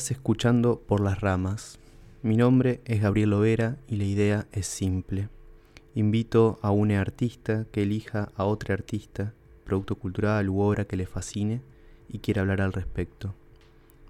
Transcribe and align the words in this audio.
Estás 0.00 0.12
escuchando 0.12 0.80
Por 0.80 1.02
las 1.02 1.20
Ramas. 1.20 1.78
Mi 2.22 2.34
nombre 2.34 2.80
es 2.86 3.02
Gabriel 3.02 3.28
Lovera 3.28 3.76
y 3.86 3.96
la 3.96 4.04
idea 4.04 4.46
es 4.50 4.66
simple. 4.66 5.28
Invito 5.94 6.58
a 6.62 6.70
una 6.70 7.02
artista 7.02 7.66
que 7.70 7.82
elija 7.82 8.30
a 8.34 8.44
otra 8.44 8.72
artista, 8.72 9.34
producto 9.62 9.96
cultural 9.96 10.48
u 10.48 10.60
obra 10.60 10.86
que 10.86 10.96
le 10.96 11.04
fascine 11.04 11.60
y 12.08 12.20
quiera 12.20 12.40
hablar 12.40 12.62
al 12.62 12.72
respecto. 12.72 13.34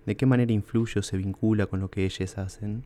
¿De 0.07 0.17
qué 0.17 0.27
manera 0.27 0.53
influye 0.53 1.01
o 1.01 1.03
se 1.03 1.17
vincula 1.17 1.67
con 1.67 1.81
lo 1.81 1.91
que 1.91 2.05
ellas 2.05 2.39
hacen? 2.39 2.85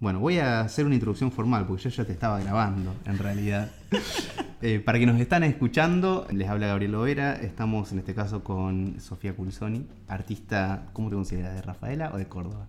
Bueno, 0.00 0.18
voy 0.18 0.40
a 0.40 0.62
hacer 0.62 0.86
una 0.86 0.96
introducción 0.96 1.30
formal 1.30 1.68
porque 1.68 1.84
yo 1.84 1.90
ya 1.90 2.04
te 2.04 2.14
estaba 2.14 2.40
grabando, 2.40 2.96
en 3.04 3.16
realidad. 3.16 3.70
Eh, 4.60 4.80
para 4.80 4.98
que 4.98 5.06
nos 5.06 5.20
están 5.20 5.44
escuchando, 5.44 6.26
les 6.32 6.48
habla 6.48 6.66
Gabriel 6.66 6.92
Lovera. 6.92 7.34
Estamos 7.34 7.92
en 7.92 8.00
este 8.00 8.12
caso 8.12 8.42
con 8.42 9.00
Sofía 9.00 9.32
Culzoni, 9.36 9.86
artista, 10.08 10.88
¿cómo 10.92 11.10
te 11.10 11.14
consideras? 11.14 11.54
¿De 11.54 11.62
Rafaela 11.62 12.10
o 12.12 12.18
de 12.18 12.26
Córdoba? 12.26 12.66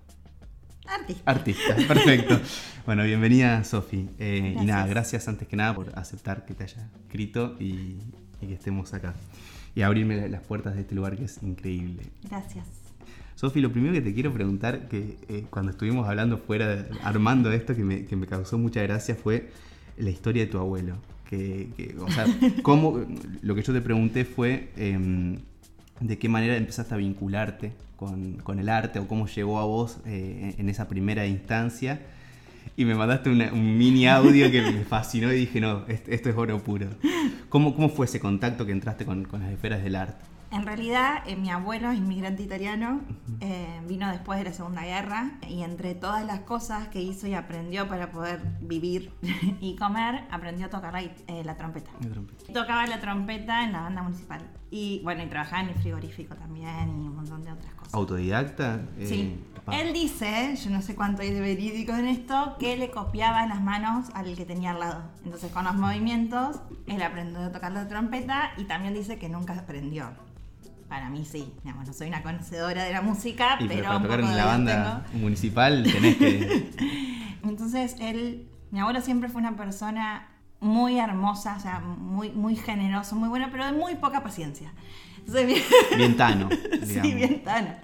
Artista. 0.85 1.31
Artista, 1.31 1.75
perfecto. 1.87 2.39
bueno, 2.85 3.03
bienvenida 3.03 3.63
Sofi. 3.63 4.07
Eh, 4.19 4.55
y 4.61 4.65
nada, 4.65 4.85
gracias 4.85 5.27
antes 5.27 5.47
que 5.47 5.55
nada 5.55 5.73
por 5.73 5.97
aceptar 5.97 6.45
que 6.45 6.53
te 6.53 6.63
haya 6.63 6.87
escrito 7.05 7.55
y, 7.59 7.97
y 8.39 8.47
que 8.47 8.53
estemos 8.53 8.93
acá. 8.93 9.15
Y 9.73 9.81
abrirme 9.81 10.29
las 10.29 10.41
puertas 10.41 10.75
de 10.75 10.81
este 10.81 10.93
lugar 10.93 11.17
que 11.17 11.25
es 11.25 11.41
increíble. 11.41 12.03
Gracias. 12.29 12.67
Sofi, 13.33 13.61
lo 13.61 13.71
primero 13.71 13.93
que 13.93 14.01
te 14.01 14.13
quiero 14.13 14.31
preguntar, 14.31 14.87
que 14.89 15.17
eh, 15.27 15.45
cuando 15.49 15.71
estuvimos 15.71 16.07
hablando 16.07 16.37
fuera, 16.37 16.85
armando 17.03 17.51
esto, 17.51 17.75
que 17.75 17.83
me, 17.83 18.05
que 18.05 18.15
me 18.15 18.27
causó 18.27 18.59
mucha 18.59 18.83
gracia, 18.83 19.15
fue 19.15 19.49
la 19.97 20.11
historia 20.11 20.45
de 20.45 20.51
tu 20.51 20.59
abuelo. 20.59 20.97
Que, 21.29 21.69
que, 21.77 21.95
o 21.99 22.09
sea, 22.09 22.25
cómo, 22.63 23.05
lo 23.43 23.53
que 23.53 23.61
yo 23.61 23.71
te 23.71 23.81
pregunté 23.81 24.25
fue 24.25 24.71
em, 24.75 25.37
de 25.99 26.17
qué 26.17 26.27
manera 26.27 26.57
empezaste 26.57 26.95
a 26.95 26.97
vincularte 26.97 27.71
con, 27.97 28.37
con, 28.37 28.57
el 28.57 28.67
arte 28.67 28.97
o 28.97 29.07
cómo 29.07 29.27
llegó 29.27 29.59
a 29.59 29.65
vos 29.65 29.99
eh, 30.07 30.55
en 30.57 30.69
esa 30.69 30.87
primera 30.87 31.27
instancia. 31.27 32.01
Y 32.75 32.85
me 32.85 32.95
mandaste 32.95 33.29
una, 33.29 33.53
un 33.53 33.77
mini 33.77 34.07
audio 34.07 34.49
que 34.49 34.61
me 34.61 34.85
fascinó 34.85 35.31
y 35.31 35.41
dije, 35.41 35.61
no, 35.61 35.85
esto, 35.87 36.09
esto 36.09 36.29
es 36.29 36.35
oro 36.35 36.63
puro. 36.63 36.87
¿Cómo, 37.49 37.75
¿Cómo, 37.75 37.89
fue 37.89 38.07
ese 38.07 38.19
contacto 38.19 38.65
que 38.65 38.71
entraste 38.71 39.05
con, 39.05 39.25
con 39.25 39.41
las 39.41 39.51
esferas 39.51 39.83
del 39.83 39.97
arte? 39.97 40.25
En 40.51 40.65
realidad, 40.65 41.23
eh, 41.27 41.35
mi 41.35 41.51
abuelo 41.51 41.91
es 41.91 41.99
inmigrante 41.99 42.41
italiano, 42.41 43.01
eh, 43.39 43.81
vino 43.87 44.09
después 44.09 44.39
de 44.39 44.45
la 44.45 44.53
Segunda 44.53 44.81
Guerra 44.83 45.33
y 45.47 45.61
entre 45.61 45.93
todas 45.93 46.25
las 46.25 46.39
cosas 46.39 46.87
que 46.87 47.01
hizo 47.01 47.27
y 47.27 47.35
aprendió 47.35 47.87
para 47.87 48.11
poder 48.11 48.41
vivir 48.61 49.11
y 49.61 49.75
comer, 49.75 50.23
aprendió 50.31 50.65
a 50.65 50.69
tocar 50.69 50.93
la, 50.93 51.01
eh, 51.01 51.43
la, 51.45 51.55
trompeta. 51.55 51.91
la, 52.01 52.09
trompeta. 52.09 52.53
Tocaba 52.53 52.87
la 52.87 52.99
trompeta 52.99 53.63
en 53.63 53.73
la 53.73 53.81
banda 53.81 54.01
municipal 54.01 54.41
y 54.71 55.01
bueno, 55.03 55.23
y 55.23 55.27
trabajaba 55.27 55.61
en 55.63 55.69
el 55.69 55.75
frigorífico 55.75 56.35
también 56.35 56.89
y 56.89 57.07
un 57.07 57.15
montón 57.15 57.43
de 57.43 57.51
otras 57.51 57.73
cosas. 57.75 57.93
¿Autodidacta? 57.93 58.81
Sí. 59.03 59.39
Él 59.71 59.93
dice, 59.93 60.55
yo 60.55 60.71
no 60.71 60.81
sé 60.81 60.95
cuánto 60.95 61.21
hay 61.21 61.31
de 61.31 61.41
verídico 61.41 61.93
en 61.93 62.07
esto, 62.07 62.55
que 62.59 62.75
le 62.75 62.89
copiaba 62.89 63.45
las 63.45 63.61
manos 63.61 64.07
al 64.15 64.35
que 64.35 64.45
tenía 64.45 64.71
al 64.71 64.79
lado. 64.79 65.03
Entonces 65.23 65.51
con 65.51 65.63
los 65.65 65.75
movimientos, 65.75 66.59
él 66.87 67.03
aprendió 67.03 67.39
a 67.39 67.51
tocar 67.51 67.71
la 67.71 67.87
trompeta 67.87 68.51
y 68.57 68.63
también 68.63 68.95
dice 68.95 69.19
que 69.19 69.29
nunca 69.29 69.53
aprendió 69.53 70.09
para 70.89 71.09
mí 71.09 71.23
sí, 71.23 71.53
digamos, 71.63 71.87
no 71.87 71.93
soy 71.93 72.07
una 72.07 72.23
conocedora 72.23 72.83
de 72.83 72.91
la 72.91 73.01
música, 73.01 73.55
pero, 73.59 73.69
pero 73.69 73.83
para 73.83 74.01
tocar 74.01 74.19
en 74.21 74.35
la 74.35 74.45
banda 74.45 75.05
tengo. 75.11 75.23
municipal 75.23 75.83
tenés 75.83 76.17
que... 76.17 76.71
Entonces 77.43 77.95
él, 77.99 78.49
mi 78.71 78.79
abuelo 78.79 78.99
siempre 79.01 79.29
fue 79.29 79.39
una 79.39 79.55
persona 79.55 80.27
muy 80.59 80.99
hermosa, 80.99 81.55
o 81.57 81.59
sea, 81.59 81.79
muy, 81.79 82.31
muy 82.31 82.55
generoso, 82.55 83.15
muy 83.15 83.29
buena, 83.29 83.49
pero 83.51 83.65
de 83.65 83.71
muy 83.71 83.95
poca 83.95 84.23
paciencia. 84.23 84.73
Entonces, 85.19 85.45
bien, 85.45 85.63
bien 85.95 86.17
tano. 86.17 86.49
Sí, 86.85 87.13
bien 87.13 87.43
tano. 87.43 87.75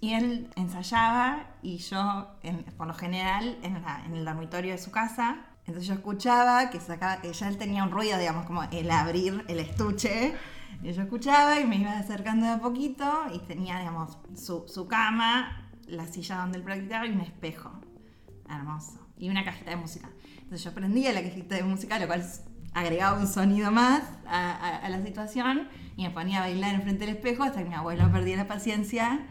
Y 0.00 0.14
él 0.14 0.48
ensayaba 0.56 1.46
y 1.62 1.78
yo, 1.78 2.28
en, 2.42 2.64
por 2.76 2.86
lo 2.86 2.94
general, 2.94 3.56
en, 3.62 3.74
la, 3.82 4.02
en, 4.04 4.14
el 4.14 4.24
dormitorio 4.24 4.72
de 4.72 4.78
su 4.78 4.90
casa, 4.90 5.38
entonces 5.66 5.86
yo 5.86 5.94
escuchaba 5.94 6.70
que 6.70 6.80
sacaba, 6.80 7.20
que 7.20 7.32
ya 7.32 7.48
él 7.48 7.56
tenía 7.56 7.84
un 7.84 7.90
ruido, 7.90 8.18
digamos, 8.18 8.46
como 8.46 8.64
el 8.64 8.90
abrir 8.90 9.44
el 9.48 9.60
estuche. 9.60 10.34
Y 10.82 10.92
yo 10.92 11.02
escuchaba 11.02 11.60
y 11.60 11.66
me 11.66 11.76
iba 11.76 11.98
acercando 11.98 12.46
de 12.46 12.52
a 12.52 12.58
poquito 12.58 13.04
y 13.34 13.38
tenía, 13.40 13.78
digamos, 13.78 14.18
su, 14.34 14.64
su, 14.66 14.86
cama, 14.86 15.70
la 15.86 16.06
silla 16.06 16.36
donde 16.38 16.58
él 16.58 16.64
practicaba 16.64 17.06
y 17.06 17.10
un 17.10 17.20
espejo. 17.20 17.70
Hermoso. 18.48 18.98
Y 19.18 19.28
una 19.28 19.44
cajita 19.44 19.70
de 19.70 19.76
música. 19.76 20.08
Entonces 20.34 20.64
yo 20.64 20.72
prendía 20.72 21.12
la 21.12 21.22
cajita 21.22 21.56
de 21.56 21.62
música, 21.62 21.98
lo 21.98 22.06
cual 22.06 22.24
agregaba 22.72 23.18
un 23.18 23.26
sonido 23.26 23.70
más 23.70 24.02
a, 24.26 24.52
a, 24.52 24.76
a 24.78 24.88
la 24.88 25.02
situación 25.04 25.68
y 25.96 26.04
me 26.04 26.10
ponía 26.10 26.38
a 26.38 26.40
bailar 26.42 26.74
enfrente 26.74 27.04
del 27.04 27.16
espejo 27.16 27.42
hasta 27.42 27.62
que 27.62 27.68
mi 27.68 27.74
abuelo 27.74 28.10
perdía 28.10 28.36
la 28.36 28.48
paciencia 28.48 29.26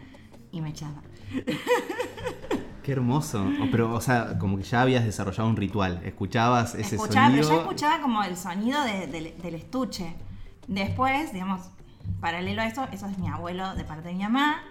y 0.51 0.61
me 0.61 0.69
echaba. 0.69 1.01
Qué 2.83 2.93
hermoso. 2.93 3.45
Pero, 3.71 3.93
o 3.93 4.01
sea, 4.01 4.37
como 4.39 4.57
que 4.57 4.63
ya 4.63 4.81
habías 4.81 5.05
desarrollado 5.05 5.49
un 5.49 5.55
ritual. 5.55 6.01
Escuchabas 6.03 6.75
ese 6.75 6.95
escuchaba, 6.95 7.27
sonido. 7.27 7.47
Pero 7.47 7.55
ya 7.55 7.61
escuchaba 7.61 8.01
como 8.01 8.23
el 8.23 8.37
sonido 8.37 8.83
de, 8.83 9.07
de, 9.07 9.35
del 9.41 9.55
estuche. 9.55 10.15
Después, 10.69 11.33
digamos, 11.33 11.71
paralelo 12.21 12.61
a 12.61 12.67
eso, 12.67 12.87
eso 12.91 13.07
es 13.07 13.17
mi 13.17 13.27
abuelo 13.27 13.73
de 13.73 13.83
parte 13.83 14.09
de 14.09 14.13
mi 14.13 14.21
mamá. 14.21 14.61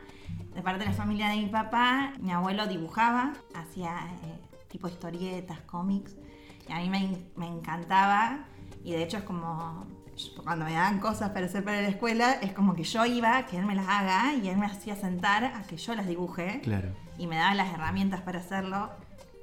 De 0.55 0.63
parte 0.63 0.85
de 0.85 0.87
la 0.87 0.93
familia 0.93 1.29
de 1.29 1.39
mi 1.39 1.47
papá, 1.47 2.13
mi 2.21 2.31
abuelo 2.31 2.69
dibujaba, 2.69 3.33
hacía 3.55 4.09
eh, 4.25 4.39
tipo 4.69 4.87
historietas, 4.87 5.61
cómics. 5.63 6.15
Y 6.69 6.73
a 6.73 6.77
mí 6.77 6.89
me, 6.89 7.19
me, 7.37 7.49
encantaba. 7.49 8.45
Y 8.85 8.93
de 8.93 9.03
hecho 9.03 9.19
es 9.19 9.25
como, 9.25 9.87
cuando 10.45 10.67
me 10.67 10.75
daban 10.75 11.01
cosas 11.01 11.31
para 11.31 11.47
hacer 11.47 11.65
para 11.65 11.83
la 11.83 11.89
escuela, 11.89 12.35
es 12.43 12.53
como 12.53 12.75
que 12.75 12.85
yo 12.85 13.05
iba, 13.05 13.45
que 13.47 13.59
él 13.59 13.67
me 13.67 13.75
las 13.75 13.89
haga, 13.89 14.35
y 14.35 14.49
él 14.49 14.57
me 14.57 14.67
hacía 14.67 14.95
sentar 14.95 15.45
a 15.47 15.63
que 15.63 15.77
yo 15.77 15.97
las 15.97 16.07
dibuje. 16.07 16.61
Claro. 16.61 16.91
Y 17.19 17.27
me 17.27 17.37
daba 17.37 17.57
las 17.57 17.73
herramientas 17.75 18.21
para 18.21 18.39
hacerlo. 18.39 18.89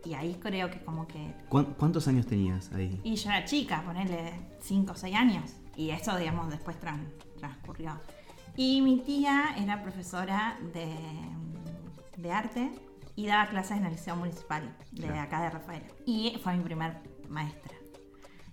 Y 0.05 0.13
ahí 0.13 0.37
creo 0.41 0.71
que 0.71 0.79
como 0.79 1.05
que... 1.05 1.33
¿Cuántos 1.49 2.07
años 2.07 2.27
tenías 2.27 2.71
ahí? 2.71 3.01
Y 3.03 3.15
yo 3.15 3.29
era 3.29 3.43
chica, 3.43 3.81
ponerle 3.81 4.33
5 4.61 4.93
o 4.93 4.95
6 4.95 5.15
años. 5.15 5.51
Y 5.75 5.91
eso, 5.91 6.15
digamos, 6.17 6.49
después 6.49 6.79
trans, 6.79 7.09
transcurrió. 7.37 7.99
Y 8.55 8.81
mi 8.81 8.99
tía 9.01 9.55
era 9.57 9.81
profesora 9.81 10.57
de, 10.73 10.95
de, 12.17 12.31
arte 12.31 12.71
y 13.15 13.27
daba 13.27 13.47
clases 13.47 13.77
en 13.77 13.85
el 13.85 13.91
Liceo 13.91 14.15
Municipal 14.15 14.75
de 14.91 15.07
claro. 15.07 15.21
acá 15.21 15.41
de 15.41 15.49
Rafael. 15.49 15.83
Y 16.05 16.39
fue 16.41 16.55
mi 16.55 16.63
primer 16.63 16.97
maestra. 17.27 17.73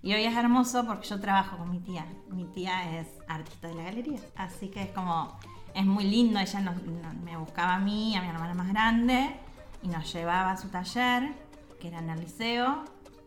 Y 0.01 0.13
hoy 0.13 0.25
es 0.25 0.35
hermoso 0.35 0.85
porque 0.85 1.07
yo 1.07 1.19
trabajo 1.21 1.57
con 1.57 1.71
mi 1.71 1.79
tía. 1.79 2.05
Mi 2.27 2.43
tía 2.45 2.99
es 2.99 3.07
artista 3.29 3.69
de 3.69 3.75
la 3.75 3.83
galería. 3.83 4.19
Así 4.35 4.67
que 4.67 4.83
es 4.83 4.89
como, 4.89 5.39
es 5.73 5.85
muy 5.85 6.03
lindo. 6.03 6.39
Ella 6.39 6.59
nos, 6.59 6.83
nos, 6.83 7.15
me 7.15 7.37
buscaba 7.37 7.75
a 7.75 7.79
mí, 7.79 8.13
a 8.17 8.21
mi 8.21 8.27
hermana 8.27 8.53
más 8.53 8.67
grande, 8.67 9.33
y 9.81 9.87
nos 9.87 10.11
llevaba 10.11 10.51
a 10.51 10.57
su 10.57 10.67
taller, 10.67 11.33
que 11.79 11.87
era 11.87 11.99
en 11.99 12.09
el 12.09 12.19
liceo, 12.19 12.83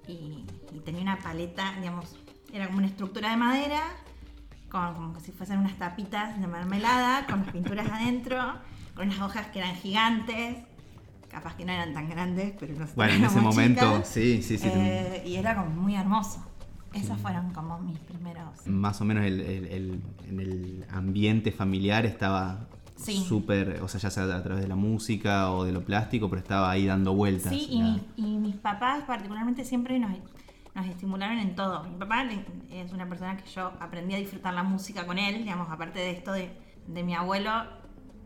y, 0.06 0.44
y 0.70 0.80
tenía 0.84 1.00
una 1.00 1.18
paleta, 1.18 1.72
digamos, 1.80 2.14
era 2.56 2.66
como 2.66 2.78
una 2.78 2.86
estructura 2.86 3.30
de 3.30 3.36
madera, 3.36 3.82
con, 4.70 4.94
como 4.94 5.20
si 5.20 5.32
fuesen 5.32 5.58
unas 5.58 5.76
tapitas 5.76 6.40
de 6.40 6.46
mermelada, 6.46 7.26
con 7.26 7.40
las 7.40 7.52
pinturas 7.52 7.88
adentro, 7.90 8.38
con 8.94 9.08
unas 9.08 9.20
hojas 9.20 9.46
que 9.48 9.58
eran 9.58 9.74
gigantes, 9.76 10.56
capaz 11.30 11.54
que 11.56 11.64
no 11.64 11.72
eran 11.72 11.92
tan 11.92 12.08
grandes, 12.08 12.54
pero 12.58 12.74
no 12.74 12.86
Bueno, 12.96 13.14
en 13.14 13.24
ese 13.24 13.40
momento, 13.40 13.80
chicas, 13.80 14.08
sí, 14.08 14.42
sí, 14.42 14.58
sí. 14.58 14.68
Eh, 14.70 15.22
y 15.26 15.36
era 15.36 15.54
como 15.54 15.70
muy 15.70 15.96
hermoso. 15.96 16.44
Esos 16.94 17.20
fueron 17.20 17.52
como 17.52 17.78
mis 17.78 17.98
primeros. 17.98 18.66
Más 18.66 19.00
o 19.02 19.04
menos 19.04 19.26
el, 19.26 19.40
el, 19.40 19.66
el, 19.66 20.02
en 20.28 20.40
el 20.40 20.86
ambiente 20.90 21.52
familiar 21.52 22.06
estaba 22.06 22.68
súper, 22.96 23.76
sí. 23.76 23.82
o 23.82 23.88
sea, 23.88 24.00
ya 24.00 24.10
sea 24.10 24.24
a 24.24 24.42
través 24.42 24.62
de 24.62 24.68
la 24.68 24.76
música 24.76 25.50
o 25.50 25.64
de 25.64 25.72
lo 25.72 25.84
plástico, 25.84 26.30
pero 26.30 26.40
estaba 26.40 26.70
ahí 26.70 26.86
dando 26.86 27.14
vueltas. 27.14 27.52
Sí, 27.52 27.66
y, 27.70 27.82
mi, 27.82 28.00
y 28.16 28.38
mis 28.38 28.56
papás 28.56 29.04
particularmente 29.04 29.64
siempre 29.66 29.98
nos 29.98 30.12
nos 30.76 30.86
estimularon 30.86 31.38
en 31.38 31.56
todo. 31.56 31.84
Mi 31.84 31.96
papá 31.96 32.24
es 32.70 32.92
una 32.92 33.08
persona 33.08 33.36
que 33.38 33.48
yo 33.48 33.72
aprendí 33.80 34.14
a 34.14 34.18
disfrutar 34.18 34.52
la 34.52 34.62
música 34.62 35.06
con 35.06 35.18
él, 35.18 35.38
digamos, 35.38 35.70
aparte 35.70 35.98
de 35.98 36.10
esto 36.10 36.32
de, 36.32 36.54
de 36.86 37.02
mi 37.02 37.14
abuelo, 37.14 37.50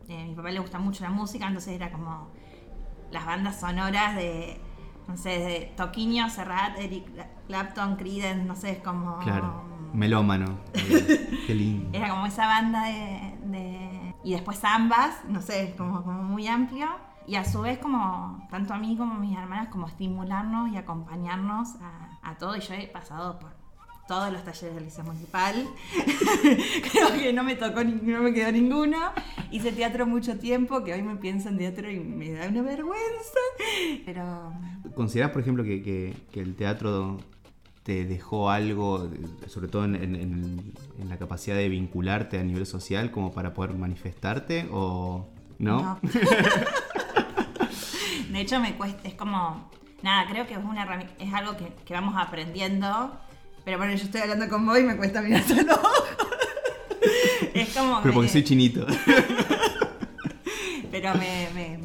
eh, 0.08 0.26
mi 0.26 0.34
papá 0.34 0.50
le 0.50 0.58
gusta 0.58 0.80
mucho 0.80 1.04
la 1.04 1.10
música, 1.10 1.46
entonces 1.46 1.74
era 1.74 1.92
como 1.92 2.32
las 3.12 3.24
bandas 3.24 3.60
sonoras 3.60 4.16
de, 4.16 4.60
no 5.06 5.16
sé, 5.16 5.38
de 5.38 5.72
Toquinho, 5.76 6.28
Serrat, 6.28 6.76
Eric 6.76 7.06
Clapton, 7.46 7.94
Creedence, 7.94 8.44
no 8.44 8.56
sé, 8.56 8.72
es 8.72 8.78
como... 8.78 9.18
Claro, 9.20 9.62
melómano, 9.92 10.58
qué 11.46 11.54
lindo. 11.54 11.96
Era 11.96 12.10
como 12.10 12.26
esa 12.26 12.48
banda 12.48 12.86
de, 12.86 13.38
de... 13.44 14.14
Y 14.24 14.32
después 14.32 14.64
ambas, 14.64 15.24
no 15.28 15.40
sé, 15.40 15.68
es 15.68 15.74
como, 15.76 16.02
como 16.02 16.24
muy 16.24 16.48
amplio. 16.48 16.88
Y 17.28 17.36
a 17.36 17.44
su 17.44 17.60
vez 17.60 17.78
como, 17.78 18.44
tanto 18.50 18.74
a 18.74 18.78
mí 18.78 18.96
como 18.96 19.14
a 19.14 19.18
mis 19.18 19.38
hermanas, 19.38 19.68
como 19.68 19.86
estimularnos 19.86 20.72
y 20.72 20.76
acompañarnos 20.76 21.76
a, 21.76 22.09
a 22.22 22.36
todo. 22.38 22.56
Y 22.56 22.60
yo 22.60 22.74
he 22.74 22.86
pasado 22.88 23.38
por 23.38 23.50
todos 24.08 24.32
los 24.32 24.42
talleres 24.44 24.74
del 24.74 24.84
liceo 24.84 25.04
municipal. 25.04 25.66
Creo 26.92 27.12
que 27.12 27.32
no 27.32 27.44
me 27.44 27.54
tocó, 27.56 27.84
no 27.84 28.22
me 28.22 28.32
quedó 28.34 28.50
ninguno. 28.52 28.98
Hice 29.52 29.70
teatro 29.72 30.06
mucho 30.06 30.38
tiempo, 30.38 30.82
que 30.84 30.92
hoy 30.94 31.02
me 31.02 31.16
pienso 31.16 31.48
en 31.48 31.58
teatro 31.58 31.90
y 31.90 32.00
me 32.00 32.32
da 32.32 32.48
una 32.48 32.62
vergüenza. 32.62 33.38
Pero... 34.04 34.52
¿Consideras, 34.94 35.30
por 35.30 35.42
ejemplo, 35.42 35.62
que, 35.64 35.82
que, 35.82 36.14
que 36.32 36.40
el 36.40 36.56
teatro 36.56 37.18
te 37.84 38.04
dejó 38.04 38.50
algo, 38.50 39.08
sobre 39.46 39.68
todo 39.68 39.84
en, 39.84 39.94
en- 39.96 40.72
en 40.98 41.08
la 41.08 41.16
capacidad 41.16 41.56
de 41.56 41.68
vincularte 41.68 42.38
a 42.38 42.42
nivel 42.42 42.66
social 42.66 43.10
como 43.12 43.32
para 43.32 43.54
poder 43.54 43.74
manifestarte 43.74 44.68
o 44.72 45.28
no? 45.58 45.98
de 48.30 48.40
hecho, 48.40 48.60
me 48.60 48.74
cuesta, 48.76 49.08
es 49.08 49.14
como, 49.14 49.70
nada, 50.02 50.26
creo 50.30 50.46
que 50.46 50.54
es 50.54 50.60
una 50.64 50.82
herramienta, 50.82 51.14
es 51.18 51.32
algo 51.32 51.56
que, 51.56 51.72
que 51.84 51.94
vamos 51.94 52.14
aprendiendo, 52.16 53.18
pero 53.64 53.78
bueno, 53.78 53.94
yo 53.94 54.04
estoy 54.04 54.20
hablando 54.22 54.48
con 54.48 54.66
vos 54.66 54.78
y 54.78 54.82
me 54.82 54.96
cuesta 54.96 55.20
los 55.22 55.50
ojos. 55.70 56.04
Es 57.54 57.74
como 57.76 58.00
Pero 58.02 58.14
porque 58.14 58.28
que- 58.28 58.32
soy 58.32 58.44
chinito. 58.44 58.86
pero 60.90 61.14
me, 61.14 61.48
me, 61.54 61.78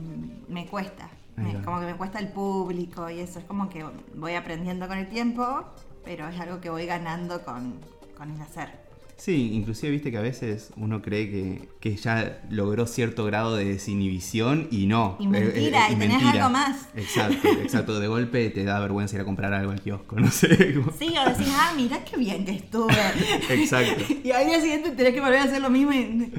me 0.47 0.65
cuesta. 0.67 1.09
Me- 1.35 1.61
como 1.63 1.79
que 1.79 1.85
me 1.87 1.95
cuesta 1.95 2.19
el 2.19 2.29
público 2.29 3.09
y 3.09 3.19
eso. 3.19 3.39
Es 3.39 3.45
como 3.45 3.69
que 3.69 3.85
voy 4.15 4.35
aprendiendo 4.35 4.87
con 4.87 4.97
el 4.97 5.07
tiempo, 5.09 5.65
pero 6.03 6.27
es 6.29 6.39
algo 6.39 6.61
que 6.61 6.69
voy 6.69 6.85
ganando 6.85 7.43
con, 7.43 7.79
con 8.17 8.31
el 8.31 8.41
hacer. 8.41 8.84
Sí, 9.17 9.53
inclusive 9.53 9.91
viste 9.91 10.11
que 10.11 10.17
a 10.17 10.21
veces 10.21 10.71
uno 10.75 11.01
cree 11.01 11.29
que, 11.29 11.69
que 11.79 11.95
ya 11.95 12.41
logró 12.49 12.85
cierto 12.85 13.23
grado 13.23 13.55
de 13.55 13.65
desinhibición 13.65 14.67
y 14.71 14.87
no. 14.87 15.15
Y 15.19 15.27
mentira, 15.27 15.89
y 15.89 15.95
tenés 15.95 16.21
algo 16.21 16.49
más. 16.49 16.89
Exacto, 16.95 17.47
exacto. 17.47 17.99
De 17.99 18.07
golpe 18.07 18.49
te 18.49 18.65
da 18.65 18.79
vergüenza 18.79 19.15
ir 19.15 19.21
a 19.21 19.25
comprar 19.25 19.53
algo 19.53 19.71
al 19.71 19.81
kiosco, 19.81 20.19
no 20.19 20.29
sé. 20.29 20.73
Sí, 20.99 21.13
o 21.17 21.29
decís, 21.29 21.47
ah, 21.51 21.73
mira 21.77 22.03
qué 22.03 22.17
bien 22.17 22.43
que 22.43 22.51
estuve. 22.51 22.93
Exacto. 23.49 24.03
Y 24.23 24.31
al 24.31 24.47
día 24.47 24.59
siguiente 24.59 24.91
tenés 24.91 25.13
que 25.13 25.21
volver 25.21 25.39
a 25.39 25.43
hacer 25.43 25.61
lo 25.61 25.69
mismo 25.69 25.93
y... 25.93 26.31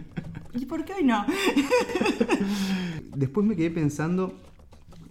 ¿Y 0.55 0.65
por 0.65 0.85
qué 0.85 0.95
hoy 0.95 1.05
no? 1.05 1.27
Después 3.15 3.47
me 3.47 3.57
quedé 3.57 3.71
pensando, 3.71 4.35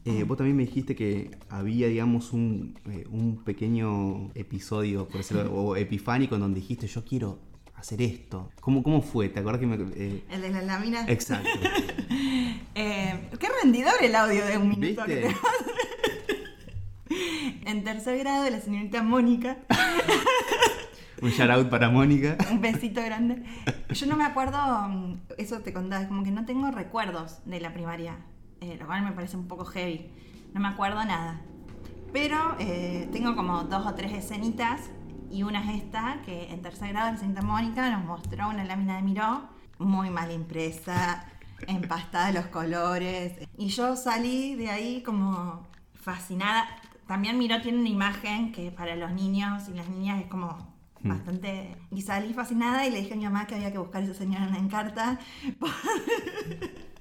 eh, 0.03 0.23
vos 0.23 0.37
también 0.37 0.57
me 0.57 0.65
dijiste 0.65 0.95
que 0.95 1.31
había, 1.49 1.87
digamos, 1.87 2.33
un, 2.33 2.79
eh, 2.89 3.05
un 3.11 3.43
pequeño 3.43 4.31
episodio, 4.33 5.07
por 5.07 5.17
decirlo, 5.17 5.51
o 5.53 5.75
epifánico, 5.75 6.35
en 6.35 6.41
donde 6.41 6.61
dijiste, 6.61 6.87
yo 6.87 7.05
quiero 7.05 7.39
hacer 7.75 8.01
esto. 8.01 8.51
¿Cómo, 8.61 8.81
cómo 8.83 9.01
fue? 9.01 9.29
¿Te 9.29 9.39
acuerdas 9.39 9.59
que 9.59 9.67
me... 9.67 9.75
eh, 9.95 10.23
El 10.29 10.41
de 10.41 10.49
la 10.49 10.61
lámina. 10.61 11.05
exacto. 11.07 11.49
Eh, 12.77 13.29
qué 13.39 13.47
rendidor 13.63 13.93
el 14.01 14.13
audio 14.15 14.45
de 14.45 14.57
un 14.57 14.67
minuto 14.67 15.05
que 15.05 15.15
¿Viste? 15.15 15.35
te- 17.07 17.65
En 17.69 17.83
tercer 17.83 18.19
grado 18.19 18.49
la 18.49 18.59
señorita 18.59 19.01
Mónica. 19.03 19.57
Un 21.21 21.29
shout 21.29 21.49
out 21.49 21.69
para 21.69 21.89
Mónica. 21.89 22.37
Un 22.51 22.59
besito 22.59 23.01
grande. 23.01 23.43
Yo 23.89 24.05
no 24.07 24.17
me 24.17 24.25
acuerdo, 24.25 24.57
mm, 24.89 25.13
eso 25.37 25.59
te 25.61 25.71
contaba, 25.71 26.01
es 26.01 26.07
como 26.09 26.23
que 26.23 26.31
no 26.31 26.43
tengo 26.45 26.69
recuerdos 26.71 27.37
de 27.45 27.61
la 27.61 27.73
primaria, 27.73 28.17
eh, 28.59 28.75
lo 28.77 28.85
cual 28.85 29.03
me 29.03 29.13
parece 29.13 29.37
un 29.37 29.47
poco 29.47 29.63
heavy. 29.65 30.09
No 30.53 30.59
me 30.59 30.67
acuerdo 30.67 31.03
nada. 31.05 31.39
Pero 32.11 32.55
tengo 33.11 33.35
como 33.35 33.63
dos 33.63 33.85
o 33.85 33.93
tres 33.93 34.11
escenitas 34.13 34.81
y 35.31 35.43
una 35.43 35.61
es 35.71 35.83
esta, 35.83 36.21
que 36.25 36.51
en 36.51 36.61
tercer 36.61 36.89
grado 36.89 37.11
la 37.11 37.17
señorita 37.17 37.41
Mónica 37.41 37.89
nos 37.89 38.05
mostró 38.05 38.49
una 38.49 38.63
lámina 38.63 38.95
de 38.97 39.01
Miró, 39.01 39.43
muy 39.79 40.09
mal 40.09 40.31
impresa, 40.31 41.25
empastada 41.67 42.31
los 42.31 42.45
colores. 42.47 43.33
Y 43.57 43.67
yo 43.67 43.95
salí 43.95 44.55
de 44.55 44.69
ahí 44.69 45.01
como 45.03 45.65
fascinada. 45.93 46.67
También 47.07 47.37
Miró 47.37 47.61
tiene 47.61 47.79
una 47.79 47.89
imagen 47.89 48.51
que 48.51 48.71
para 48.71 48.95
los 48.95 49.11
niños 49.11 49.63
y 49.69 49.73
las 49.73 49.87
niñas 49.89 50.21
es 50.21 50.27
como 50.27 50.73
Mm. 51.01 51.09
bastante... 51.09 51.75
Y 51.91 52.01
salí 52.01 52.33
fascinada 52.33 52.87
y 52.87 52.89
le 52.89 52.97
dije 53.01 53.13
a 53.13 53.17
mi 53.17 53.25
mamá 53.25 53.45
que 53.45 53.53
había 53.53 53.71
que 53.71 53.77
buscar 53.77 54.01
a 54.01 54.05
esa 54.05 54.15
señora 54.15 54.47
en 54.47 54.55
Encarta 54.55 55.19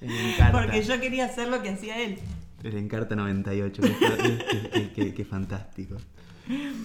El 0.01 0.11
Encarta. 0.11 0.51
porque 0.61 0.83
yo 0.83 0.99
quería 0.99 1.25
hacer 1.25 1.47
lo 1.47 1.61
que 1.63 1.69
hacía 1.69 1.97
él. 1.99 2.19
El 2.63 2.77
Encarta 2.77 3.15
98. 3.15 3.81
Qué, 3.81 3.95
qué- 3.97 4.69
qué- 4.71 4.91
qué- 4.93 5.13
qué 5.13 5.25
fantástico. 5.25 5.97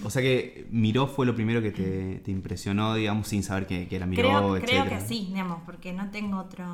O 0.03 0.09
sea 0.09 0.21
que 0.21 0.67
Miró 0.71 1.07
fue 1.07 1.25
lo 1.25 1.35
primero 1.35 1.61
que 1.61 1.71
te, 1.71 2.19
te 2.19 2.31
impresionó, 2.31 2.95
digamos, 2.95 3.27
sin 3.27 3.43
saber 3.43 3.67
que, 3.67 3.87
que 3.87 3.95
era 3.95 4.05
Miró, 4.05 4.21
Creo, 4.29 4.41
creo 4.41 4.83
etcétera. 4.83 4.99
que 4.99 5.07
sí, 5.07 5.25
digamos, 5.29 5.59
porque 5.65 5.93
no 5.93 6.09
tengo 6.09 6.37
otro, 6.39 6.65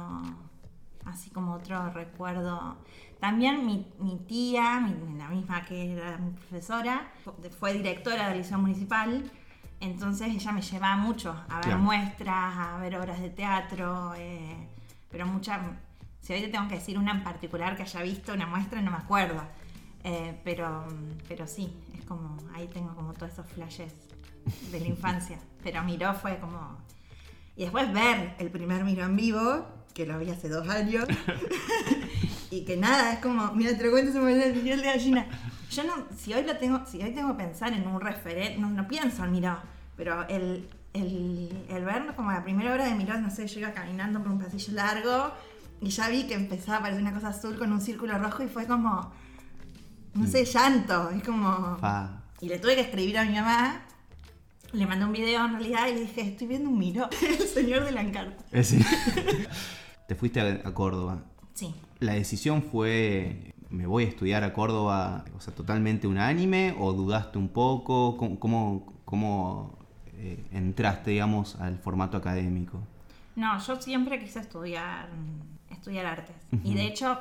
así 1.05 1.29
como 1.29 1.53
otro 1.53 1.89
recuerdo. 1.91 2.77
También 3.19 3.65
mi, 3.65 3.85
mi 3.99 4.17
tía, 4.27 4.79
mi- 4.79 5.17
la 5.17 5.27
misma 5.29 5.65
que 5.65 5.93
era 5.93 6.17
mi 6.17 6.31
profesora, 6.31 7.11
fue- 7.59 7.73
directora 7.73 8.29
del 8.29 8.37
liceo 8.39 8.59
municipal, 8.59 9.29
entonces 9.79 10.29
ella 10.29 10.51
me 10.51 10.61
llevaba 10.61 10.97
mucho 10.97 11.31
a 11.49 11.55
ver 11.57 11.65
Claro. 11.65 11.79
muestras, 11.79 12.57
a 12.57 12.77
ver 12.79 12.95
obras 12.97 13.19
de 13.19 13.29
teatro, 13.29 14.13
eh, 14.15 14.55
pero 15.11 15.25
muchas, 15.27 15.59
si 16.21 16.33
hoy 16.33 16.41
te 16.41 16.47
tengo 16.49 16.67
que 16.67 16.75
decir 16.75 16.97
una 16.97 17.11
en 17.11 17.23
particular 17.23 17.75
que 17.75 17.83
haya 17.83 18.01
visto 18.03 18.33
una 18.33 18.45
muestra, 18.47 18.81
no 18.81 18.91
me 18.91 18.97
acuerdo. 18.97 19.41
Eh, 20.03 20.39
pero, 20.43 20.85
pero 21.27 21.47
sí, 21.47 21.73
como, 22.07 22.37
ahí 22.53 22.67
tengo 22.67 22.95
como 22.95 23.13
todos 23.13 23.33
esos 23.33 23.47
flashes 23.47 23.93
de 24.71 24.79
la 24.79 24.87
infancia. 24.87 25.39
Pero 25.63 25.83
Miró 25.83 26.13
fue 26.13 26.37
como... 26.39 26.77
Y 27.55 27.63
después 27.63 27.91
ver 27.91 28.35
el 28.39 28.49
primer 28.49 28.83
Miró 28.83 29.05
en 29.05 29.15
vivo, 29.15 29.65
que 29.93 30.05
lo 30.05 30.19
vi 30.19 30.29
hace 30.29 30.47
dos 30.47 30.69
años, 30.69 31.05
y 32.51 32.63
que 32.65 32.77
nada, 32.77 33.13
es 33.13 33.19
como, 33.19 33.51
mira, 33.53 33.75
te 33.75 33.83
lo 33.83 33.91
cuento, 33.91 34.11
se 34.11 34.19
me 34.19 34.27
viene 34.27 34.45
el 34.45 34.59
piel 34.61 34.81
de 34.81 34.85
gallina. 34.85 35.27
Yo 35.71 35.83
no, 35.83 35.93
si 36.15 36.33
hoy 36.33 36.43
lo 36.43 36.55
tengo, 36.57 36.85
si 36.85 37.01
hoy 37.01 37.11
tengo 37.11 37.35
que 37.35 37.43
pensar 37.43 37.73
en 37.73 37.87
un 37.87 37.99
referente, 37.99 38.59
no, 38.59 38.69
no 38.69 38.87
pienso 38.87 39.23
en 39.23 39.31
Miró, 39.31 39.57
pero 39.95 40.27
el, 40.27 40.69
el, 40.93 41.65
el 41.67 41.83
ver 41.83 42.15
como 42.15 42.31
la 42.31 42.43
primera 42.43 42.71
hora 42.73 42.85
de 42.85 42.93
Miró, 42.93 43.19
no 43.19 43.31
sé, 43.31 43.47
yo 43.47 43.59
iba 43.59 43.71
caminando 43.71 44.21
por 44.21 44.31
un 44.31 44.39
pasillo 44.39 44.73
largo 44.73 45.31
y 45.81 45.89
ya 45.89 46.09
vi 46.09 46.25
que 46.25 46.33
empezaba 46.33 46.77
a 46.77 46.79
aparecer 46.79 47.01
una 47.01 47.13
cosa 47.13 47.29
azul 47.29 47.57
con 47.57 47.71
un 47.71 47.81
círculo 47.81 48.17
rojo 48.17 48.43
y 48.43 48.47
fue 48.47 48.65
como, 48.65 49.11
no 50.17 50.27
sé, 50.27 50.45
llanto, 50.45 51.09
es 51.11 51.23
como... 51.23 51.77
Fa. 51.77 52.23
Y 52.39 52.49
le 52.49 52.59
tuve 52.59 52.75
que 52.75 52.81
escribir 52.81 53.17
a 53.17 53.25
mi 53.25 53.33
mamá. 53.33 53.81
Le 54.73 54.85
mandé 54.85 55.05
un 55.05 55.13
video 55.13 55.45
en 55.45 55.53
realidad 55.53 55.87
y 55.87 55.93
le 55.93 56.01
dije, 56.01 56.21
estoy 56.21 56.47
viendo 56.47 56.69
un 56.69 56.77
miro, 56.77 57.09
el 57.39 57.47
señor 57.47 57.83
de 57.85 57.91
la 57.91 58.01
encarta. 58.01 58.43
Ese. 58.51 58.79
Te 60.07 60.15
fuiste 60.15 60.39
a, 60.41 60.67
a 60.67 60.73
Córdoba. 60.73 61.23
Sí. 61.53 61.73
¿La 61.99 62.13
decisión 62.13 62.61
fue, 62.61 63.55
me 63.69 63.87
voy 63.87 64.05
a 64.05 64.07
estudiar 64.07 64.43
a 64.43 64.53
Córdoba, 64.53 65.25
o 65.35 65.41
sea, 65.41 65.53
totalmente 65.53 66.07
unánime 66.07 66.75
o 66.77 66.93
dudaste 66.93 67.37
un 67.37 67.49
poco? 67.49 68.17
¿Cómo, 68.17 68.39
cómo, 68.39 68.93
cómo, 69.05 69.77
eh, 70.13 70.45
entraste, 70.51 71.11
digamos, 71.11 71.55
al 71.55 71.79
formato 71.79 72.17
académico? 72.17 72.79
No, 73.35 73.59
yo 73.59 73.79
siempre 73.81 74.19
quise 74.19 74.39
estudiar, 74.39 75.09
estudiar 75.69 76.05
artes. 76.05 76.35
Y 76.63 76.73
de 76.73 76.87
hecho, 76.87 77.19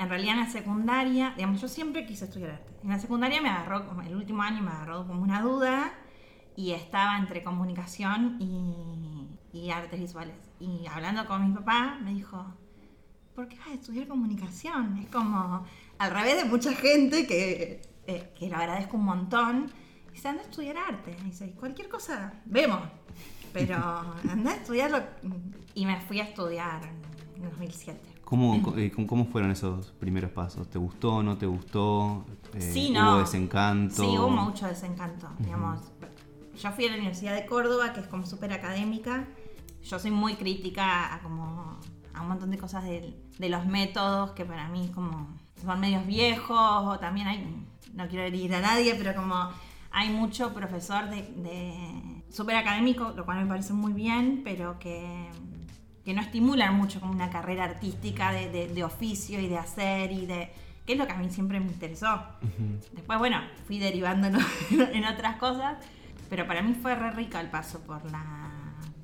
en 0.00 0.08
realidad 0.08 0.32
en 0.32 0.40
la 0.40 0.50
secundaria, 0.50 1.34
digamos, 1.36 1.60
yo 1.60 1.68
siempre 1.68 2.06
quise 2.06 2.24
estudiar 2.24 2.52
arte. 2.52 2.72
En 2.82 2.88
la 2.88 2.98
secundaria 2.98 3.42
me 3.42 3.50
agarró, 3.50 3.84
el 4.02 4.16
último 4.16 4.42
año 4.42 4.62
me 4.62 4.70
agarró 4.70 5.06
como 5.06 5.22
una 5.22 5.42
duda 5.42 5.92
y 6.56 6.72
estaba 6.72 7.18
entre 7.18 7.42
comunicación 7.42 8.38
y, 8.40 9.28
y 9.52 9.70
artes 9.70 10.00
visuales. 10.00 10.36
Y 10.58 10.86
hablando 10.86 11.26
con 11.26 11.46
mi 11.46 11.54
papá, 11.54 11.98
me 12.02 12.14
dijo, 12.14 12.46
¿por 13.34 13.46
qué 13.46 13.58
vas 13.58 13.68
a 13.68 13.74
estudiar 13.74 14.08
comunicación? 14.08 14.96
Es 14.96 15.10
como 15.10 15.66
al 15.98 16.10
revés 16.10 16.42
de 16.42 16.48
mucha 16.48 16.72
gente 16.72 17.26
que, 17.26 17.82
eh, 18.06 18.32
que 18.38 18.48
lo 18.48 18.56
agradezco 18.56 18.96
un 18.96 19.04
montón. 19.04 19.70
Dice, 20.14 20.28
anda 20.28 20.40
a 20.40 20.46
estudiar 20.46 20.78
arte. 20.78 21.14
Dice, 21.24 21.50
cualquier 21.52 21.90
cosa, 21.90 22.40
vemos. 22.46 22.80
Pero 23.52 23.76
anda 24.30 24.52
a 24.52 24.54
estudiarlo. 24.54 25.04
Y 25.74 25.84
me 25.84 26.00
fui 26.00 26.20
a 26.20 26.24
estudiar 26.24 26.80
en 27.36 27.42
2007. 27.42 28.09
¿Cómo, 28.30 28.62
co- 28.62 28.78
eh, 28.78 28.92
cómo- 28.92 29.26
fueron 29.26 29.50
esos 29.50 29.88
primeros 29.98 30.30
pasos? 30.30 30.70
¿Te 30.70 30.78
gustó, 30.78 31.20
no 31.20 31.36
te 31.36 31.46
gustó? 31.46 32.24
Eh, 32.54 32.60
Sí, 32.72 32.90
no. 32.92 33.10
¿Hubo 33.10 33.18
desencanto? 33.18 33.96
Sí, 33.96 34.16
hubo 34.16 34.30
mucho 34.30 34.68
desencanto, 34.68 35.28
digamos. 35.40 35.80
Yo 36.56 36.70
fui 36.70 36.86
a 36.86 36.90
la 36.90 36.94
Universidad 36.94 37.34
de 37.34 37.44
Córdoba, 37.44 37.92
que 37.92 37.98
es 37.98 38.06
como 38.06 38.24
súper 38.26 38.52
académica. 38.52 39.26
Yo 39.82 39.98
soy 39.98 40.12
muy 40.12 40.34
crítica 40.34 41.12
a 41.12 41.20
como 41.22 41.80
a 42.14 42.22
un 42.22 42.28
montón 42.28 42.52
de 42.52 42.58
cosas 42.58 42.84
de, 42.84 43.16
los 43.48 43.66
métodos 43.66 44.30
que 44.32 44.44
para 44.44 44.68
mí 44.68 44.92
como 44.94 45.26
son 45.60 45.80
medios 45.80 46.06
viejos 46.06 46.56
o 46.56 46.98
también 47.00 47.26
hay, 47.26 47.66
no 47.94 48.06
quiero 48.06 48.24
herir 48.24 48.54
a 48.54 48.60
nadie, 48.60 48.94
pero 48.94 49.12
como 49.14 49.34
hay 49.90 50.10
mucho 50.10 50.54
profesor 50.54 51.10
de, 51.10 51.22
de 51.22 52.22
súper 52.30 52.54
académico, 52.56 53.12
lo 53.16 53.24
cual 53.24 53.40
me 53.40 53.46
parece 53.46 53.72
muy 53.72 53.92
bien, 53.92 54.42
pero 54.44 54.78
que, 54.78 55.30
que 56.04 56.14
no 56.14 56.20
estimulan 56.22 56.74
mucho 56.74 57.00
como 57.00 57.12
una 57.12 57.30
carrera 57.30 57.64
artística 57.64 58.32
de, 58.32 58.50
de- 58.50 58.68
de 58.68 58.84
oficio 58.84 59.40
y 59.40 59.48
de 59.48 59.58
hacer 59.58 60.12
y 60.12 60.26
de... 60.26 60.50
que 60.86 60.94
es 60.94 60.98
lo 60.98 61.06
que 61.06 61.12
a 61.12 61.16
mí 61.16 61.28
siempre 61.30 61.60
me 61.60 61.66
interesó. 61.66 62.20
Después, 62.92 63.18
bueno, 63.18 63.38
fui 63.66 63.78
derivando 63.78 64.28
en, 64.70 65.04
otras 65.04 65.36
cosas, 65.36 65.76
pero 66.28 66.46
para 66.46 66.62
mí 66.62 66.74
fue 66.74 66.94
re 66.94 67.10
rico 67.10 67.38
el 67.38 67.48
paso 67.48 67.80
por 67.80 68.02
la, 68.10 68.24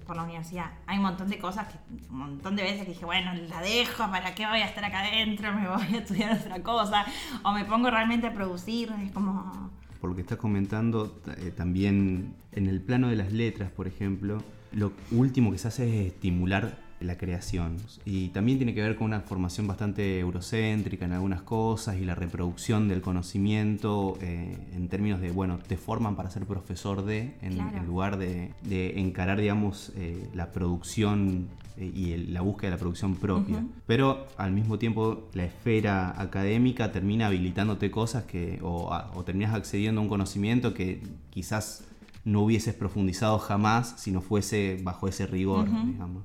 por 0.06 0.16
la 0.16 0.22
universidad. 0.22 0.70
Hay 0.86 0.96
un 0.96 1.02
montón 1.04 1.28
de 1.28 1.38
cosas, 1.38 1.68
que, 1.68 1.76
un 2.10 2.18
montón 2.18 2.56
de 2.56 2.62
veces 2.62 2.84
que 2.84 2.92
dije, 2.92 3.04
bueno, 3.04 3.34
la 3.34 3.60
dejo, 3.60 4.10
¿para 4.10 4.34
qué 4.34 4.46
voy 4.46 4.60
a 4.60 4.66
estar 4.66 4.84
acá 4.84 5.00
adentro? 5.00 5.52
Me 5.52 5.68
voy 5.68 5.94
a 5.94 5.98
estudiar 5.98 6.32
otra 6.38 6.62
cosa, 6.62 7.04
o 7.42 7.52
me 7.52 7.64
pongo 7.66 7.90
realmente 7.90 8.26
a 8.26 8.32
producir, 8.32 8.92
es 9.04 9.12
como... 9.12 9.70
Por 10.00 10.10
lo 10.10 10.16
que 10.16 10.22
estás 10.22 10.38
comentando, 10.38 11.20
eh, 11.38 11.50
también 11.50 12.34
en 12.52 12.66
el 12.68 12.80
plano 12.80 13.08
de 13.08 13.16
las 13.16 13.32
letras, 13.32 13.70
por 13.70 13.86
ejemplo, 13.86 14.42
lo 14.72 14.92
último 15.10 15.50
que 15.52 15.58
se 15.58 15.68
hace 15.68 16.00
es 16.00 16.12
estimular 16.12 16.85
la 17.00 17.16
creación. 17.18 17.76
Y 18.04 18.28
también 18.28 18.58
tiene 18.58 18.74
que 18.74 18.82
ver 18.82 18.96
con 18.96 19.06
una 19.06 19.20
formación 19.20 19.66
bastante 19.66 20.18
eurocéntrica 20.18 21.04
en 21.04 21.12
algunas 21.12 21.42
cosas 21.42 21.96
y 21.96 22.04
la 22.04 22.14
reproducción 22.14 22.88
del 22.88 23.00
conocimiento 23.00 24.18
eh, 24.20 24.56
en 24.74 24.88
términos 24.88 25.20
de, 25.20 25.30
bueno, 25.30 25.58
te 25.58 25.76
forman 25.76 26.16
para 26.16 26.30
ser 26.30 26.46
profesor 26.46 27.04
de, 27.04 27.34
en, 27.42 27.86
lugar 27.86 28.18
de, 28.18 28.52
encarar, 28.96 29.40
digamos, 29.40 29.92
eh, 29.96 30.28
la 30.34 30.52
producción 30.52 31.48
eh, 31.76 31.90
y 31.94 32.16
la 32.16 32.40
búsqueda 32.40 32.70
de 32.70 32.76
la 32.76 32.80
producción 32.80 33.16
propia. 33.16 33.64
Pero 33.86 34.26
al 34.38 34.52
mismo 34.52 34.78
tiempo 34.78 35.28
la 35.34 35.44
esfera 35.44 36.20
académica 36.20 36.92
termina 36.92 37.26
habilitándote 37.26 37.90
cosas 37.90 38.24
que, 38.24 38.58
o, 38.62 38.90
o 39.14 39.24
terminas 39.24 39.54
accediendo 39.54 40.00
a 40.00 40.02
un 40.02 40.08
conocimiento 40.08 40.72
que 40.72 41.02
quizás 41.30 41.84
no 42.24 42.42
hubieses 42.42 42.74
profundizado 42.74 43.38
jamás 43.38 43.94
si 43.98 44.10
no 44.10 44.20
fuese 44.20 44.80
bajo 44.82 45.06
ese 45.06 45.26
rigor, 45.26 45.66
digamos. 45.86 46.24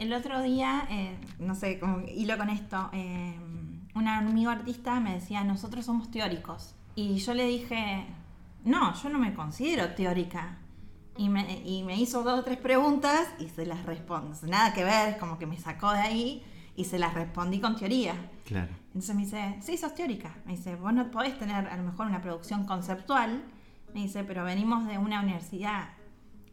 El 0.00 0.14
otro 0.14 0.40
día, 0.40 0.86
eh, 0.88 1.14
no 1.38 1.54
sé, 1.54 1.78
como 1.78 2.00
hilo 2.08 2.38
con 2.38 2.48
esto, 2.48 2.88
eh, 2.94 3.38
un 3.94 4.08
amigo 4.08 4.50
artista 4.50 4.98
me 4.98 5.12
decía, 5.12 5.44
nosotros 5.44 5.84
somos 5.84 6.10
teóricos. 6.10 6.74
Y 6.94 7.18
yo 7.18 7.34
le 7.34 7.44
dije, 7.44 8.06
no, 8.64 8.94
yo 8.94 9.10
no 9.10 9.18
me 9.18 9.34
considero 9.34 9.94
teórica. 9.94 10.56
Y 11.18 11.28
me, 11.28 11.60
y 11.66 11.82
me 11.82 12.00
hizo 12.00 12.22
dos 12.22 12.40
o 12.40 12.44
tres 12.44 12.56
preguntas 12.56 13.28
y 13.38 13.50
se 13.50 13.66
las 13.66 13.84
respondo. 13.84 14.34
Nada 14.48 14.72
que 14.72 14.84
ver, 14.84 15.18
como 15.18 15.38
que 15.38 15.44
me 15.44 15.58
sacó 15.58 15.92
de 15.92 16.00
ahí 16.00 16.42
y 16.76 16.86
se 16.86 16.98
las 16.98 17.12
respondí 17.12 17.60
con 17.60 17.76
teoría. 17.76 18.14
Claro. 18.46 18.72
Entonces 18.86 19.14
me 19.14 19.24
dice, 19.24 19.58
sí, 19.60 19.76
sos 19.76 19.94
teórica. 19.94 20.34
Me 20.46 20.52
dice, 20.56 20.76
vos 20.76 20.94
no 20.94 21.10
podés 21.10 21.38
tener 21.38 21.68
a 21.68 21.76
lo 21.76 21.82
mejor 21.82 22.06
una 22.06 22.22
producción 22.22 22.64
conceptual, 22.64 23.44
me 23.92 24.00
dice, 24.00 24.24
pero 24.24 24.44
venimos 24.44 24.86
de 24.86 24.96
una 24.96 25.20
universidad 25.20 25.90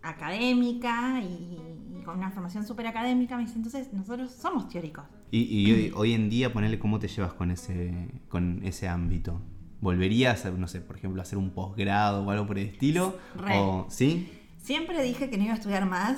académica 0.01 1.21
y, 1.21 1.59
con 2.07 2.17
una 2.17 2.31
formación 2.31 2.65
súper 2.65 2.87
académica. 2.87 3.35
Me 3.35 3.43
dice, 3.43 3.57
entonces 3.57 3.91
nosotros 3.91 4.31
somos 4.31 4.69
teóricos. 4.69 5.03
Y, 5.29 5.91
hoy, 5.91 6.13
en 6.13 6.29
día, 6.29 6.53
ponerle 6.53 6.79
cómo 6.79 6.99
te 6.99 7.09
llevas 7.09 7.33
con 7.33 7.51
ese, 7.51 8.07
con 8.29 8.61
ese 8.63 8.87
ámbito. 8.87 9.41
¿Volverías, 9.81 10.45
a, 10.45 10.51
no 10.51 10.69
sé, 10.69 10.79
por 10.79 10.95
ejemplo, 10.95 11.21
a 11.21 11.23
hacer 11.23 11.37
un 11.37 11.51
posgrado 11.51 12.23
o 12.23 12.31
algo 12.31 12.47
por 12.47 12.57
el 12.57 12.67
estilo? 12.67 13.17
O, 13.53 13.85
¿Sí? 13.89 14.31
Siempre 14.57 15.03
dije 15.03 15.29
que 15.29 15.37
no 15.37 15.43
iba 15.43 15.53
a 15.53 15.57
estudiar 15.57 15.85
más. 15.85 16.17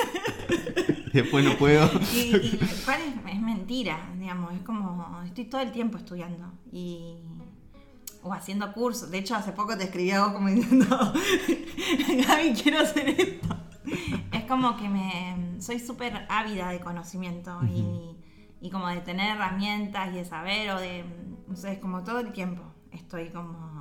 Después 1.12 1.44
no 1.44 1.56
puedo. 1.56 1.88
y, 2.12 2.58
es 3.32 3.40
mentira, 3.40 4.10
digamos. 4.18 4.52
Es 4.52 4.62
como, 4.62 5.22
estoy 5.24 5.44
todo 5.44 5.60
el 5.60 5.70
tiempo 5.70 5.96
estudiando. 5.96 6.52
Y 6.72 7.18
o 8.22 8.32
haciendo 8.32 8.72
cursos. 8.72 9.12
De 9.12 9.18
hecho, 9.18 9.36
hace 9.36 9.52
poco 9.52 9.78
te 9.78 9.84
escribí 9.84 10.10
algo 10.10 10.34
como 10.34 10.48
diciendo, 10.48 10.86
Gaby, 12.26 12.52
quiero 12.60 12.80
hacer 12.80 13.08
esto. 13.10 13.69
Es 14.32 14.44
como 14.44 14.76
que 14.76 14.88
me 14.88 15.60
soy 15.60 15.78
súper 15.78 16.26
ávida 16.28 16.70
de 16.70 16.80
conocimiento 16.80 17.60
y, 17.64 18.16
y, 18.60 18.70
como 18.70 18.88
de 18.88 19.00
tener 19.00 19.36
herramientas 19.36 20.12
y 20.12 20.16
de 20.16 20.24
saber 20.24 20.70
o 20.70 20.80
de, 20.80 21.04
no 21.48 21.56
sé, 21.56 21.72
es 21.72 21.78
como 21.78 22.02
todo 22.02 22.20
el 22.20 22.32
tiempo 22.32 22.62
estoy 22.92 23.30
como 23.30 23.80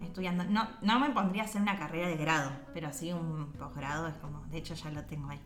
estudiando. 0.00 0.44
No, 0.44 0.68
no 0.82 1.00
me 1.00 1.10
pondría 1.10 1.42
a 1.42 1.46
hacer 1.46 1.62
una 1.62 1.78
carrera 1.78 2.08
de 2.08 2.16
grado, 2.16 2.50
pero 2.74 2.92
sí 2.92 3.12
un 3.12 3.52
posgrado 3.52 4.08
es 4.08 4.14
como, 4.16 4.44
de 4.46 4.58
hecho 4.58 4.74
ya 4.74 4.90
lo 4.90 5.04
tengo 5.04 5.28
ahí. 5.30 5.40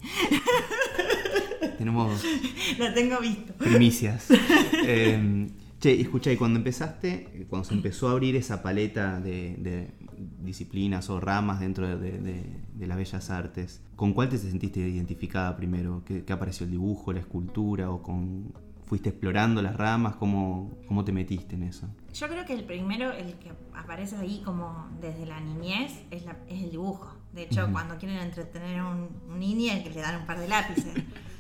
Tenemos... 1.79 2.23
lo 2.79 2.95
tengo 2.95 3.19
visto. 3.21 3.53
Primicias. 3.55 4.29
Eh, 4.85 5.49
Che, 5.83 6.01
escucha, 6.01 6.31
y 6.31 6.37
cuando 6.37 6.61
empezaste, 6.61 7.45
cuando 7.51 7.69
se 7.69 7.75
empezó 7.75 8.07
a 8.07 8.13
abrir 8.13 8.37
esa 8.37 8.63
paleta 8.63 9.19
de, 9.19 9.91
disciplinas 10.39 11.11
o 11.11 11.19
ramas 11.19 11.59
dentro 11.59 11.99
de, 11.99 12.63
las 12.79 12.97
bellas 12.97 13.31
artes, 13.31 13.83
¿con 13.97 14.13
cuál 14.13 14.29
te 14.29 14.39
sentiste 14.39 14.79
identificada 14.79 15.57
primero? 15.57 16.05
¿Qué, 16.05 16.25
apareció 16.33 16.67
el 16.67 16.71
dibujo, 16.71 17.13
la 17.13 17.19
escultura 17.19 17.91
o 17.91 18.01
con 18.01 18.55
fuiste 18.87 19.09
explorando 19.09 19.61
las 19.61 19.75
ramas? 19.75 20.15
¿Cómo, 20.15 20.71
¿Cómo 20.87 21.05
te 21.05 21.11
metiste 21.11 21.57
en 21.57 21.65
eso? 21.65 21.89
Yo 22.15 22.29
creo 22.29 22.45
que 22.45 22.55
el 22.55 22.63
primero, 22.63 23.11
el 23.11 23.35
que 23.41 23.51
aparece 23.75 24.15
ahí 24.15 24.41
como 24.45 24.89
desde 25.01 25.27
la 25.27 25.41
niñez, 25.41 26.05
es, 26.13 26.23
el 26.49 26.71
dibujo. 26.71 27.13
De 27.33 27.43
hecho, 27.43 27.69
cuando 27.73 27.97
quieren 27.97 28.19
entretener 28.19 28.79
a 28.79 28.89
un, 28.89 29.09
un 29.29 29.41
niño, 29.41 29.73
que 29.83 29.91
le 29.91 30.01
dan 30.01 30.21
un 30.21 30.27
par 30.29 30.39
de 30.39 30.47
lápices. 30.47 30.95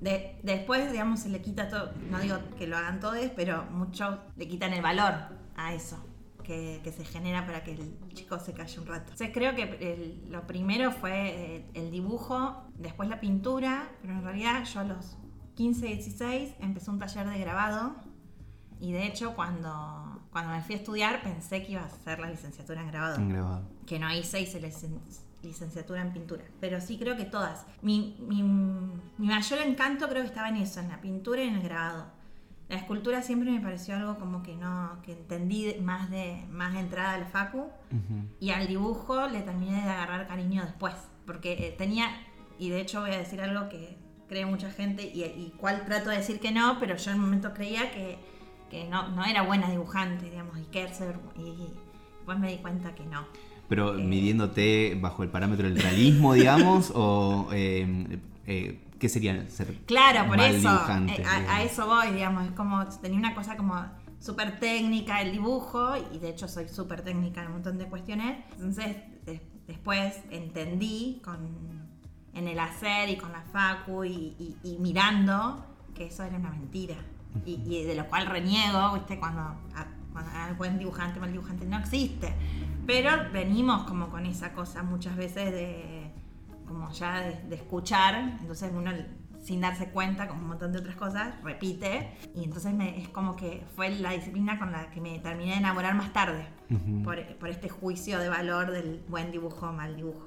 después, 0.00 0.90
digamos, 0.90 1.20
se 1.20 1.28
le 1.28 1.42
quita 1.42 1.68
todo, 1.68 1.92
no 2.10 2.18
digo 2.20 2.38
que 2.58 2.66
lo 2.66 2.76
hagan 2.76 3.00
todos, 3.00 3.18
pero 3.36 3.64
muchos 3.70 4.18
le 4.36 4.48
quitan 4.48 4.72
el 4.72 4.82
valor 4.82 5.14
a 5.56 5.74
eso 5.74 6.02
que, 6.82 6.92
se 6.96 7.04
genera 7.04 7.46
para 7.46 7.62
que 7.62 7.72
el 7.72 7.98
chico 8.12 8.38
se 8.38 8.52
calle 8.52 8.80
un 8.80 8.86
rato. 8.86 9.12
Entonces 9.12 9.30
creo 9.32 9.54
que 9.54 10.18
lo 10.28 10.46
primero 10.46 10.90
fue 10.90 11.56
eh, 11.56 11.70
el 11.74 11.90
dibujo, 11.90 12.64
después 12.76 13.08
la 13.08 13.20
pintura, 13.20 13.88
pero 14.02 14.14
en 14.14 14.24
realidad 14.24 14.64
yo 14.64 14.80
a 14.80 14.84
los 14.84 15.16
15, 15.54 15.86
16 15.86 16.54
empecé 16.60 16.90
un 16.90 16.98
taller 16.98 17.28
de 17.28 17.38
grabado 17.38 17.94
y 18.80 18.92
de 18.92 19.06
hecho 19.06 19.34
cuando, 19.34 20.22
cuando 20.32 20.52
me 20.52 20.62
fui 20.62 20.74
a 20.74 20.78
estudiar 20.78 21.22
pensé 21.22 21.62
que 21.62 21.72
iba 21.72 21.82
a 21.82 21.86
hacer 21.86 22.18
la 22.18 22.30
licenciatura 22.30 22.80
en 22.80 22.88
grabado. 22.88 23.16
En 23.16 23.28
grabado. 23.28 23.62
Que 23.86 23.98
no 23.98 24.12
hice, 24.12 24.40
hice 24.40 24.60
licenciatura 24.60 25.29
en 25.42 26.12
pintura. 26.12 26.44
Pero 26.60 26.80
sí 26.80 26.98
creo 26.98 27.16
que 27.16 27.24
todas. 27.24 27.66
Mi, 27.82 28.16
mayor 29.18 29.60
encanto 29.60 30.08
creo 30.08 30.22
que 30.22 30.28
estaba 30.28 30.48
en 30.48 30.56
eso, 30.56 30.80
en 30.80 30.88
la 30.88 31.00
pintura 31.00 31.42
y 31.42 31.48
en 31.48 31.56
el 31.56 31.62
grabado. 31.62 32.06
La 32.68 32.76
escultura 32.76 33.20
siempre 33.22 33.50
me 33.50 33.60
pareció 33.60 33.96
algo 33.96 34.18
como 34.18 34.42
que 34.42 34.54
no, 34.54 35.00
que 35.02 35.12
entendí 35.12 35.74
más 35.80 36.08
de 36.08 36.46
más 36.50 36.76
entrada 36.76 37.14
al 37.14 37.26
facu 37.26 37.68
y 38.38 38.50
al 38.50 38.68
dibujo 38.68 39.26
le 39.26 39.40
terminé 39.40 39.82
de 39.82 39.90
agarrar 39.90 40.28
cariño 40.28 40.62
después, 40.64 40.94
porque 41.26 41.66
eh, 41.66 41.74
tenía, 41.76 42.06
y 42.60 42.70
de 42.70 42.80
hecho 42.80 43.00
voy 43.00 43.10
a 43.10 43.18
decir 43.18 43.40
algo 43.40 43.68
que 43.68 43.98
cree 44.28 44.46
mucha 44.46 44.70
gente 44.70 45.02
y, 45.02 45.24
y 45.24 45.52
cual 45.56 45.84
trato 45.84 46.10
de 46.10 46.18
decir 46.18 46.38
que 46.38 46.52
no, 46.52 46.78
pero 46.78 46.96
yo 46.96 47.10
en 47.10 47.16
un 47.16 47.24
momento 47.24 47.52
creía 47.52 47.90
que, 47.90 48.20
que 48.70 48.84
no, 48.84 49.08
no 49.08 49.24
era 49.24 49.42
buena 49.42 49.68
dibujante, 49.68 50.30
digamos, 50.30 50.56
y 50.56 50.64
que 50.66 50.82
y 51.36 51.74
después 52.16 52.38
me 52.38 52.52
di 52.52 52.58
cuenta 52.58 52.94
que 52.94 53.04
no. 53.04 53.26
Pero 53.70 53.96
eh, 53.96 54.02
midiéndote 54.02 54.98
bajo 55.00 55.22
el 55.22 55.30
parámetro 55.30 55.66
del 55.66 55.80
realismo, 55.80 56.34
digamos, 56.34 56.92
o 56.94 57.48
eh, 57.52 58.18
eh, 58.46 58.80
¿qué 58.98 59.08
sería 59.08 59.48
ser 59.48 59.74
Claro, 59.86 60.26
por 60.28 60.40
eso, 60.40 60.68
a, 60.68 61.62
eso 61.62 61.86
voy, 61.86 62.10
digamos, 62.12 62.44
es 62.46 62.52
como, 62.52 62.84
tenía 63.00 63.18
una 63.18 63.34
cosa 63.34 63.56
como 63.56 63.82
súper 64.18 64.58
técnica 64.58 65.22
el 65.22 65.32
dibujo, 65.32 65.92
y 66.12 66.18
de 66.18 66.30
hecho 66.30 66.48
soy 66.48 66.68
súper 66.68 67.02
técnica 67.02 67.40
en 67.42 67.46
un 67.46 67.52
montón 67.54 67.78
de 67.78 67.86
cuestiones, 67.86 68.44
entonces 68.52 68.96
después 69.68 70.20
entendí 70.30 71.22
con, 71.24 71.38
en 72.34 72.48
el 72.48 72.58
hacer 72.58 73.08
y 73.08 73.16
con 73.16 73.30
la 73.30 73.42
facu 73.52 74.04
y, 74.04 74.56
mirando 74.80 75.64
que 75.94 76.06
eso 76.06 76.24
era 76.24 76.36
una 76.36 76.50
mentira, 76.50 76.96
y, 77.46 77.84
de 77.84 77.94
lo 77.94 78.08
cual 78.08 78.26
reniego, 78.26 78.94
¿viste? 78.94 79.20
Cuando, 79.20 79.54
cuando 80.12 80.30
el 80.48 80.54
buen 80.54 80.76
dibujante, 80.76 81.20
mal 81.20 81.30
dibujante, 81.30 81.64
no 81.66 81.78
existe. 81.78 82.34
Pero 82.90 83.10
venimos 83.32 83.84
como 83.84 84.08
con 84.08 84.26
esa 84.26 84.52
cosa 84.52 84.82
muchas 84.82 85.16
veces 85.16 85.52
de, 85.52 86.10
como 86.66 86.90
ya 86.90 87.20
de, 87.20 87.54
escuchar, 87.54 88.38
entonces 88.40 88.72
uno 88.74 88.90
sin 89.40 89.60
darse 89.60 89.90
cuenta, 89.90 90.26
como 90.26 90.42
un 90.42 90.48
montón 90.48 90.72
de 90.72 90.80
otras 90.80 90.96
cosas, 90.96 91.40
repite. 91.44 92.10
Y 92.34 92.42
entonces 92.42 92.74
es 92.96 93.08
como 93.10 93.36
que 93.36 93.62
fue 93.76 93.90
la 93.90 94.10
disciplina 94.10 94.58
con 94.58 94.72
la 94.72 94.90
que 94.90 95.00
me 95.00 95.20
terminé 95.20 95.52
de 95.52 95.58
enamorar 95.58 95.94
más 95.94 96.12
tarde, 96.12 96.44
por, 97.04 97.48
este 97.48 97.68
juicio 97.68 98.18
de 98.18 98.28
valor 98.28 98.72
del 98.72 99.00
buen 99.08 99.30
dibujo 99.30 99.68
o 99.68 99.72
mal 99.72 99.94
dibujo. 99.94 100.26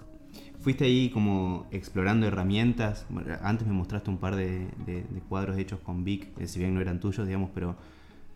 Fuiste 0.62 0.86
ahí 0.86 1.10
como 1.10 1.68
explorando 1.70 2.28
herramientas. 2.28 3.06
Antes 3.42 3.68
me 3.68 3.74
mostraste 3.74 4.10
un 4.10 4.20
par 4.20 4.38
de, 4.38 4.70
de 4.86 5.22
cuadros 5.28 5.58
hechos 5.58 5.82
con 5.82 6.06
Vic, 6.06 6.30
si 6.46 6.60
bien 6.60 6.74
no 6.74 6.80
eran 6.80 7.02
tuyos, 7.02 7.28
digamos, 7.28 7.50
pero 7.54 7.76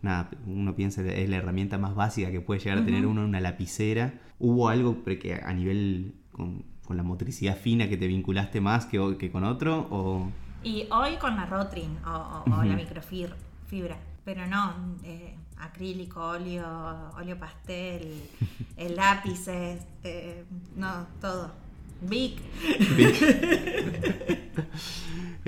nada, 0.02 0.30
uno 0.46 0.74
piensa 0.74 1.02
que 1.02 1.22
es 1.22 1.28
la 1.28 1.36
herramienta 1.36 1.78
más 1.78 1.94
básica 1.94 2.30
que 2.30 2.40
puede 2.40 2.60
llegar 2.60 2.78
a 2.78 2.84
tener 2.84 3.06
uno, 3.06 3.24
una 3.24 3.40
lapicera. 3.40 4.14
¿Hubo 4.38 4.68
algo 4.68 5.02
que 5.04 5.34
a 5.34 5.52
nivel 5.52 6.14
con, 6.32 6.64
la 6.88 7.02
motricidad 7.02 7.56
fina 7.56 7.88
que 7.88 7.96
te 7.96 8.06
vinculaste 8.06 8.60
más 8.60 8.86
que, 8.86 9.16
que 9.18 9.30
con 9.30 9.44
otro? 9.44 9.88
O... 9.90 10.30
Y 10.62 10.86
hoy 10.90 11.16
con 11.16 11.36
la 11.36 11.46
Rotring 11.46 11.98
o, 12.06 12.44
la 12.46 12.76
microfibra, 12.76 13.98
pero 14.24 14.46
no, 14.46 14.72
eh, 15.04 15.34
acrílico, 15.58 16.20
óleo, 16.20 17.10
óleo 17.16 17.38
pastel, 17.38 18.22
el 18.76 18.96
lápices, 18.96 19.86
eh, 20.04 20.44
no, 20.76 21.06
todo. 21.20 21.67
Big. 22.00 22.36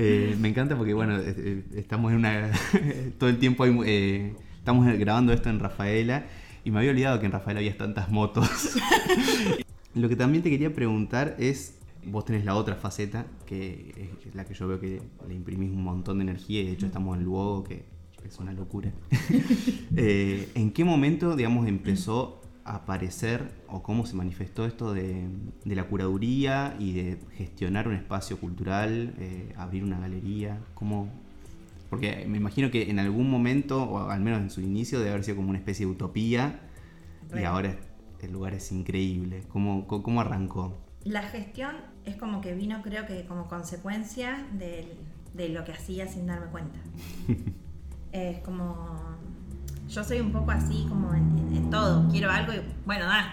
Eh, 0.03 0.35
me 0.41 0.49
encanta 0.49 0.79
porque, 0.79 0.95
bueno, 0.95 1.19
estamos 1.75 2.13
en 2.13 2.19
una. 2.19 2.51
todo 3.19 3.29
el 3.29 3.39
tiempo 3.39 3.67
estamos 3.67 4.87
grabando 4.99 5.35
esto 5.35 5.51
en 5.51 5.59
Rafaela 5.59 6.25
y 6.65 6.71
me 6.71 6.79
había 6.79 6.93
olvidado 6.93 7.21
que 7.21 7.27
en 7.27 7.33
Rafaela 7.33 7.61
había 7.61 7.77
tantas 7.77 8.11
motos. 8.11 8.79
Lo 9.95 10.09
que 10.09 10.17
también 10.17 10.43
te 10.43 10.49
quería 10.49 10.73
preguntar 10.73 11.37
es. 11.39 11.77
Vos 12.03 12.25
tenés 12.25 12.47
la 12.47 12.55
otra 12.55 12.77
faceta, 12.77 13.27
que 13.45 14.11
es 14.25 14.35
la 14.35 14.47
que 14.47 14.55
yo 14.55 14.67
veo 14.67 14.81
que 14.81 15.03
le 15.29 15.35
imprimís 15.35 15.71
un 15.71 15.83
montón 15.83 16.17
de 16.17 16.23
energía 16.23 16.63
y 16.63 16.67
de 16.69 16.73
hecho 16.73 16.87
estamos 16.87 17.19
en 17.19 17.25
Luego, 17.25 17.63
que 17.63 17.85
es 18.27 18.39
una 18.39 18.55
locura. 18.55 18.91
Eh, 19.97 20.49
¿En 20.55 20.71
qué 20.71 20.85
momento, 20.85 21.37
digamos, 21.37 21.69
empezó 21.69 22.41
aparecer 22.65 23.51
o 23.69 23.83
cómo 23.83 24.07
se 24.07 24.15
manifestó 24.15 24.65
esto 24.65 24.93
de, 24.93 25.29
la 25.65 25.85
curaduría 25.85 26.77
y 26.79 26.93
de 26.93 27.19
gestionar 27.37 27.89
un 27.89 27.95
espacio 27.95 28.39
cultural, 28.39 29.15
eh, 29.19 29.53
abrir 29.57 29.85
una 29.85 29.99
galería? 29.99 30.59
¿Cómo, 30.75 31.09
porque 31.89 32.25
me 32.29 32.37
imagino 32.37 32.71
que 32.71 32.91
en 32.91 32.99
algún 32.99 33.31
momento, 33.31 33.83
o 33.83 34.11
al 34.11 34.21
menos 34.21 34.41
en 34.41 34.51
su 34.51 34.61
inicio, 34.61 34.99
debe 34.99 35.11
haber 35.11 35.25
sido 35.25 35.37
como 35.37 35.51
una 35.51 35.59
especie 35.59 35.87
de 35.87 35.93
utopía 35.93 36.61
y 37.35 37.45
ahora 37.45 37.77
el 38.21 38.33
lugar 38.33 38.55
es 38.55 38.71
increíble. 38.73 39.45
¿Cómo, 39.49 39.87
¿Cómo 39.87 40.21
arrancó? 40.21 40.77
La 41.05 41.23
gestión 41.23 41.77
es 42.05 42.17
como 42.17 42.41
que 42.41 42.55
vino 42.55 42.83
creo 42.83 43.07
que 43.07 43.25
como 43.25 43.49
consecuencia 43.49 44.47
de 44.53 45.49
lo 45.49 45.65
que 45.65 45.73
hacía 45.73 46.07
sin 46.07 46.27
darme 46.27 46.47
cuenta. 46.47 46.79
es 48.13 48.39
como 48.41 49.10
yo 49.91 50.05
soy 50.05 50.21
un 50.21 50.33
poco 50.33 50.53
así 50.53 50.87
como 50.89 51.13
en, 51.15 51.69
todo. 51.71 52.09
Quiero 52.11 52.31
algo 52.31 52.53
y 52.53 52.61
bueno, 52.85 53.07
da, 53.07 53.33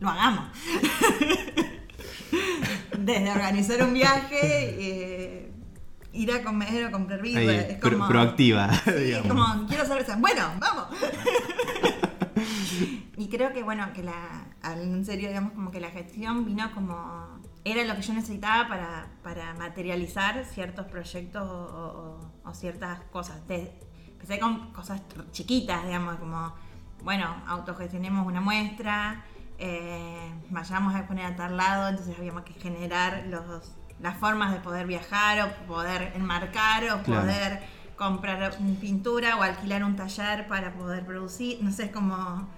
lo 0.00 0.08
hagamos. 0.08 0.46
Desde 2.98 3.30
organizar 3.30 3.82
un 3.82 3.94
viaje, 3.94 4.40
eh, 4.40 5.52
ir 6.12 6.32
a 6.32 6.42
comer 6.42 6.86
o 6.86 6.90
comprar 6.90 7.22
vidrio. 7.22 7.50
es 7.50 7.80
como, 7.80 8.08
proactiva. 8.08 8.70
Es 8.86 9.18
como, 9.18 9.66
quiero 9.68 9.84
cerveza. 9.84 10.16
Bueno, 10.16 10.50
vamos. 10.58 10.86
y 13.16 13.28
creo 13.28 13.52
que, 13.52 13.62
bueno, 13.62 13.92
que 13.92 14.02
la, 14.02 14.46
en 14.64 15.04
serio, 15.04 15.28
digamos, 15.28 15.52
como 15.52 15.70
que 15.70 15.78
la 15.80 15.90
gestión 15.90 16.44
vino 16.44 16.72
como. 16.74 17.36
Era 17.64 17.84
lo 17.84 17.94
que 17.96 18.02
yo 18.02 18.14
necesitaba 18.14 18.68
para, 19.22 19.54
materializar 19.54 20.44
ciertos 20.44 20.86
proyectos 20.86 21.42
o, 21.44 22.52
ciertas 22.54 23.00
cosas. 23.10 23.46
De, 23.48 23.85
empecé 24.16 24.40
con 24.40 24.72
cosas 24.72 25.02
chiquitas, 25.30 25.84
digamos, 25.84 26.16
como, 26.16 26.52
bueno, 27.04 27.42
autogestionemos 27.46 28.26
una 28.26 28.40
muestra, 28.40 29.24
eh, 29.58 30.32
vayamos 30.50 30.94
a 30.94 30.98
exponer 30.98 31.26
a 31.26 31.36
tal 31.36 31.56
lado, 31.56 31.88
entonces 31.88 32.16
habíamos 32.18 32.42
que 32.42 32.54
generar 32.54 33.26
los, 33.28 33.72
las 34.00 34.16
formas 34.16 34.52
de 34.52 34.60
poder 34.60 34.86
viajar 34.86 35.40
o 35.42 35.66
poder 35.66 36.12
enmarcar 36.14 36.90
o 36.90 37.02
poder 37.02 37.62
comprar 37.96 38.56
pintura 38.80 39.36
o 39.36 39.42
alquilar 39.42 39.84
un 39.84 39.96
taller 39.96 40.46
para 40.48 40.72
poder 40.74 41.04
producir, 41.04 41.62
no 41.62 41.70
sé, 41.70 41.84
es 41.84 41.92
como... 41.92 42.48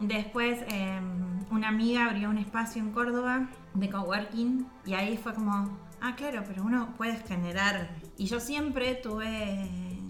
Después 0.00 0.58
em, 0.66 1.44
una 1.50 1.68
amiga 1.68 2.06
abrió 2.06 2.28
un 2.28 2.38
espacio 2.38 2.82
en 2.82 2.90
Córdoba 2.90 3.48
de 3.74 3.88
coworking 3.88 4.66
y 4.84 4.94
ahí 4.94 5.16
fue 5.16 5.32
como, 5.32 5.78
ah, 6.00 6.16
claro, 6.16 6.42
pero 6.44 6.64
uno 6.64 6.92
puede 6.96 7.18
generar. 7.18 7.88
Y 8.16 8.26
yo 8.26 8.40
siempre 8.40 8.96
tuve 8.96 10.01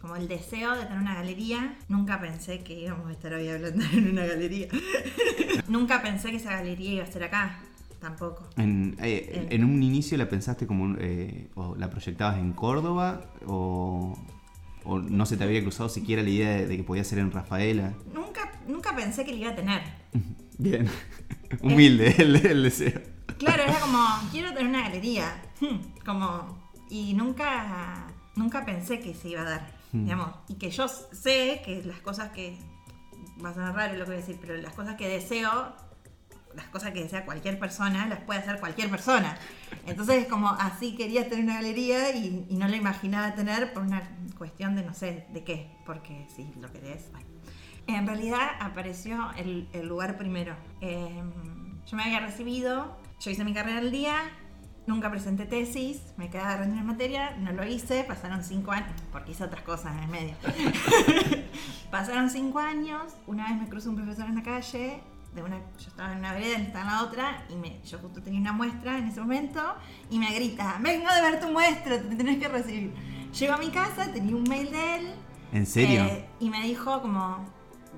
como 0.00 0.16
el 0.16 0.28
deseo 0.28 0.74
de 0.76 0.84
tener 0.84 0.98
una 0.98 1.14
galería. 1.14 1.76
Nunca 1.88 2.20
pensé 2.20 2.60
que 2.60 2.80
íbamos 2.80 3.08
a 3.08 3.12
estar 3.12 3.32
hoy 3.34 3.48
hablando 3.48 3.84
en 3.92 4.10
una 4.10 4.26
galería. 4.26 4.68
Nunca 5.68 6.02
pensé 6.02 6.30
que 6.30 6.36
esa 6.36 6.52
galería 6.52 6.92
iba 6.92 7.02
a 7.02 7.06
estar 7.06 7.22
acá. 7.22 7.60
Tampoco. 8.00 8.48
En, 8.56 8.96
eh, 9.02 9.48
en 9.50 9.62
un 9.62 9.82
inicio 9.82 10.16
la 10.16 10.26
pensaste 10.26 10.66
como, 10.66 10.96
eh, 10.98 11.50
o 11.54 11.76
la 11.76 11.90
proyectabas 11.90 12.38
en 12.38 12.54
Córdoba, 12.54 13.20
o, 13.46 14.16
o, 14.84 14.98
no 14.98 15.26
se 15.26 15.36
te 15.36 15.44
había 15.44 15.60
cruzado 15.60 15.90
siquiera 15.90 16.22
la 16.22 16.30
idea 16.30 16.66
de, 16.66 16.76
que 16.78 16.82
podía 16.82 17.04
ser 17.04 17.18
en 17.18 17.30
Rafaela. 17.30 17.92
Nunca, 18.14 18.52
nunca 18.66 18.96
pensé 18.96 19.26
que 19.26 19.32
la 19.32 19.38
iba 19.38 19.50
a 19.50 19.54
tener. 19.54 19.82
Bien, 20.58 20.88
humilde 21.60 22.14
el, 22.16 22.36
el, 22.36 22.62
deseo. 22.62 23.02
Claro, 23.38 23.64
era 23.64 23.78
como, 23.80 24.02
quiero 24.30 24.48
tener 24.54 24.68
una 24.68 24.82
galería. 24.82 25.42
Hmm, 25.60 25.76
como, 26.04 26.58
y 26.88 27.12
nunca, 27.12 28.06
nunca 28.40 28.64
pensé 28.64 28.98
que 29.00 29.14
se 29.14 29.28
iba 29.28 29.42
a 29.42 29.44
dar. 29.44 29.70
Hmm. 29.92 30.04
Digamos, 30.04 30.30
y 30.48 30.54
que 30.54 30.70
yo 30.70 30.88
sé 30.88 31.62
que 31.64 31.82
las 31.84 32.00
cosas 32.00 32.30
que, 32.30 32.58
va 33.44 33.50
a 33.50 33.54
sonar 33.54 33.74
raro 33.74 33.94
lo 33.94 34.04
que 34.04 34.10
voy 34.10 34.14
a 34.14 34.20
decir, 34.20 34.38
pero 34.40 34.56
las 34.56 34.74
cosas 34.74 34.96
que 34.96 35.08
deseo, 35.08 35.74
las 36.54 36.66
cosas 36.66 36.92
que 36.92 37.02
desea 37.02 37.24
cualquier 37.24 37.58
persona, 37.58 38.06
las 38.06 38.20
puede 38.20 38.40
hacer 38.40 38.58
cualquier 38.60 38.90
persona. 38.90 39.36
Entonces 39.86 40.22
es 40.22 40.28
como 40.28 40.48
así 40.48 40.96
quería 40.96 41.28
tener 41.28 41.44
una 41.44 41.54
galería 41.54 42.14
y, 42.14 42.46
no 42.50 42.68
la 42.68 42.76
imaginaba 42.76 43.34
tener 43.34 43.72
por 43.72 43.82
una 43.82 44.02
cuestión 44.36 44.74
de 44.74 44.82
no 44.82 44.94
sé 44.94 45.26
de 45.32 45.44
qué, 45.44 45.70
porque 45.86 46.26
si 46.34 46.50
lo 46.60 46.72
querés. 46.72 47.10
Bueno. 47.12 47.26
En 47.86 48.06
realidad 48.06 48.50
apareció 48.60 49.30
el, 49.36 49.68
lugar 49.86 50.16
primero. 50.16 50.54
Em, 50.80 51.30
yo 51.86 51.96
me 51.96 52.04
había 52.04 52.20
recibido, 52.20 52.96
yo 53.20 53.30
hice 53.30 53.44
mi 53.44 53.52
carrera 53.52 53.78
al 53.78 53.90
día, 53.90 54.14
Nunca 54.90 55.08
presenté 55.08 55.46
tesis, 55.46 56.02
me 56.16 56.30
quedaba 56.30 56.56
rendir 56.56 56.80
en 56.80 56.86
materia, 56.86 57.36
no 57.38 57.52
lo 57.52 57.64
hice, 57.64 58.02
pasaron 58.02 58.42
cinco 58.42 58.72
años, 58.72 58.90
porque 59.12 59.30
hice 59.30 59.44
otras 59.44 59.62
cosas 59.62 59.92
en 59.96 60.02
el 60.02 60.08
medio. 60.08 60.34
pasaron 61.92 62.28
cinco 62.28 62.58
años, 62.58 63.00
una 63.28 63.48
vez 63.48 63.56
me 63.56 63.68
cruzó 63.68 63.90
un 63.90 63.94
profesor 63.94 64.26
en 64.26 64.34
la 64.34 64.42
calle, 64.42 65.00
de 65.32 65.42
una, 65.44 65.58
yo 65.58 65.86
estaba 65.86 66.10
en 66.10 66.18
una 66.18 66.32
vereda, 66.32 66.56
él 66.56 66.62
estaba 66.62 66.84
en 66.86 66.90
la 66.90 67.02
otra, 67.04 67.46
y 67.48 67.54
me, 67.54 67.80
yo 67.84 68.00
justo 68.00 68.20
tenía 68.20 68.40
una 68.40 68.52
muestra 68.52 68.98
en 68.98 69.06
ese 69.06 69.20
momento, 69.20 69.62
y 70.10 70.18
me 70.18 70.34
grita, 70.34 70.80
vengo 70.80 71.06
de 71.14 71.20
ver 71.20 71.40
tu 71.40 71.52
muestra, 71.52 72.02
te 72.02 72.16
tenés 72.16 72.40
que 72.40 72.48
recibir. 72.48 72.92
Llego 73.38 73.54
a 73.54 73.58
mi 73.58 73.70
casa, 73.70 74.12
tenía 74.12 74.34
un 74.34 74.42
mail 74.42 74.72
de 74.72 74.96
él. 74.96 75.14
¿En 75.52 75.66
serio? 75.66 76.02
Eh, 76.02 76.26
y 76.40 76.50
me 76.50 76.64
dijo 76.64 77.00
como, 77.00 77.46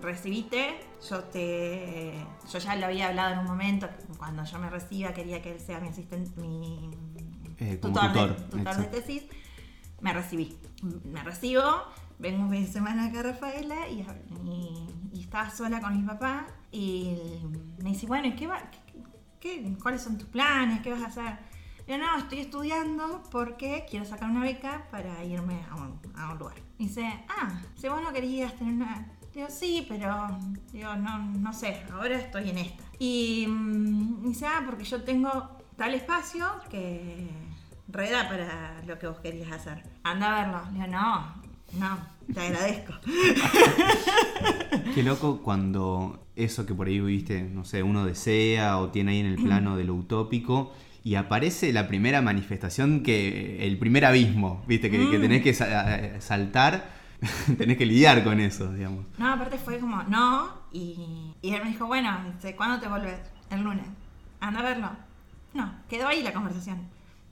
recibite, 0.02 0.78
yo 1.08 1.24
te 1.24 2.12
yo 2.50 2.58
ya 2.58 2.76
lo 2.76 2.86
había 2.86 3.08
hablado 3.08 3.34
en 3.34 3.38
un 3.40 3.46
momento, 3.46 3.88
cuando 4.18 4.44
yo 4.44 4.58
me 4.58 4.70
reciba 4.70 5.12
quería 5.12 5.42
que 5.42 5.52
él 5.52 5.60
sea 5.60 5.80
mi 5.80 5.88
asistente, 5.88 6.40
mi 6.40 6.90
eh, 7.58 7.76
tutor, 7.76 8.36
de, 8.50 8.84
tesis, 8.84 9.24
me 10.00 10.12
recibí. 10.12 10.56
Me 11.04 11.22
recibo, 11.22 11.62
vengo 12.18 12.42
un 12.42 12.50
fin 12.50 12.64
de 12.66 12.72
semana 12.72 13.06
acá 13.06 13.20
a 13.20 13.22
Rafaela 13.22 13.88
y, 13.88 14.04
estaba 15.18 15.48
sola 15.48 15.80
con 15.80 15.96
mi 15.96 16.06
papá 16.06 16.46
y 16.70 17.16
me 17.78 17.90
dice, 17.90 18.06
bueno, 18.06 18.26
¿y 18.26 18.34
qué 18.34 18.46
va, 18.46 18.60
qué, 19.40 19.74
cuáles 19.82 20.02
son 20.02 20.18
tus 20.18 20.28
planes? 20.28 20.82
¿Qué 20.82 20.90
vas 20.90 21.02
a 21.02 21.06
hacer? 21.06 21.38
Yo 21.86 21.96
no, 21.96 22.18
estoy 22.18 22.40
estudiando 22.40 23.22
porque 23.30 23.86
quiero 23.88 24.04
sacar 24.04 24.28
una 24.28 24.42
beca 24.42 24.86
para 24.90 25.24
irme 25.24 25.64
a 25.70 25.76
un, 25.76 26.00
a 26.16 26.32
un 26.32 26.38
lugar. 26.38 26.56
Y 26.78 26.88
dice, 26.88 27.24
ah, 27.28 27.60
si 27.76 27.88
vos 27.88 28.02
no 28.02 28.12
querías 28.12 28.54
tener 28.56 28.74
una 28.74 29.08
Digo, 29.34 29.46
sí, 29.48 29.86
pero 29.88 30.28
digo, 30.72 30.94
no, 30.96 31.18
no 31.18 31.52
sé, 31.54 31.82
ahora 31.90 32.18
estoy 32.18 32.50
en 32.50 32.58
esta. 32.58 32.84
Y 32.98 33.46
mm, 33.48 34.28
dice, 34.28 34.46
ah, 34.46 34.62
porque 34.66 34.84
yo 34.84 35.02
tengo 35.02 35.58
tal 35.76 35.94
espacio 35.94 36.46
que 36.70 37.28
reda 37.88 38.28
para 38.28 38.82
lo 38.86 38.98
que 38.98 39.06
vos 39.06 39.18
querías 39.20 39.50
hacer. 39.50 39.82
Anda 40.02 40.36
a 40.36 40.44
verlo. 40.44 40.60
Digo, 40.72 40.86
no, 40.86 41.34
no, 41.78 41.98
te 42.32 42.40
agradezco. 42.40 42.92
Qué 44.94 45.02
loco 45.02 45.40
cuando 45.42 46.26
eso 46.36 46.66
que 46.66 46.74
por 46.74 46.88
ahí 46.88 47.00
viste, 47.00 47.42
no 47.42 47.64
sé, 47.64 47.82
uno 47.82 48.04
desea 48.04 48.78
o 48.78 48.90
tiene 48.90 49.12
ahí 49.12 49.20
en 49.20 49.26
el 49.26 49.36
plano 49.36 49.76
de 49.78 49.84
lo 49.84 49.94
utópico 49.94 50.74
y 51.04 51.14
aparece 51.14 51.72
la 51.72 51.88
primera 51.88 52.20
manifestación 52.20 53.02
que, 53.02 53.66
el 53.66 53.78
primer 53.78 54.04
abismo, 54.04 54.62
viste, 54.66 54.90
que, 54.90 54.98
que 55.10 55.18
mm. 55.18 55.20
tenés 55.20 55.42
que 55.42 56.20
saltar 56.20 57.01
tenés 57.58 57.76
que 57.76 57.86
lidiar 57.86 58.24
con 58.24 58.40
eso, 58.40 58.72
digamos. 58.72 59.04
No, 59.18 59.32
aparte 59.32 59.58
fue 59.58 59.78
como, 59.78 60.02
no, 60.04 60.50
y, 60.72 61.34
y 61.40 61.54
él 61.54 61.62
me 61.62 61.70
dijo, 61.70 61.86
bueno, 61.86 62.18
¿cuándo 62.56 62.80
te 62.80 62.88
volvés? 62.88 63.20
El 63.50 63.62
lunes. 63.62 63.86
Anda 64.40 64.60
a 64.60 64.62
verlo. 64.62 64.90
No, 65.54 65.72
quedó 65.88 66.08
ahí 66.08 66.22
la 66.22 66.32
conversación. 66.32 66.80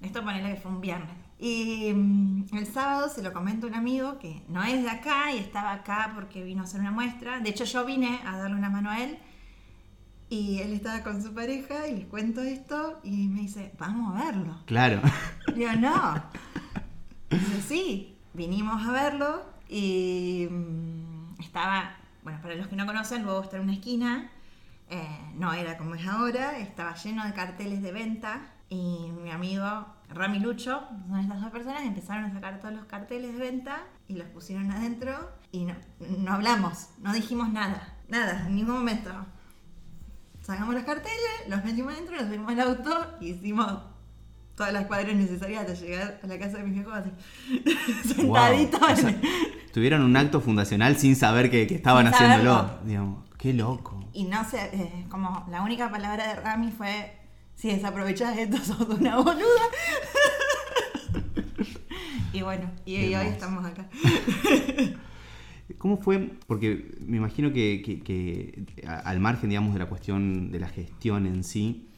Esto 0.01 0.23
ponele 0.23 0.55
que 0.55 0.61
fue 0.61 0.71
un 0.71 0.81
viernes. 0.81 1.17
Y 1.39 1.93
mm, 1.93 2.55
el 2.55 2.67
sábado 2.67 3.09
se 3.09 3.23
lo 3.23 3.33
comento 3.33 3.67
a 3.67 3.71
un 3.71 3.75
amigo 3.75 4.19
que 4.19 4.43
no 4.49 4.63
es 4.63 4.83
de 4.83 4.91
acá 4.91 5.33
y 5.33 5.39
estaba 5.39 5.73
acá 5.73 6.13
porque 6.15 6.45
vino 6.45 6.63
a 6.63 6.65
hacer 6.65 6.81
una 6.81 6.91
muestra. 6.91 7.41
De 7.41 7.51
hecho, 7.51 7.65
yo 7.65 7.85
vine 7.85 8.21
a 8.27 8.37
darle 8.37 8.57
una 8.57 8.71
mano 8.71 8.91
a 8.91 9.01
él 9.01 9.19
y 10.29 10.61
él 10.61 10.73
estaba 10.75 11.03
con 11.03 11.23
su 11.23 11.35
pareja 11.35 11.89
y 11.89 11.97
les 11.97 12.07
cuento 12.07 12.43
esto 12.43 13.01
y 13.03 13.27
me 13.29 13.41
dice, 13.41 13.73
vamos 13.79 14.15
a 14.15 14.25
verlo. 14.25 14.59
Claro. 14.67 15.01
Digo, 15.55 15.73
no. 15.73 16.23
Dice, 17.31 17.63
sí, 17.63 18.17
vinimos 18.35 18.87
a 18.87 18.93
verlo 18.93 19.60
y 19.71 20.49
mm, 20.51 21.41
estaba, 21.41 21.97
bueno, 22.23 22.41
para 22.43 22.57
los 22.57 22.67
que 22.67 22.77
no 22.77 22.87
conocen, 22.87 23.23
luego 23.23 23.43
está 23.43 23.57
en 23.57 23.63
una 23.63 23.75
esquina, 23.75 24.31
eh, 24.91 25.07
no 25.37 25.53
era 25.53 25.79
como 25.79 25.95
es 25.95 26.07
ahora, 26.07 26.59
estaba 26.59 26.95
lleno 26.97 27.25
de 27.25 27.33
carteles 27.33 27.81
de 27.81 27.93
venta 27.93 28.53
y 28.69 29.13
mi 29.23 29.31
amigo 29.31 29.87
Rami 30.09 30.41
Lucho, 30.41 30.83
son 31.09 31.21
estas 31.21 31.41
dos 31.41 31.51
personas, 31.53 31.83
empezaron 31.83 32.25
a 32.25 32.33
sacar 32.33 32.59
todos 32.61 32.75
los 32.75 32.87
carteles 32.87 33.33
de 33.33 33.39
venta 33.39 33.85
y 34.09 34.15
los 34.15 34.27
pusieron 34.29 34.73
adentro 34.73 35.31
y 35.53 35.65
no, 35.65 35.77
no 36.19 36.33
hablamos, 36.33 36.89
no 36.99 37.13
dijimos 37.13 37.49
nada, 37.51 37.97
nada, 38.09 38.47
en 38.47 38.57
ningún 38.57 38.75
momento. 38.75 39.11
Sacamos 40.43 40.75
los 40.75 40.83
carteles, 40.83 41.47
los 41.49 41.65
metimos 41.65 41.93
adentro, 41.93 42.17
nos 42.17 42.25
subimos 42.25 42.51
al 42.51 42.61
auto 42.61 43.17
y 43.21 43.29
hicimos 43.31 43.83
todas 44.57 44.73
las 44.73 44.87
cuadras 44.87 45.15
necesarias 45.15 45.61
hasta 45.63 45.75
llegar 45.75 46.21
a 46.23 46.27
la 46.27 46.39
casa 46.39 46.59
de 46.59 46.65
mis 46.65 46.75
viejos 46.75 46.93
así, 46.93 47.11
sentaditos. 48.15 49.15
Tuvieron 49.73 50.03
un 50.03 50.17
acto 50.17 50.41
fundacional 50.41 50.97
sin 50.97 51.17
saber 51.17 51.51
que, 51.51 51.63
estaban 51.63 52.07
haciéndolo. 52.07 52.79
Digamos, 52.85 53.25
qué 53.39 53.53
loco. 53.53 54.05
Y 54.13 54.25
no 54.25 54.45
sé, 54.49 54.71
eh, 54.73 55.07
como 55.09 55.47
la 55.51 55.63
única 55.63 55.91
palabra 55.91 56.29
de 56.29 56.41
Rami 56.41 56.73
fue, 56.73 57.13
si 57.55 57.69
desaprovechás 57.69 58.37
esto 58.37 58.57
sos 58.65 58.81
una 58.89 59.17
boluda. 59.17 59.45
y 62.33 62.43
bueno, 62.43 62.71
y, 62.85 63.15
hoy 63.15 63.27
estamos 63.27 63.65
acá. 63.65 63.89
¿Cómo 65.79 65.97
fue? 65.97 66.33
Porque 66.47 66.97
me 67.07 67.17
imagino 67.17 67.53
que, 67.53 67.81
que- 67.83 68.85
al 68.87 69.21
margen, 69.21 69.49
digamos, 69.51 69.73
de 69.73 69.79
la 69.79 69.87
cuestión 69.87 70.51
de 70.51 70.59
la 70.59 70.69
gestión 70.69 71.27
en 71.27 71.45
sí, 71.45 71.90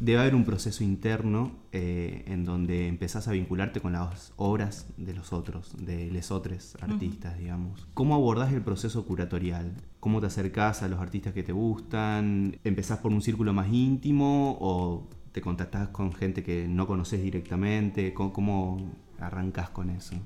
debe 0.00 0.20
haber 0.20 0.34
un 0.34 0.44
proceso 0.44 0.84
interno 0.84 1.52
eh, 1.72 2.24
en 2.26 2.44
donde 2.44 2.88
empezás 2.88 3.28
a 3.28 3.32
vincularte 3.32 3.80
con 3.80 3.92
las 3.92 4.32
obras 4.36 4.86
de 4.96 5.14
los 5.14 5.32
otros, 5.32 5.74
de 5.78 6.10
los 6.10 6.30
otros 6.30 6.76
artistas, 6.80 7.38
digamos. 7.38 7.86
¿Cómo 7.94 8.14
abordás 8.14 8.52
el 8.52 8.62
proceso 8.62 9.04
curatorial? 9.06 9.74
¿Cómo 10.00 10.20
te 10.20 10.26
acercás 10.26 10.82
a 10.82 10.88
los 10.88 11.00
artistas 11.00 11.32
que 11.32 11.42
te 11.42 11.52
gustan? 11.52 12.58
¿Empezás 12.64 12.98
por 12.98 13.12
un 13.12 13.22
círculo 13.22 13.52
más 13.52 13.72
íntimo 13.72 14.58
o 14.60 15.08
te 15.32 15.40
contactás 15.40 15.88
con 15.88 16.12
gente 16.12 16.42
que 16.42 16.68
no 16.68 16.86
conoces 16.86 17.22
directamente? 17.22 18.12
¿Cómo, 18.14 18.32
cómo 18.32 18.76
arrancás 19.18 19.70
con 19.70 19.90
eso? 19.90 20.16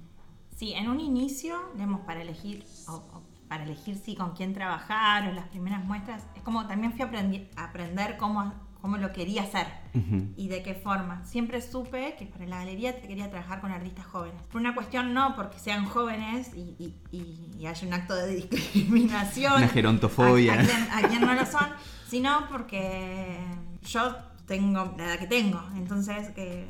Sí, 0.57 0.73
en 0.73 0.89
un 0.89 0.99
inicio, 0.99 1.57
digamos, 1.75 2.01
para 2.01 2.23
elegir, 2.23 2.65
o, 2.89 2.95
o 2.95 3.23
para 3.49 3.65
elegir 3.65 3.97
sí 3.97 4.15
con 4.15 4.33
quién 4.33 4.53
trabajar 4.53 5.29
o 5.29 5.33
las 5.33 5.49
primeras 5.49 5.85
muestras, 5.85 6.27
es 6.35 6.43
como 6.43 6.67
también 6.67 6.93
fui 6.93 7.03
a 7.03 7.65
aprender 7.65 8.17
cómo, 8.19 8.53
cómo 8.81 8.97
lo 8.97 9.13
quería 9.13 9.43
hacer 9.43 9.67
Ujú. 9.95 10.33
y 10.37 10.49
de 10.49 10.63
qué 10.63 10.75
forma. 10.75 11.25
Siempre 11.25 11.61
supe 11.61 12.15
que 12.19 12.27
para 12.27 12.47
la 12.47 12.59
galería 12.59 13.01
quería 13.01 13.29
trabajar 13.29 13.61
con 13.61 13.73
artistas 13.73 14.07
jóvenes. 14.07 14.41
Por 14.53 14.61
una 14.61 14.75
cuestión 14.75 15.13
no 15.15 15.35
porque 15.35 15.59
sean 15.59 15.85
jóvenes 15.87 16.51
y, 16.55 16.75
y- 16.79 16.95
y- 17.11 17.51
y 17.59 17.67
haya 17.67 17.87
un 17.87 17.95
acto 17.95 18.15
de 18.15 18.35
discriminación. 18.37 19.55
Una 19.55 19.69
gerontofobia. 19.69 20.55
A, 20.55 20.61
a 20.61 20.65
quien, 20.65 20.89
a 20.93 21.09
quien 21.09 21.21
no 21.23 21.35
lo 21.35 21.45
son, 21.47 21.67
sino 22.09 22.49
porque 22.49 23.39
yo 23.87 24.17
tengo 24.47 24.95
la 24.97 25.05
edad 25.07 25.19
que 25.19 25.27
tengo. 25.27 25.63
Entonces 25.77 26.31
que 26.31 26.67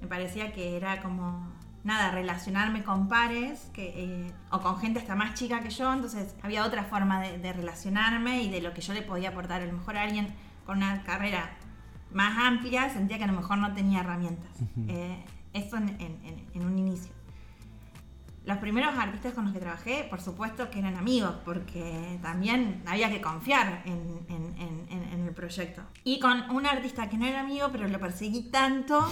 me 0.00 0.06
parecía 0.08 0.52
que 0.52 0.76
era 0.76 1.00
como 1.00 1.52
nada, 1.84 2.10
relacionarme 2.10 2.82
con 2.82 3.08
pares 3.08 3.68
que, 3.74 3.92
eh, 4.26 4.32
o 4.50 4.60
con 4.60 4.78
gente 4.78 4.98
hasta 5.00 5.14
más 5.14 5.34
chica 5.34 5.60
que 5.62 5.68
yo, 5.70 5.92
entonces 5.92 6.34
había 6.42 6.64
otra 6.64 6.84
forma 6.84 7.20
de, 7.20 7.38
de 7.38 7.52
relacionarme 7.52 8.42
y 8.42 8.50
de 8.50 8.62
lo 8.62 8.72
que 8.72 8.80
yo 8.80 8.94
le 8.94 9.02
podía 9.02 9.28
aportar. 9.30 9.60
A 9.62 9.66
lo 9.66 9.72
mejor 9.74 9.96
a 9.98 10.02
alguien 10.02 10.34
con 10.64 10.78
una 10.78 11.02
carrera 11.02 11.56
más 12.12 12.36
amplia 12.38 12.88
sentía 12.90 13.18
que 13.18 13.24
a 13.24 13.26
lo 13.28 13.32
mejor 13.34 13.58
no 13.58 13.72
tenía 13.74 14.00
herramientas. 14.00 14.50
Eh, 14.88 15.24
eso 15.52 15.76
en, 15.76 15.88
en- 16.00 16.20
en- 16.24 16.46
en 16.54 16.64
un 16.64 16.78
inicio. 16.78 17.12
Los 18.44 18.58
primeros 18.58 18.94
artistas 18.98 19.32
con 19.32 19.44
los 19.44 19.54
que 19.54 19.60
trabajé, 19.60 20.06
por 20.10 20.20
supuesto 20.20 20.68
que 20.70 20.78
eran 20.78 20.96
amigos, 20.96 21.34
porque 21.46 22.18
también 22.22 22.82
había 22.86 23.08
que 23.10 23.20
confiar 23.22 23.82
en 23.86 25.22
el 25.26 25.34
proyecto. 25.34 25.82
Y 26.04 26.20
con 26.20 26.50
un 26.50 26.66
artista 26.66 27.08
que 27.08 27.16
no 27.16 27.24
era 27.24 27.40
amigo, 27.40 27.68
pero 27.72 27.88
lo 27.88 27.98
perseguí 27.98 28.50
tanto 28.50 29.10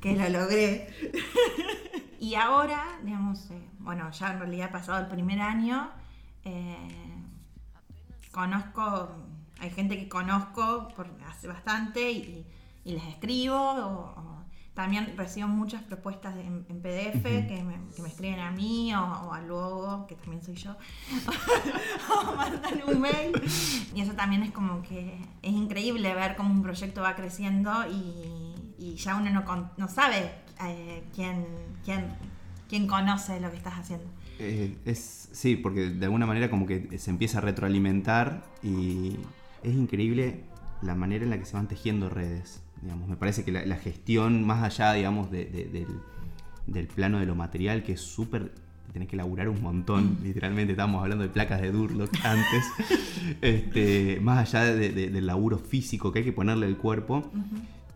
que 0.00 0.16
lo 0.16 0.28
logré. 0.30 0.88
y 2.18 2.34
ahora, 2.34 2.98
digamos, 3.04 3.50
eh, 3.50 3.62
bueno, 3.80 4.10
ya 4.10 4.32
en 4.32 4.38
realidad 4.38 4.68
ha 4.70 4.72
pasado 4.72 5.00
el 5.00 5.06
primer 5.08 5.40
año, 5.40 5.90
eh, 6.44 6.76
conozco, 8.32 9.14
hay 9.62 9.70
gente 9.70 9.96
que 9.98 10.08
conozco 10.08 10.88
por 10.96 11.08
hace 11.28 11.48
bastante 11.48 12.10
y, 12.10 12.44
y 12.84 12.92
les 12.92 13.04
escribo 13.04 13.56
o- 13.56 14.14
o 14.20 14.42
también 14.74 15.14
recibo 15.18 15.48
muchas 15.48 15.82
propuestas 15.82 16.34
de- 16.34 16.46
en, 16.46 16.64
en 16.68 16.80
PDF 16.80 17.22
que, 17.46 17.62
me, 17.62 17.76
que 17.94 18.02
me 18.02 18.08
escriben 18.08 18.40
a 18.40 18.50
mí 18.50 18.94
o, 18.94 19.00
o 19.02 19.32
a 19.34 19.40
Luego, 19.42 20.06
que 20.06 20.14
también 20.16 20.42
soy 20.42 20.54
yo, 20.54 20.74
o 22.10 22.34
mandan 22.36 22.80
un 22.88 23.00
mail. 23.00 23.32
Y 23.94 24.00
eso 24.00 24.12
también 24.14 24.42
es 24.42 24.50
como 24.50 24.82
que 24.82 25.18
es 25.42 25.52
increíble 25.52 26.14
ver 26.14 26.36
cómo 26.36 26.50
un 26.52 26.62
proyecto 26.62 27.02
va 27.02 27.14
creciendo 27.14 27.70
y, 27.90 28.54
y 28.78 28.94
ya 28.96 29.16
uno 29.16 29.30
no, 29.30 29.70
no 29.76 29.88
sabe 29.88 30.32
eh, 30.64 31.04
quién, 31.14 31.44
quién, 31.84 32.06
quién 32.68 32.86
conoce 32.86 33.40
lo 33.40 33.50
que 33.50 33.56
estás 33.58 33.74
haciendo. 33.74 34.06
Eh, 34.38 34.76
es, 34.86 35.28
sí, 35.32 35.56
porque 35.56 35.90
de 35.90 36.06
alguna 36.06 36.24
manera 36.26 36.48
como 36.50 36.66
que 36.66 36.98
se 36.98 37.10
empieza 37.10 37.38
a 37.38 37.40
retroalimentar 37.42 38.42
y 38.62 39.18
es 39.62 39.74
increíble 39.74 40.44
la 40.82 40.94
manera 40.94 41.24
en 41.24 41.30
la 41.30 41.38
que 41.38 41.44
se 41.44 41.54
van 41.54 41.68
tejiendo 41.68 42.08
redes. 42.08 42.62
Digamos. 42.82 43.08
Me 43.08 43.16
parece 43.16 43.44
que 43.44 43.52
la, 43.52 43.64
la 43.64 43.76
gestión 43.76 44.44
más 44.44 44.62
allá, 44.64 44.92
digamos, 44.94 45.30
de- 45.30 45.44
de- 45.46 45.64
del, 45.66 45.86
del 46.66 46.86
plano 46.88 47.18
de 47.20 47.26
lo 47.26 47.34
material, 47.34 47.82
que 47.82 47.92
es 47.92 48.00
súper... 48.00 48.52
Tenés 48.92 49.08
que 49.08 49.16
laburar 49.16 49.48
un 49.48 49.62
montón, 49.62 50.18
literalmente 50.22 50.72
estábamos 50.72 51.00
hablando 51.02 51.22
de 51.24 51.30
placas 51.30 51.62
de 51.62 51.72
Durlock 51.72 52.10
antes, 52.24 52.64
este, 53.40 54.18
más 54.20 54.54
allá 54.54 54.64
de- 54.74 54.90
de- 54.92 55.08
del 55.10 55.26
laburo 55.26 55.58
físico 55.58 56.12
que 56.12 56.18
hay 56.18 56.24
que 56.26 56.32
ponerle 56.32 56.66
el 56.66 56.76
cuerpo, 56.76 57.30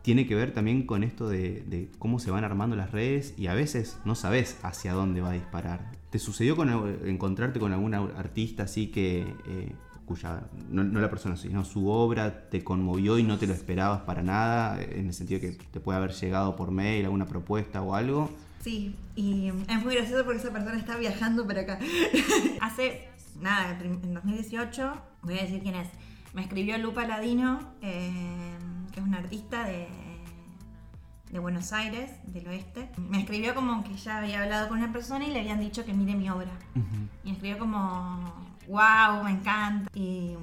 tiene 0.02 0.26
que 0.26 0.34
ver 0.34 0.52
también 0.52 0.86
con 0.86 1.02
esto 1.02 1.28
de, 1.28 1.90
cómo 1.98 2.18
se 2.18 2.30
van 2.30 2.44
armando 2.44 2.76
las 2.76 2.92
redes 2.92 3.34
y 3.36 3.48
a 3.48 3.54
veces 3.54 3.98
no 4.06 4.14
sabes 4.14 4.58
hacia 4.62 4.92
dónde 4.94 5.20
va 5.20 5.30
a 5.30 5.34
disparar. 5.34 5.92
¿Te 6.10 6.18
sucedió 6.18 6.56
con, 6.56 6.68
al- 6.70 7.00
encontrarte 7.06 7.58
con 7.60 7.72
alguna 7.72 7.98
artista 8.16 8.62
así 8.62 8.86
que, 8.86 9.22
eh, 9.46 9.72
cuya, 10.06 10.44
no, 10.70 10.84
no 10.84 11.00
la 11.00 11.10
persona, 11.10 11.36
sino 11.36 11.64
su 11.64 11.88
obra 11.88 12.48
te 12.48 12.64
conmovió 12.64 13.18
y 13.18 13.22
no 13.22 13.38
te 13.38 13.46
lo 13.46 13.52
esperabas 13.52 14.02
para 14.02 14.22
nada, 14.22 14.80
en 14.80 15.08
el 15.08 15.14
sentido 15.14 15.40
que 15.40 15.52
te 15.52 15.80
puede 15.80 15.98
haber 15.98 16.12
llegado 16.12 16.56
por 16.56 16.70
mail 16.70 17.04
alguna 17.04 17.26
propuesta 17.26 17.82
o 17.82 17.94
algo? 17.94 18.30
Sí, 18.60 18.96
y 19.14 19.48
es 19.68 19.84
muy 19.84 19.94
gracioso 19.94 20.24
porque 20.24 20.40
esa 20.40 20.52
persona 20.52 20.78
está 20.78 20.96
viajando 20.96 21.46
para 21.46 21.60
acá. 21.60 21.78
Hace, 22.60 23.08
nada, 23.40 23.78
en 23.80 24.14
2018, 24.14 24.92
voy 25.22 25.38
a 25.38 25.42
decir 25.42 25.62
quién 25.62 25.74
es, 25.74 25.88
me 26.36 26.42
escribió 26.42 26.76
Lupa 26.78 27.06
Ladino, 27.06 27.60
eh, 27.80 28.10
que 28.92 29.00
es 29.00 29.06
una 29.06 29.18
artista 29.18 29.64
de, 29.64 29.88
de 31.30 31.38
Buenos 31.38 31.72
Aires, 31.72 32.10
del 32.26 32.46
oeste. 32.48 32.90
Me 32.98 33.20
escribió 33.20 33.54
como 33.54 33.82
que 33.82 33.94
ya 33.96 34.18
había 34.18 34.42
hablado 34.42 34.68
con 34.68 34.78
una 34.78 34.92
persona 34.92 35.26
y 35.26 35.30
le 35.30 35.40
habían 35.40 35.60
dicho 35.60 35.84
que 35.84 35.94
mire 35.94 36.14
mi 36.14 36.28
obra. 36.28 36.50
Y 37.24 37.28
me 37.28 37.32
escribió 37.32 37.58
como, 37.58 38.45
wow, 38.68 39.22
me 39.24 39.30
encanta. 39.32 39.90
Y, 39.94 40.34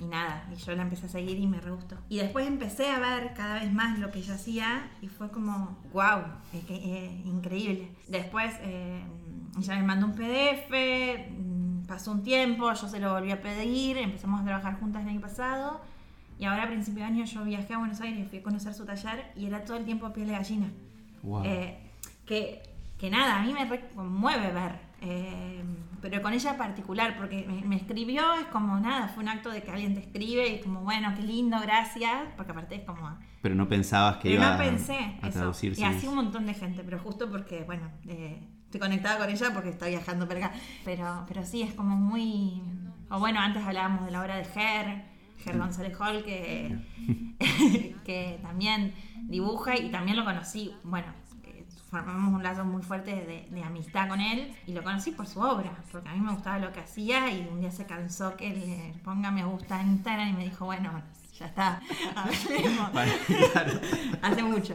y 0.00 0.04
nada, 0.04 0.48
y 0.52 0.56
yo 0.56 0.74
la 0.76 0.82
empecé 0.82 1.06
a 1.06 1.08
seguir 1.08 1.38
y 1.38 1.46
me 1.46 1.60
re 1.60 1.70
gustó. 1.72 1.96
Y 2.08 2.18
después 2.18 2.46
empecé 2.46 2.90
a 2.90 2.98
ver 2.98 3.34
cada 3.34 3.54
vez 3.54 3.72
más 3.72 3.98
lo 3.98 4.10
que 4.10 4.20
ella 4.20 4.34
hacía 4.34 4.88
y 5.02 5.08
fue 5.08 5.30
como, 5.30 5.76
wow, 5.92 6.22
es 6.52 6.64
que, 6.64 7.20
increíble. 7.24 7.90
Después 8.06 8.54
eh, 8.60 9.02
ella 9.58 9.74
me 9.76 9.82
mandó 9.82 10.06
un 10.06 10.14
PDF, 10.14 10.70
mm, 11.30 11.86
pasó 11.86 12.12
un 12.12 12.22
tiempo, 12.22 12.72
yo 12.72 12.88
se 12.88 13.00
lo 13.00 13.12
volví 13.12 13.32
a 13.32 13.40
pedir, 13.42 13.96
empezamos 13.98 14.40
a 14.40 14.44
trabajar 14.44 14.78
juntas 14.78 15.02
el 15.02 15.08
año 15.08 15.20
pasado. 15.20 15.80
Y 16.38 16.44
ahora 16.44 16.64
a 16.64 16.66
principio 16.68 17.00
de 17.02 17.06
año 17.08 17.24
yo 17.24 17.42
viajé 17.42 17.74
a 17.74 17.78
Buenos 17.78 18.00
Aires 18.00 18.28
fui 18.28 18.38
a 18.38 18.42
conocer 18.44 18.72
su 18.72 18.84
taller 18.84 19.32
y 19.34 19.46
era 19.46 19.64
todo 19.64 19.76
el 19.76 19.84
tiempo 19.84 20.12
piel 20.12 20.28
de 20.28 20.34
gallina. 20.34 20.68
Wow. 21.24 21.42
Eh, 21.44 21.76
que, 22.24 22.62
que 22.96 23.10
nada, 23.10 23.40
a 23.40 23.42
mí 23.42 23.52
me 23.52 23.64
re- 23.64 23.88
conmueve 23.96 24.52
ver, 24.52 24.78
eh, 25.00 25.62
pero 26.00 26.22
con 26.22 26.32
ella 26.32 26.50
en 26.52 26.56
particular, 26.56 27.16
porque 27.16 27.44
me, 27.46 27.62
me 27.62 27.76
escribió, 27.76 28.34
es 28.34 28.46
como 28.46 28.78
nada, 28.80 29.08
fue 29.08 29.22
un 29.22 29.28
acto 29.28 29.50
de 29.50 29.62
que 29.62 29.70
alguien 29.70 29.94
te 29.94 30.00
escribe 30.00 30.48
y 30.48 30.54
es 30.56 30.62
como, 30.64 30.80
bueno, 30.80 31.12
qué 31.16 31.22
lindo, 31.22 31.58
gracias, 31.60 32.28
porque 32.36 32.52
aparte 32.52 32.76
es 32.76 32.84
como... 32.84 33.16
Pero 33.42 33.54
no 33.54 33.68
pensabas 33.68 34.16
que 34.16 34.32
iba 34.32 34.52
no 34.52 34.58
pensé 34.58 35.16
a 35.22 35.28
eso. 35.28 35.38
traducirse. 35.38 35.80
Y 35.80 35.84
así 35.84 36.06
un 36.06 36.16
montón 36.16 36.46
de 36.46 36.54
gente, 36.54 36.82
pero 36.84 36.98
justo 36.98 37.30
porque, 37.30 37.64
bueno, 37.64 37.90
eh, 38.06 38.40
estoy 38.64 38.80
conectada 38.80 39.18
con 39.18 39.30
ella 39.30 39.50
porque 39.52 39.70
está 39.70 39.86
viajando 39.86 40.26
para 40.26 40.46
acá. 40.46 40.56
Pero, 40.84 41.24
pero 41.28 41.44
sí, 41.44 41.62
es 41.62 41.74
como 41.74 41.96
muy... 41.96 42.62
O 43.10 43.18
bueno, 43.18 43.40
antes 43.40 43.64
hablábamos 43.64 44.04
de 44.04 44.10
la 44.10 44.20
obra 44.20 44.36
de 44.36 44.44
Ger, 44.44 45.04
Ger 45.38 45.58
González 45.58 45.96
Hall, 45.98 46.24
que, 46.24 46.76
que 48.04 48.38
también 48.42 48.92
dibuja 49.22 49.76
y 49.78 49.90
también 49.90 50.16
lo 50.16 50.24
conocí, 50.24 50.74
bueno, 50.82 51.06
formamos 51.90 52.34
un 52.34 52.42
lazo 52.42 52.64
muy 52.64 52.82
fuerte 52.82 53.14
de, 53.14 53.48
de 53.50 53.62
amistad 53.62 54.08
con 54.08 54.20
él 54.20 54.54
y 54.66 54.72
lo 54.72 54.82
conocí 54.82 55.10
por 55.10 55.26
su 55.26 55.40
obra, 55.40 55.72
porque 55.90 56.08
a 56.08 56.12
mí 56.12 56.20
me 56.20 56.32
gustaba 56.32 56.58
lo 56.58 56.72
que 56.72 56.80
hacía 56.80 57.30
y 57.30 57.48
un 57.50 57.60
día 57.60 57.70
se 57.70 57.86
cansó 57.86 58.36
que 58.36 58.50
le 58.50 59.00
ponga 59.02 59.30
me 59.30 59.44
gusta 59.44 59.80
en 59.80 59.92
Instagram 59.92 60.28
y 60.28 60.32
me 60.34 60.44
dijo, 60.44 60.66
bueno, 60.66 61.02
ya 61.38 61.46
está, 61.46 61.80
hablemos. 62.16 62.92
Vale, 62.92 63.12
claro. 63.52 63.72
Hace 64.22 64.42
mucho. 64.42 64.74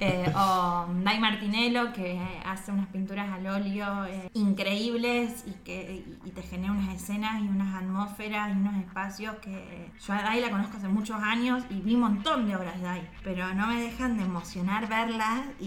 Eh, 0.00 0.30
o 0.34 0.86
Dai 1.04 1.18
Martinello, 1.18 1.92
que 1.92 2.20
hace 2.44 2.70
unas 2.72 2.86
pinturas 2.88 3.30
al 3.32 3.46
óleo 3.46 4.04
eh, 4.06 4.30
increíbles 4.34 5.44
y 5.46 5.52
que 5.64 6.04
y, 6.24 6.30
te 6.30 6.42
genera 6.42 6.72
unas 6.72 6.94
escenas 6.94 7.40
y 7.42 7.48
unas 7.48 7.74
atmósferas 7.74 8.48
y 8.50 8.52
unos 8.52 8.76
espacios 8.76 9.36
que 9.36 9.90
yo 10.06 10.12
a 10.14 10.22
Dai 10.22 10.40
la 10.40 10.50
conozco 10.50 10.76
hace 10.78 10.88
muchos 10.88 11.16
años 11.22 11.62
y 11.70 11.80
vi 11.80 11.94
un 11.94 12.00
montón 12.00 12.46
de 12.46 12.56
obras 12.56 12.76
de 12.76 12.82
Dai, 12.82 13.08
pero 13.24 13.52
no 13.54 13.66
me 13.68 13.80
dejan 13.80 14.16
de 14.18 14.24
emocionar 14.24 14.88
verlas 14.88 15.40
y, 15.60 15.64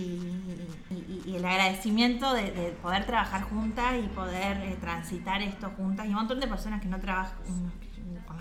y- 0.92 1.22
y 1.26 1.36
el 1.36 1.46
agradecimiento 1.46 2.34
de, 2.34 2.52
de 2.52 2.70
poder 2.82 3.06
trabajar 3.06 3.44
juntas 3.44 3.94
y 4.04 4.08
poder 4.08 4.58
eh, 4.58 4.78
transitar 4.80 5.42
esto 5.42 5.72
juntas 5.78 6.06
y 6.06 6.10
un 6.10 6.16
montón 6.16 6.40
de 6.40 6.48
personas 6.48 6.82
que 6.82 6.88
no 6.88 7.00
trabajan 7.00 7.36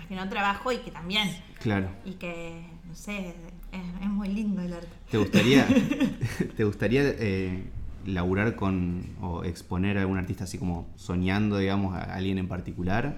las 0.05 0.07
que 0.07 0.15
no 0.15 0.29
trabajo 0.29 0.71
y 0.71 0.77
que 0.77 0.91
también 0.91 1.29
Claro. 1.61 1.89
y 2.05 2.11
que, 2.13 2.61
no 2.87 2.95
sé, 2.95 3.29
es, 3.71 4.01
es 4.01 4.07
muy 4.07 4.27
lindo 4.29 4.61
el 4.61 4.73
arte. 4.73 4.87
¿Te 5.09 5.17
gustaría, 5.17 5.67
te 6.57 6.63
gustaría 6.63 7.01
eh, 7.03 7.63
laburar 8.05 8.55
con 8.55 9.15
o 9.21 9.43
exponer 9.43 9.97
a 9.97 10.01
algún 10.01 10.17
artista 10.17 10.43
así 10.43 10.57
como 10.57 10.87
soñando, 10.95 11.57
digamos, 11.57 11.95
a 11.95 12.13
alguien 12.13 12.37
en 12.37 12.47
particular? 12.47 13.15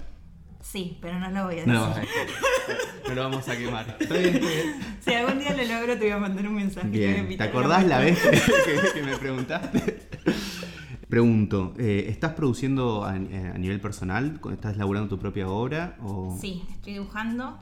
Sí, 0.62 0.98
pero 1.02 1.20
no 1.20 1.30
lo 1.30 1.46
voy 1.46 1.54
a 1.60 1.66
decir. 1.66 1.74
No, 1.74 1.90
no 3.10 3.16
lo 3.16 3.22
vamos 3.24 3.48
a 3.48 3.58
quemar. 3.58 3.98
Está 4.00 4.16
bien, 4.16 4.34
bien. 4.40 4.76
Si 5.02 5.14
algún 5.14 5.40
día 5.40 5.56
lo 5.56 5.64
logro, 5.64 5.94
te 5.94 6.00
voy 6.00 6.12
a 6.12 6.18
mandar 6.18 6.48
un 6.48 6.56
mensaje. 6.56 6.88
Bien, 6.88 7.38
¿te 7.38 7.44
acordás 7.44 7.86
la 7.86 8.00
vez 8.00 8.20
que 8.94 9.02
me 9.04 9.18
preguntaste? 9.18 10.08
Pregunto, 11.10 11.74
eh, 11.78 12.06
¿estás 12.10 12.34
produciendo 12.34 13.06
a, 13.06 13.16
eh, 13.18 13.52
a 13.54 13.58
nivel 13.58 13.80
personal? 13.80 14.40
¿Estás 14.52 14.76
elaborando 14.76 15.10
tu 15.10 15.20
propia 15.20 15.48
obra? 15.48 15.98
O... 16.02 16.38
Sí, 16.40 16.64
estoy 16.70 16.94
dibujando. 16.94 17.60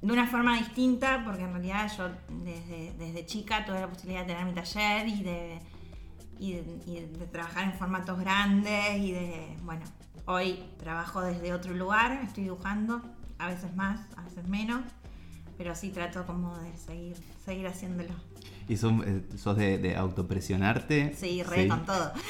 De 0.00 0.12
una 0.12 0.26
forma 0.26 0.56
distinta, 0.58 1.22
porque 1.24 1.42
en 1.42 1.52
realidad 1.52 1.90
yo 1.96 2.08
desde, 2.44 2.94
desde 2.98 3.26
chica 3.26 3.64
tuve 3.64 3.80
la 3.80 3.88
posibilidad 3.88 4.20
de 4.20 4.26
tener 4.28 4.44
mi 4.44 4.52
taller 4.52 5.08
y 5.08 5.22
de, 5.22 5.58
y 6.38 6.52
de, 6.52 6.80
y 6.86 7.00
de 7.00 7.26
trabajar 7.26 7.64
en 7.64 7.72
formatos 7.72 8.18
grandes 8.20 8.98
y 8.98 9.12
de, 9.12 9.56
bueno, 9.62 9.84
hoy 10.26 10.60
trabajo 10.78 11.20
desde 11.22 11.52
otro 11.52 11.74
lugar, 11.74 12.20
estoy 12.22 12.44
dibujando, 12.44 13.02
a 13.38 13.48
veces 13.48 13.74
más, 13.74 14.00
a 14.16 14.22
veces 14.22 14.46
menos, 14.46 14.82
pero 15.56 15.74
sí 15.74 15.90
trato 15.90 16.26
como 16.26 16.56
de 16.58 16.76
seguir, 16.76 17.16
seguir 17.44 17.66
haciéndolo. 17.66 18.14
¿Y 18.68 18.76
son- 18.76 19.02
eh, 19.06 19.22
sos 19.36 19.56
de, 19.56 19.78
de 19.78 19.96
autopresionarte? 19.96 21.14
Sí, 21.16 21.42
re 21.42 21.66
con 21.68 21.84
todo. 21.86 22.12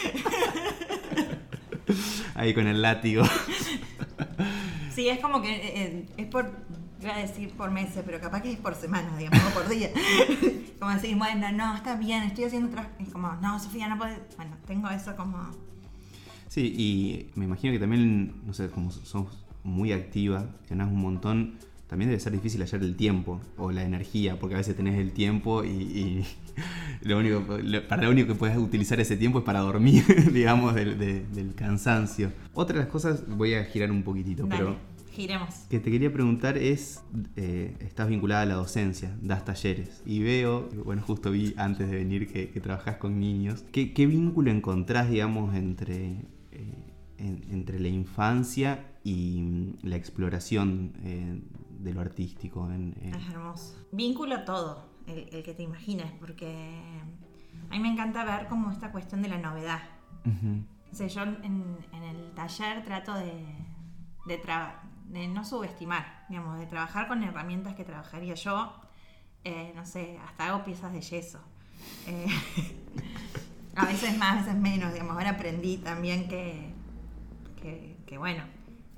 Ahí 2.34 2.54
con 2.54 2.66
el 2.66 2.82
látigo. 2.82 3.24
Sí, 4.94 5.08
es 5.08 5.20
como 5.20 5.40
que 5.40 5.54
eh, 5.54 5.72
eh, 5.76 6.06
es 6.16 6.26
por, 6.26 6.50
iba 7.00 7.14
a 7.14 7.18
decir 7.18 7.50
por 7.50 7.70
meses, 7.70 8.02
pero 8.04 8.20
capaz 8.20 8.42
que 8.42 8.50
es 8.50 8.58
por 8.58 8.74
semana, 8.74 9.16
digamos, 9.16 9.40
o 9.46 9.50
por 9.54 9.68
día. 9.68 9.90
como 10.80 10.90
decir, 10.90 11.14
bueno, 11.16 11.52
no, 11.52 11.76
está 11.76 11.94
bien, 11.94 12.24
estoy 12.24 12.46
haciendo 12.46 12.68
otra... 12.70 12.90
Es 12.98 13.08
como, 13.10 13.32
no, 13.34 13.60
Sofía, 13.60 13.86
no 13.88 13.96
puedes... 13.96 14.18
Bueno, 14.36 14.56
tengo 14.66 14.90
eso 14.90 15.14
como... 15.14 15.38
Sí, 16.48 16.74
y 16.76 17.30
me 17.38 17.44
imagino 17.44 17.72
que 17.72 17.78
también, 17.78 18.42
no 18.44 18.52
sé, 18.52 18.70
como 18.70 18.90
sos 18.90 19.28
muy 19.62 19.92
activa, 19.92 20.46
tenés 20.66 20.88
un 20.88 21.00
montón, 21.00 21.54
también 21.88 22.10
debe 22.10 22.20
ser 22.20 22.32
difícil 22.32 22.60
hallar 22.60 22.82
el 22.82 22.94
tiempo 22.96 23.40
o 23.56 23.72
la 23.72 23.82
energía, 23.82 24.38
porque 24.38 24.54
a 24.54 24.58
veces 24.58 24.76
tenés 24.76 24.98
el 24.98 25.12
tiempo 25.12 25.64
y, 25.64 25.68
y 25.70 26.24
lo 27.08 27.18
único, 27.18 27.58
lo- 27.62 27.88
para 27.88 28.02
lo 28.02 28.10
único 28.10 28.28
que 28.28 28.34
puedes 28.34 28.56
utilizar 28.58 29.00
ese 29.00 29.16
tiempo 29.16 29.38
es 29.38 29.44
para 29.44 29.60
dormir, 29.60 30.04
digamos, 30.32 30.74
del, 30.74 30.98
de- 30.98 31.24
del 31.34 31.54
cansancio. 31.54 32.32
Otra 32.54 32.74
de 32.78 32.84
las 32.84 32.92
cosas, 32.92 33.24
voy 33.28 33.54
a 33.54 33.64
girar 33.64 33.90
un 33.90 34.02
poquitito, 34.02 34.44
Dale, 34.46 34.56
pero 34.58 34.76
giremos. 35.10 35.54
que 35.70 35.80
te 35.80 35.90
quería 35.90 36.12
preguntar 36.12 36.58
es, 36.58 37.00
eh, 37.36 37.74
estás 37.80 38.08
vinculada 38.08 38.42
a 38.42 38.46
la 38.46 38.54
docencia, 38.54 39.16
das 39.22 39.44
talleres 39.44 40.02
y 40.04 40.20
veo, 40.20 40.68
bueno, 40.84 41.02
justo 41.02 41.30
vi 41.30 41.54
antes 41.56 41.88
de 41.90 41.96
venir 41.96 42.26
que, 42.28 42.50
que 42.50 42.60
trabajás 42.60 42.98
con 42.98 43.18
niños, 43.18 43.64
¿qué, 43.72 43.92
qué 43.94 44.06
vínculo 44.06 44.50
encontrás, 44.50 45.08
digamos, 45.10 45.54
entre, 45.56 46.06
eh, 46.52 46.74
en- 47.16 47.44
entre 47.50 47.80
la 47.80 47.88
infancia 47.88 48.84
y 49.04 49.72
la 49.82 49.96
exploración 49.96 50.92
eh, 51.02 51.40
de 51.78 51.94
lo 51.94 52.00
artístico? 52.00 52.70
En, 52.70 52.94
en- 53.00 53.14
Es 53.14 53.28
hermoso. 53.30 53.76
Vínculo 53.92 54.44
todo, 54.44 54.88
el, 55.06 55.28
el 55.32 55.42
que 55.42 55.54
te 55.54 55.62
imagines, 55.62 56.10
porque 56.20 56.80
a 57.68 57.72
mí 57.72 57.80
me 57.80 57.88
encanta 57.92 58.24
ver 58.24 58.48
como 58.48 58.70
esta 58.70 58.90
cuestión 58.92 59.22
de 59.22 59.28
la 59.28 59.38
novedad. 59.38 59.80
O 60.92 60.94
sea, 60.94 61.06
yo 61.06 61.22
en, 61.22 61.76
en 61.92 62.02
el 62.02 62.32
taller 62.34 62.84
trato 62.84 63.14
de, 63.14 63.44
de, 64.26 65.28
no 65.28 65.44
subestimar, 65.44 66.26
digamos, 66.28 66.58
de 66.58 66.66
trabajar 66.66 67.08
con 67.08 67.22
herramientas 67.22 67.74
que 67.74 67.84
trabajaría 67.84 68.34
yo. 68.34 68.74
Eh, 69.44 69.72
no 69.74 69.86
sé, 69.86 70.18
hasta 70.26 70.48
hago 70.48 70.64
piezas 70.64 70.92
de 70.92 71.00
yeso. 71.00 71.40
Eh, 72.06 72.26
a 73.76 73.86
veces 73.86 74.16
más, 74.18 74.32
a 74.32 74.40
veces 74.40 74.54
menos, 74.56 74.92
digamos. 74.92 75.14
Ahora 75.16 75.30
aprendí 75.30 75.78
también 75.78 76.28
que, 76.28 76.72
que, 77.62 77.96
que, 78.06 78.18
bueno, 78.18 78.44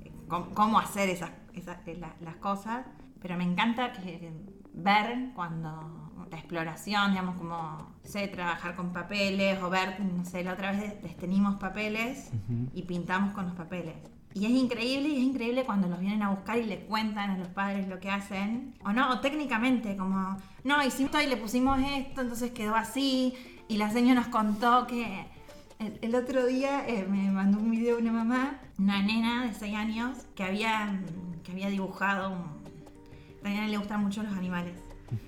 eh, 0.03 0.11
cómo, 0.27 0.53
cómo 0.53 0.79
hacer 0.79 1.09
esas, 1.09 1.29
esas- 1.55 1.85
eh, 1.87 1.97
la- 1.99 2.15
las 2.21 2.35
cosas, 2.37 2.85
pero 3.21 3.37
me 3.37 3.43
encanta 3.43 3.91
que, 3.93 4.31
ver 4.73 5.31
cuando 5.35 6.25
la 6.31 6.37
exploración, 6.37 7.11
digamos, 7.11 7.35
como 7.35 7.91
sé 8.03 8.27
trabajar 8.29 8.75
con 8.75 8.93
papeles 8.93 9.61
o 9.61 9.69
ver, 9.69 9.99
no 9.99 10.23
sé, 10.23 10.43
la 10.45 10.53
otra 10.53 10.71
vez 10.71 11.01
destenimos 11.03 11.55
papeles 11.55 12.31
y 12.73 12.83
pintamos 12.83 13.33
con 13.33 13.45
los 13.47 13.55
papeles. 13.55 13.95
Y 14.33 14.45
es 14.45 14.51
increíble, 14.51 15.09
y 15.09 15.17
es 15.17 15.23
increíble 15.23 15.65
cuando 15.65 15.89
los 15.89 15.99
vienen 15.99 16.23
a 16.23 16.29
buscar 16.29 16.57
y 16.57 16.63
le 16.63 16.85
cuentan 16.85 17.31
a 17.31 17.37
los 17.37 17.49
padres 17.49 17.89
lo 17.89 17.99
que 17.99 18.09
hacen. 18.09 18.73
O 18.85 18.93
no, 18.93 19.11
o 19.11 19.19
técnicamente, 19.19 19.97
como, 19.97 20.37
no, 20.63 20.81
hicimos 20.85 21.11
esto 21.13 21.21
y 21.21 21.27
le 21.27 21.35
pusimos 21.35 21.77
esto, 21.81 22.21
entonces 22.21 22.51
quedó 22.51 22.75
así. 22.75 23.33
Y 23.67 23.75
la 23.75 23.89
señora 23.91 24.21
nos 24.21 24.29
contó 24.29 24.87
que 24.87 25.25
el, 25.79 25.99
el 26.01 26.15
otro 26.15 26.45
día 26.45 26.87
eh, 26.87 27.05
me 27.09 27.29
mandó 27.29 27.57
un 27.59 27.71
video 27.71 27.97
una 27.97 28.13
mamá, 28.13 28.61
una 28.79 29.01
nena 29.01 29.47
de 29.47 29.53
6 29.53 29.75
años, 29.75 30.17
que 30.33 30.45
había, 30.45 30.97
que 31.43 31.51
había 31.51 31.69
dibujado 31.69 32.29
un... 32.31 32.61
A 33.41 33.43
la 33.45 33.49
nena 33.49 33.67
le 33.67 33.77
gustan 33.77 34.01
mucho 34.03 34.21
los 34.23 34.33
animales. 34.33 34.75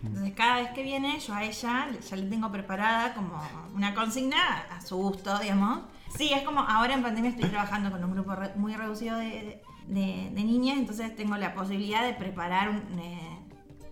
Entonces 0.03 0.33
cada 0.33 0.61
vez 0.61 0.69
que 0.71 0.81
viene 0.83 1.19
yo 1.19 1.33
a 1.33 1.43
ella 1.43 1.87
ya 1.91 2.15
le 2.15 2.29
tengo 2.29 2.49
preparada 2.51 3.13
como 3.13 3.41
una 3.75 3.93
consigna 3.93 4.37
a 4.71 4.79
su 4.81 4.95
gusto, 4.95 5.37
digamos. 5.39 5.81
Sí, 6.15 6.31
es 6.33 6.43
como 6.43 6.61
ahora 6.61 6.93
en 6.93 7.01
pandemia 7.03 7.31
estoy 7.31 7.49
trabajando 7.49 7.91
con 7.91 8.03
un 8.03 8.11
grupo 8.13 8.33
re- 8.35 8.53
muy 8.55 8.73
reducido 8.75 9.17
de, 9.17 9.61
de- 9.87 10.29
de 10.31 10.43
niñas, 10.43 10.77
entonces 10.77 11.13
tengo 11.15 11.35
la 11.37 11.53
posibilidad 11.53 12.03
de 12.05 12.13
preparar, 12.13 12.69
un, 12.69 12.99
eh, 12.99 13.39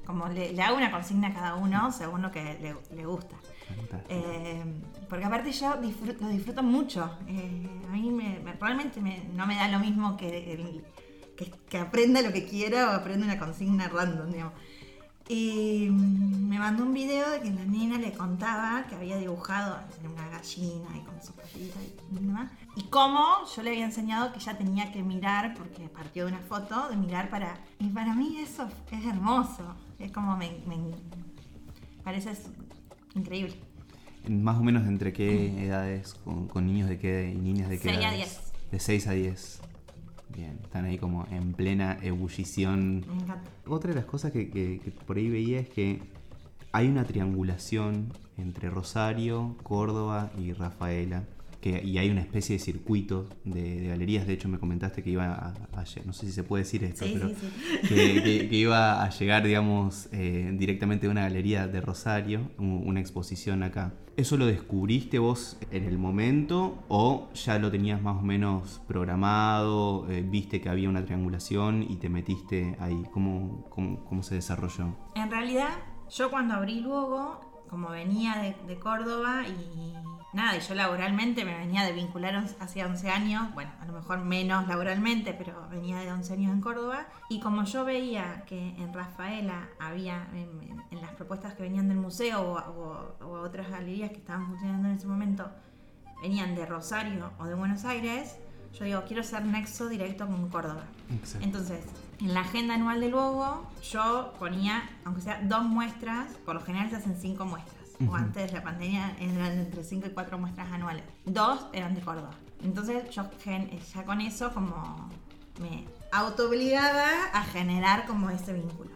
como 0.06 0.28
le, 0.30 0.54
le 0.54 0.62
hago 0.62 0.78
una 0.78 0.92
consigna 0.92 1.30
a 1.30 1.34
cada 1.34 1.56
uno 1.56 1.92
según 1.92 2.22
lo 2.22 2.32
que 2.32 2.42
le, 2.62 2.96
le 2.96 3.06
gusta. 3.06 3.36
Eh, 4.08 4.64
porque 5.10 5.26
aparte 5.26 5.52
yo 5.52 5.76
disfruto, 5.78 6.24
lo 6.24 6.30
disfruto 6.30 6.64
mucho. 6.64 7.18
Eh, 7.28 7.68
a 7.90 7.92
mí 7.92 8.12
me, 8.12 8.40
me- 8.40 8.54
realmente 8.54 9.02
me- 9.02 9.26
no 9.34 9.46
me 9.48 9.56
da 9.56 9.68
lo 9.68 9.80
mismo 9.80 10.16
que, 10.16 10.54
el- 10.54 10.86
que, 11.46 11.52
que 11.70 11.78
aprenda 11.78 12.22
lo 12.22 12.32
que 12.32 12.46
quiera 12.46 12.90
o 12.90 12.94
aprenda 12.94 13.26
una 13.26 13.40
consigna 13.40 13.88
random, 13.88 14.32
digamos. 14.32 14.54
Y 15.30 15.88
mm, 15.90 16.50
me 16.50 16.60
mandó 16.60 16.84
un 16.84 16.94
video 16.94 17.30
de 17.30 17.40
que 17.42 17.52
la 17.52 17.64
nena 17.64 17.98
le 17.98 18.12
contaba 18.12 18.86
que 18.90 18.96
había 18.96 19.18
dibujado 19.18 19.78
una 20.04 20.28
gallina 20.30 20.90
y 20.98 21.02
con 21.02 21.22
su 21.24 21.32
patita 21.34 21.80
y 22.12 22.16
demás. 22.16 22.52
Y 22.76 22.84
cómo 22.84 23.26
yo 23.56 23.64
le 23.64 23.70
había 23.70 23.86
enseñado 23.86 24.34
que 24.34 24.40
ella 24.40 24.58
tenía 24.58 24.92
que 24.92 25.02
mirar, 25.04 25.54
porque 25.54 25.88
partió 25.88 26.26
de 26.26 26.32
una 26.34 26.42
foto, 26.42 26.90
de 26.90 26.98
mirar 26.98 27.30
para... 27.30 27.58
Y 27.80 27.88
para 27.90 28.14
mí 28.14 28.38
eso 28.40 28.68
es 28.92 29.06
hermoso. 29.06 29.76
Es 30.00 30.12
como 30.12 30.36
me, 30.36 30.50
me 30.68 30.76
parece 32.04 32.34
increíble. 33.16 33.56
Más 34.28 34.58
o 34.58 34.64
menos 34.64 34.86
entre 34.88 35.14
qué 35.14 35.66
edades, 35.66 36.14
con, 36.26 36.48
con 36.48 36.66
niños 36.66 36.90
de 36.90 37.00
qué 37.00 37.32
y 37.34 37.38
niñas 37.40 37.70
de 37.70 37.80
qué 37.80 37.90
Seis 37.90 37.98
a 37.98 38.02
edades? 38.02 38.18
diez. 38.18 38.52
De 38.72 38.80
6 38.80 39.08
a 39.08 39.12
10. 39.12 39.62
Bien, 40.36 40.58
están 40.64 40.86
ahí 40.86 40.98
como 40.98 41.26
en 41.32 41.54
plena 41.54 41.98
ebullición 42.02 43.06
Me 43.08 43.14
encanta. 43.24 43.50
Otra 43.68 43.90
de 43.90 43.96
las 43.96 44.06
cosas 44.06 44.32
que, 44.32 44.50
que- 44.50 44.80
que 44.80 44.92
por 44.92 45.18
ahí 45.18 45.30
veía 45.30 45.60
es 45.60 45.70
que 45.70 46.02
hay 46.72 46.88
una 46.88 47.04
triangulación 47.04 48.08
entre 48.38 48.70
Rosario, 48.70 49.58
Córdoba 49.64 50.32
y 50.38 50.54
Rafaela. 50.54 51.24
Que, 51.62 51.82
y 51.86 52.00
hay 52.00 52.10
una 52.10 52.22
especie 52.22 52.58
de 52.58 52.60
circuito 52.60 53.28
de, 53.46 53.82
de 53.82 53.88
galerías. 53.90 54.26
De 54.26 54.34
hecho, 54.34 54.50
me 54.50 54.58
comentaste 54.58 55.04
que 55.04 55.12
iba 55.12 55.26
a, 55.32 55.50
a 55.80 55.86
No 56.06 56.12
sé 56.12 56.26
si 56.26 56.32
se 56.32 56.44
puede 56.44 56.64
decir 56.64 56.84
esto, 56.84 57.06
Sí, 57.06 57.12
pero 57.14 57.30
sí, 57.30 57.36
sí. 57.40 57.88
Que, 57.88 58.24
que- 58.24 58.48
que 58.50 58.56
iba 58.56 59.04
a 59.04 59.10
llegar, 59.12 59.44
digamos, 59.44 60.10
eh, 60.12 60.52
directamente 60.58 61.06
de 61.06 61.12
una 61.12 61.22
galería 61.22 61.68
de 61.68 61.80
Rosario, 61.80 62.50
un- 62.58 62.82
una 62.86 63.00
exposición 63.00 63.62
acá. 63.62 63.94
¿Eso 64.18 64.38
lo 64.38 64.46
descubriste 64.48 65.20
vos 65.20 65.58
en 65.72 65.86
el 65.86 65.98
momento 65.98 66.84
o 66.90 67.30
ya 67.34 67.58
lo 67.60 67.72
tenías 67.72 68.02
más 68.02 68.18
o 68.18 68.22
menos 68.24 68.82
programado? 68.88 70.08
eh, 70.10 70.22
¿Viste 70.28 70.62
que 70.62 70.70
había 70.70 70.90
una 70.90 71.06
triangulación 71.06 71.84
y 71.88 71.96
te 71.98 72.10
metiste 72.10 72.76
ahí? 72.80 73.04
¿Cómo, 73.12 73.66
cómo, 73.70 74.04
cómo 74.06 74.24
se 74.24 74.36
desarrolló? 74.36 74.96
En 75.16 75.30
realidad, 75.30 75.70
yo 76.10 76.30
cuando 76.30 76.56
abrí 76.56 76.82
luego, 76.82 77.40
como 77.72 77.90
venía 77.90 78.36
de, 78.36 78.56
de 78.68 78.78
Córdoba 78.80 79.42
y 79.48 79.96
nada, 80.34 80.56
y 80.58 80.60
yo 80.62 80.76
laboralmente 80.76 81.44
me 81.44 81.58
venía 81.58 81.84
de 81.84 81.94
vincular 81.94 82.36
hace 82.60 82.86
11 82.86 83.10
años, 83.10 83.54
bueno, 83.54 83.72
a 83.82 83.86
lo 83.86 83.94
mejor 83.94 84.20
menos 84.20 84.68
laboralmente, 84.68 85.34
pero 85.34 85.68
venía 85.70 85.98
de 86.00 86.12
11 86.12 86.34
años 86.34 86.54
en 86.54 86.62
Córdoba, 86.62 87.08
y 87.30 87.40
como 87.40 87.64
yo 87.64 87.84
veía 87.84 88.44
que 88.46 88.70
en 88.78 88.94
Rafaela 88.94 89.68
había, 89.80 90.28
en, 90.34 90.70
en- 90.70 90.84
en 90.92 91.02
las 91.02 91.12
propuestas 91.12 91.54
que 91.56 91.64
venían 91.64 91.88
del 91.88 91.98
museo 91.98 92.42
o, 92.42 92.60
o- 92.60 93.26
o 93.26 93.42
otras 93.42 93.70
galerías 93.70 94.12
que 94.12 94.18
estaban 94.18 94.46
funcionando 94.48 94.88
en 94.90 94.96
ese 94.96 95.08
momento, 95.08 95.50
venían 96.22 96.54
de 96.56 96.66
Rosario 96.66 97.32
o 97.40 97.46
de 97.46 97.56
Buenos 97.56 97.84
Aires, 97.86 98.36
yo 98.78 98.86
digo, 98.86 99.04
quiero 99.08 99.24
ser 99.24 99.44
nexo 99.46 99.90
directo 99.90 100.28
con 100.28 100.48
Córdoba. 100.50 100.84
Exacto. 101.14 101.46
Entonces, 101.46 101.84
en 102.22 102.34
la 102.34 102.42
agenda 102.42 102.76
anual 102.76 103.02
del 103.02 103.12
Luego, 103.12 103.68
yo 103.92 104.34
ponía, 104.40 104.84
aunque 105.06 105.22
sea 105.22 105.42
dos 105.44 105.64
muestras, 105.64 106.28
por 106.46 106.56
lo 106.56 106.62
general 106.62 106.90
se 106.90 106.98
hacen 106.98 107.16
cinco 107.20 107.46
muestras. 107.46 107.78
O 108.10 108.16
antes 108.16 108.48
de 108.52 108.58
la 108.58 108.64
pandemia 108.64 109.16
eran 109.20 109.52
entre 109.60 109.84
cinco 109.84 110.08
y 110.08 110.10
cuatro 110.12 110.40
muestras 110.40 110.72
anuales. 110.72 111.04
Dos 111.26 111.68
eran 111.72 111.94
de 111.94 112.02
Córdoba. 112.02 112.32
Entonces, 112.64 113.08
yo 113.12 113.30
gen- 113.44 113.70
ya 113.94 114.06
con 114.06 114.22
eso 114.22 114.52
como 114.56 115.10
me 115.62 115.86
autoobligaba 116.12 117.08
a 117.34 117.44
generar 117.44 118.08
como 118.08 118.30
ese 118.32 118.54
vínculo. 118.54 118.90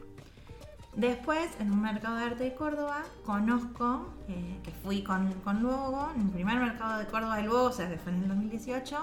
Después, 0.95 1.49
en 1.59 1.71
un 1.71 1.81
mercado 1.81 2.15
de 2.15 2.23
arte 2.23 2.43
de 2.45 2.55
Córdoba, 2.55 3.03
conozco, 3.25 4.07
eh, 4.29 4.59
que 4.63 4.71
fui 4.71 5.03
con, 5.03 5.31
con 5.43 5.61
Luego, 5.61 6.09
en 6.15 6.21
el 6.21 6.29
primer 6.29 6.57
mercado 6.57 6.97
de 6.97 7.05
Córdoba 7.05 7.35
de 7.37 7.43
Luego, 7.43 7.65
o 7.65 7.71
sea, 7.71 7.87
que 7.89 7.97
fue 7.97 8.11
en 8.13 8.23
el 8.23 8.27
2018, 8.29 8.97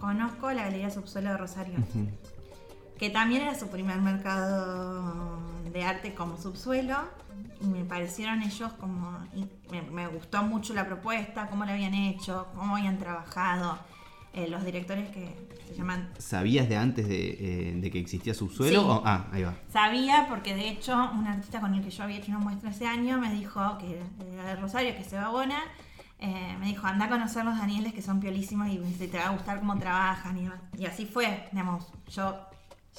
conozco 0.00 0.50
la 0.50 0.64
Galería 0.64 0.90
Subsuelo 0.90 1.30
de 1.30 1.36
Rosario. 1.36 1.78
Que 3.00 3.08
también 3.08 3.40
era 3.42 3.58
su 3.58 3.68
primer 3.68 3.98
mercado 4.02 5.40
de 5.72 5.82
arte 5.82 6.14
como 6.14 6.36
subsuelo. 6.36 6.98
Y 7.62 7.66
me 7.66 7.84
parecieron 7.84 8.42
ellos 8.42 8.72
como. 8.74 9.18
Me, 9.70 9.82
me 9.82 10.06
gustó 10.06 10.42
mucho 10.42 10.74
la 10.74 10.86
propuesta, 10.86 11.48
cómo 11.48 11.64
la 11.64 11.72
habían 11.72 11.94
hecho, 11.94 12.48
cómo 12.54 12.76
habían 12.76 12.98
trabajado. 12.98 13.78
Eh, 14.32 14.48
los 14.48 14.64
directores 14.64 15.08
que 15.10 15.34
se 15.66 15.74
llaman... 15.74 16.08
¿Sabías 16.18 16.68
de 16.68 16.76
antes 16.76 17.08
de, 17.08 17.74
eh, 17.82 17.90
que 17.90 17.98
existía 17.98 18.32
subsuelo? 18.32 18.82
Sí. 18.82 19.02
ah, 19.04 19.26
ahí 19.32 19.42
va. 19.42 19.54
Sabía 19.72 20.26
porque 20.28 20.54
de 20.54 20.68
hecho 20.68 20.94
un 21.12 21.26
artista 21.26 21.60
con 21.60 21.74
el 21.74 21.82
que 21.82 21.90
yo 21.90 22.04
había 22.04 22.18
hecho 22.18 22.30
una 22.30 22.38
muestra 22.38 22.70
ese 22.70 22.86
año 22.86 23.18
me 23.18 23.32
dijo 23.32 23.76
que 23.78 24.00
era 24.32 24.44
de 24.44 24.54
Rosario, 24.54 24.94
que 24.94 25.02
se 25.02 25.16
va 25.16 25.30
Bona, 25.30 25.58
eh, 26.20 26.56
me 26.60 26.66
dijo, 26.66 26.86
anda 26.86 27.06
a 27.06 27.08
conocer 27.08 27.44
los 27.44 27.58
Danieles 27.58 27.92
que 27.92 28.02
son 28.02 28.20
piolísimos 28.20 28.68
y 28.68 28.78
te 29.08 29.18
va 29.18 29.26
a 29.26 29.30
gustar 29.30 29.58
cómo 29.58 29.76
trabajan. 29.80 30.38
Y, 30.38 30.80
y 30.80 30.86
así 30.86 31.06
fue, 31.06 31.48
digamos, 31.50 31.88
yo 32.08 32.49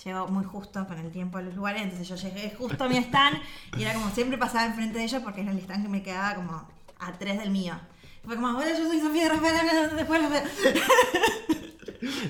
llego 0.03 0.27
muy 0.27 0.43
justo 0.43 0.87
con 0.87 0.97
el 0.97 1.11
tiempo 1.11 1.37
a 1.37 1.41
los 1.41 1.55
lugares, 1.55 1.81
entonces 1.81 2.07
yo 2.07 2.15
llegué 2.15 2.55
justo 2.55 2.83
a 2.83 2.87
mi 2.87 2.97
stand 2.97 3.37
y 3.77 3.83
era 3.83 3.93
como 3.93 4.09
siempre 4.09 4.37
pasaba 4.37 4.65
enfrente 4.65 4.97
de 4.97 5.05
ellos 5.05 5.21
porque 5.23 5.41
era 5.41 5.51
el 5.51 5.59
stand 5.59 5.83
que 5.83 5.89
me 5.89 6.03
quedaba 6.03 6.35
como 6.35 6.67
a 6.99 7.13
tres 7.17 7.39
del 7.39 7.51
mío. 7.51 7.75
Fue 8.23 8.35
como, 8.35 8.49
hola, 8.49 8.77
yo 8.77 8.87
soy 8.87 8.99
Sofía 8.99 9.29
Rafael, 9.29 9.95
después 9.95 10.21
los 10.21 10.31
veo. 10.31 10.43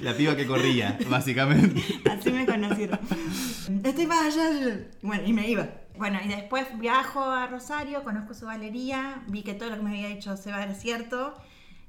La 0.02 0.16
piba 0.16 0.36
que 0.36 0.46
corría, 0.46 0.98
básicamente. 1.10 1.82
Así 2.10 2.32
me 2.32 2.46
conocieron. 2.46 3.00
Estoy 3.84 4.08
más 4.08 4.38
allá. 4.38 4.80
Bueno, 5.02 5.24
y 5.26 5.34
me 5.34 5.50
iba. 5.50 5.70
Bueno, 5.98 6.20
y 6.24 6.28
después 6.28 6.68
viajo 6.80 7.24
a 7.24 7.48
Rosario, 7.48 8.04
conozco 8.04 8.34
su 8.34 8.46
galería, 8.46 9.22
vi 9.28 9.44
que 9.44 9.54
todo 9.54 9.70
lo 9.70 9.76
que 9.78 9.84
me 9.84 9.90
había 9.92 10.08
dicho 10.08 10.36
Seba 10.36 10.64
era 10.64 10.74
cierto, 10.74 11.36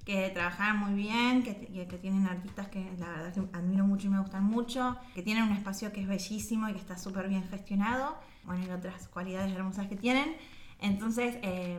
que 0.05 0.31
trabajaban 0.31 0.79
muy 0.79 0.95
bien, 0.95 1.43
que, 1.43 1.87
que 1.89 1.99
tienen 1.99 2.27
artistas 2.27 2.69
que 2.69 2.93
la 2.99 3.09
verdad 3.09 3.33
que 3.33 3.41
admiro 3.57 3.87
mucho 3.87 4.09
y 4.09 4.11
me 4.11 4.19
gustan 4.19 4.45
mucho, 4.45 4.97
que 5.15 5.23
tienen 5.23 5.45
un 5.45 5.53
espacio 5.53 5.93
que 5.93 6.01
es 6.01 6.09
bellísimo 6.09 6.69
y 6.69 6.73
que 6.73 6.79
está 6.79 6.99
súper 6.99 7.29
bien 7.29 7.45
gestionado, 7.49 8.19
bueno, 8.45 8.65
y 8.67 8.71
otras 8.71 9.09
cualidades 9.09 9.53
hermosas 9.53 9.87
que 9.87 9.97
tienen. 9.97 10.37
Entonces, 10.81 11.37
eh, 11.43 11.79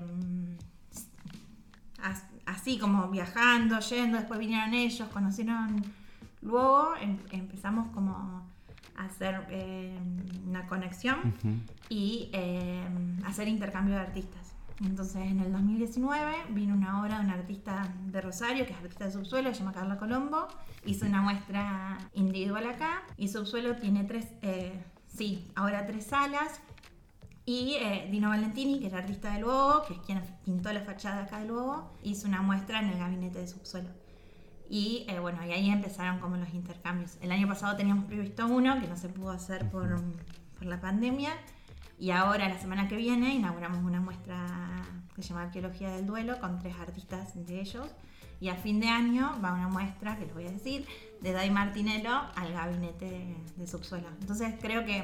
así 2.46 2.78
como 2.78 3.10
viajando, 3.10 3.80
yendo, 3.80 4.18
después 4.18 4.40
vinieron 4.40 4.74
ellos, 4.74 5.08
conocieron, 5.10 5.84
luego 6.42 6.96
em, 7.00 7.18
empezamos 7.32 7.90
como 7.90 8.16
a 8.96 9.06
hacer 9.06 9.46
eh, 9.50 9.98
una 10.46 10.68
conexión 10.68 11.34
y 11.90 12.30
eh, 12.34 12.84
hacer 13.26 13.48
intercambio 13.48 13.96
de 13.96 14.02
artistas. 14.02 14.43
Entonces 14.84 15.18
en 15.18 15.40
el 15.40 15.52
2019 15.52 16.36
vino 16.50 16.74
una 16.74 17.02
obra 17.02 17.20
de 17.20 17.26
un 17.26 17.32
artista 17.32 17.94
de 18.06 18.22
Rosario, 18.22 18.66
que 18.66 18.74
es 18.74 18.78
artista 18.78 19.06
de 19.06 19.12
subsuelo, 19.12 19.54
se 19.54 19.60
llama 19.60 19.72
Carla 19.72 19.98
Colombo, 19.98 20.48
hizo 20.86 21.06
una 21.06 21.22
muestra 21.22 21.98
individual 22.14 22.68
acá 22.68 23.04
y 23.18 23.30
subsuelo 23.30 23.76
tiene 23.78 24.04
tres, 24.04 24.28
eh, 24.42 24.84
sí, 25.08 25.52
ahora 25.56 25.86
tres 25.86 26.06
salas, 26.08 26.60
y 27.46 27.76
eh, 27.82 28.08
Dino 28.10 28.30
Valentini, 28.30 28.80
que 28.80 28.88
es 28.88 28.94
artista 28.94 29.34
del 29.34 29.42
Luogo, 29.42 29.84
que 29.86 29.94
es 29.94 30.00
quien 30.00 30.22
pintó 30.46 30.72
la 30.72 30.82
fachada 30.82 31.24
acá 31.24 31.40
del 31.40 31.50
Luogo, 31.50 31.92
hizo 32.02 32.28
una 32.28 32.42
muestra 32.42 32.80
en 32.80 32.90
el 32.90 32.98
gabinete 32.98 33.40
de 33.40 33.48
subsuelo. 33.48 33.90
Y 34.70 35.06
eh, 35.10 35.20
bueno, 35.20 35.46
y 35.46 35.52
ahí 35.52 35.70
empezaron 35.70 36.20
como 36.20 36.38
los 36.38 36.54
intercambios. 36.54 37.18
El 37.22 37.32
año 37.34 37.48
pasado 37.48 37.76
teníamos 37.76 38.06
previsto 38.06 38.48
uno, 38.48 38.80
que 38.80 38.88
no 38.88 38.96
se 38.96 39.10
pudo 39.10 39.32
hacer 39.32 39.70
por, 39.70 40.02
por 40.58 40.68
la 40.68 40.80
pandemia. 40.80 41.32
Y 42.04 42.12
ahora, 42.12 42.50
la 42.50 42.60
semana 42.60 42.90
que 42.90 42.98
viene, 42.98 43.34
inauguramos 43.34 43.82
una 43.82 44.02
muestra 44.02 44.46
que 45.16 45.24
se 45.24 45.30
llama 45.30 45.44
Arqueología 45.44 45.90
del 45.90 46.06
Duelo, 46.06 46.38
con 46.42 46.60
tres 46.60 46.76
artistas 46.78 47.34
de 47.34 47.62
ellos. 47.62 47.88
Y 48.42 48.50
a 48.50 48.56
fin 48.56 48.82
de 48.82 48.90
año 48.90 49.40
va 49.42 49.54
una 49.54 49.70
muestra, 49.70 50.18
que 50.18 50.26
les 50.26 50.34
voy 50.34 50.46
a 50.46 50.52
decir, 50.52 50.86
de 51.22 51.32
Dai 51.32 51.50
Martinello 51.50 52.12
al 52.36 52.52
gabinete 52.52 53.38
de, 53.56 53.68
subsuelo. 53.68 54.10
Entonces 54.20 54.54
creo 54.60 54.84
que 54.84 55.02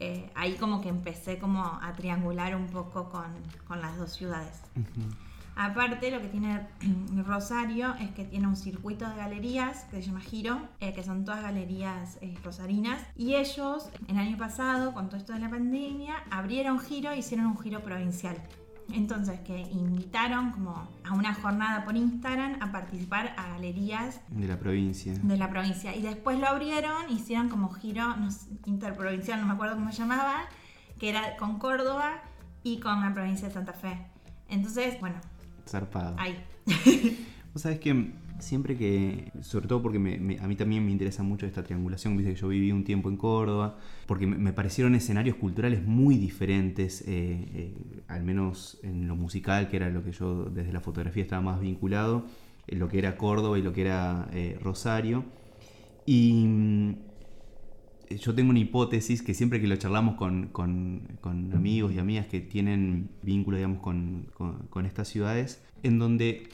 eh, 0.00 0.28
ahí 0.34 0.54
como 0.54 0.80
que 0.80 0.88
empecé 0.88 1.38
como 1.38 1.62
a 1.62 1.92
triangular 1.92 2.56
un 2.56 2.66
poco 2.66 3.08
con, 3.08 3.80
las 3.80 3.96
dos 3.96 4.12
ciudades. 4.12 4.62
Aparte, 5.62 6.10
lo 6.10 6.22
que 6.22 6.28
tiene 6.28 6.66
Rosario 7.26 7.94
es 7.96 8.10
que 8.12 8.24
tiene 8.24 8.46
un 8.46 8.56
circuito 8.56 9.06
de 9.06 9.14
galerías 9.14 9.84
que 9.90 9.96
se 9.96 10.02
llama 10.04 10.20
Giro, 10.20 10.58
eh, 10.80 10.94
que 10.94 11.02
son 11.02 11.26
todas 11.26 11.42
galerías 11.42 12.16
eh, 12.22 12.34
rosarinas. 12.42 13.02
Y 13.14 13.34
ellos, 13.34 13.90
el 14.08 14.16
año 14.16 14.38
pasado, 14.38 14.94
con 14.94 15.10
todo 15.10 15.18
esto 15.18 15.34
de 15.34 15.38
la 15.38 15.50
pandemia, 15.50 16.14
abrieron 16.30 16.80
Giro 16.80 17.10
e 17.10 17.18
hicieron 17.18 17.44
un 17.44 17.58
giro 17.58 17.80
provincial. 17.80 18.38
Entonces, 18.90 19.38
que 19.40 19.60
invitaron 19.60 20.52
como 20.52 20.88
a 21.04 21.12
una 21.12 21.34
jornada 21.34 21.84
por 21.84 21.94
Instagram 21.94 22.56
a 22.62 22.72
participar 22.72 23.34
a 23.36 23.48
galerías 23.48 24.22
de 24.30 24.48
la 24.48 24.58
provincia. 24.58 25.12
De 25.12 25.36
la 25.36 25.50
provincia. 25.50 25.94
Y 25.94 26.00
después 26.00 26.38
lo 26.38 26.48
abrieron, 26.48 27.10
hicieron 27.10 27.50
como 27.50 27.68
giro 27.68 28.16
interprovincial, 28.64 29.38
no 29.38 29.46
me 29.46 29.52
acuerdo 29.52 29.74
cómo 29.74 29.92
se 29.92 29.98
llamaba, 29.98 30.46
que 30.98 31.10
era 31.10 31.36
con 31.36 31.58
Córdoba 31.58 32.22
y 32.62 32.80
con 32.80 33.02
la 33.02 33.12
provincia 33.12 33.48
de 33.48 33.52
Santa 33.52 33.74
Fe. 33.74 34.06
Entonces, 34.48 34.98
bueno. 35.00 35.16
Zarpado. 35.66 36.16
Ahí. 36.18 36.36
Vos 37.52 37.62
sabés 37.62 37.80
que 37.80 38.12
siempre 38.42 38.76
que, 38.76 39.32
sobre 39.42 39.68
todo 39.68 39.82
porque 39.82 39.98
a 39.98 40.46
mí 40.46 40.56
también 40.56 40.84
me 40.84 40.90
interesa 40.90 41.22
mucho 41.22 41.46
esta 41.46 41.62
triangulación, 41.62 42.16
viste 42.16 42.34
que 42.34 42.40
yo 42.40 42.48
viví 42.48 42.72
un 42.72 42.84
tiempo 42.84 43.08
en 43.08 43.16
Córdoba, 43.16 43.76
porque 44.06 44.26
me, 44.26 44.52
parecieron 44.52 44.94
escenarios 44.94 45.36
culturales 45.36 45.84
muy 45.84 46.16
diferentes, 46.16 47.02
eh, 47.02 47.46
eh, 47.54 47.74
al 48.08 48.22
menos 48.22 48.78
en 48.82 49.06
lo 49.08 49.16
musical, 49.16 49.68
que 49.68 49.76
era 49.76 49.90
lo 49.90 50.02
que 50.02 50.12
yo 50.12 50.44
desde 50.44 50.72
la 50.72 50.80
fotografía 50.80 51.22
estaba 51.22 51.42
más 51.42 51.60
vinculado, 51.60 52.26
en 52.66 52.78
lo 52.78 52.88
que 52.88 52.98
era 52.98 53.16
Córdoba 53.16 53.58
y 53.58 53.62
lo 53.62 53.72
que 53.72 53.82
era 53.82 54.28
eh, 54.32 54.58
Rosario. 54.62 55.24
Y 56.06 56.44
mm, 56.46 56.94
yo 58.10 58.34
tengo 58.34 58.50
una 58.50 58.58
hipótesis 58.58 59.22
que 59.22 59.34
siempre 59.34 59.60
que 59.60 59.68
lo 59.68 59.76
charlamos 59.76 60.16
con, 60.16 60.48
con, 60.48 61.50
amigos 61.54 61.92
y 61.92 61.98
amigas 61.98 62.26
que 62.26 62.40
tienen 62.40 63.10
vínculo, 63.22 63.56
digamos, 63.56 63.80
con, 63.80 64.26
con 64.68 64.86
estas 64.86 65.08
ciudades, 65.08 65.62
en 65.82 65.98
donde 65.98 66.48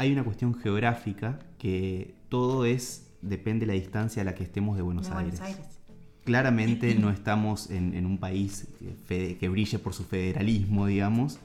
hay 0.00 0.12
una 0.12 0.24
cuestión 0.24 0.54
geográfica 0.54 1.38
que 1.58 2.14
todo 2.30 2.64
es, 2.64 3.12
depende 3.20 3.66
de 3.66 3.72
la 3.74 3.78
distancia 3.78 4.22
a 4.22 4.24
la 4.24 4.34
que 4.34 4.42
estemos 4.42 4.74
de 4.76 4.82
Buenos, 4.82 5.10
Aires. 5.10 5.42
Claramente 6.24 6.94
no 6.98 7.10
estamos 7.10 7.70
en, 7.70 8.06
un 8.06 8.16
país 8.16 8.68
que, 9.06 9.48
brille 9.50 9.78
por 9.78 9.92
su 9.92 10.04
federalismo, 10.04 10.86
digamos. 10.86 11.38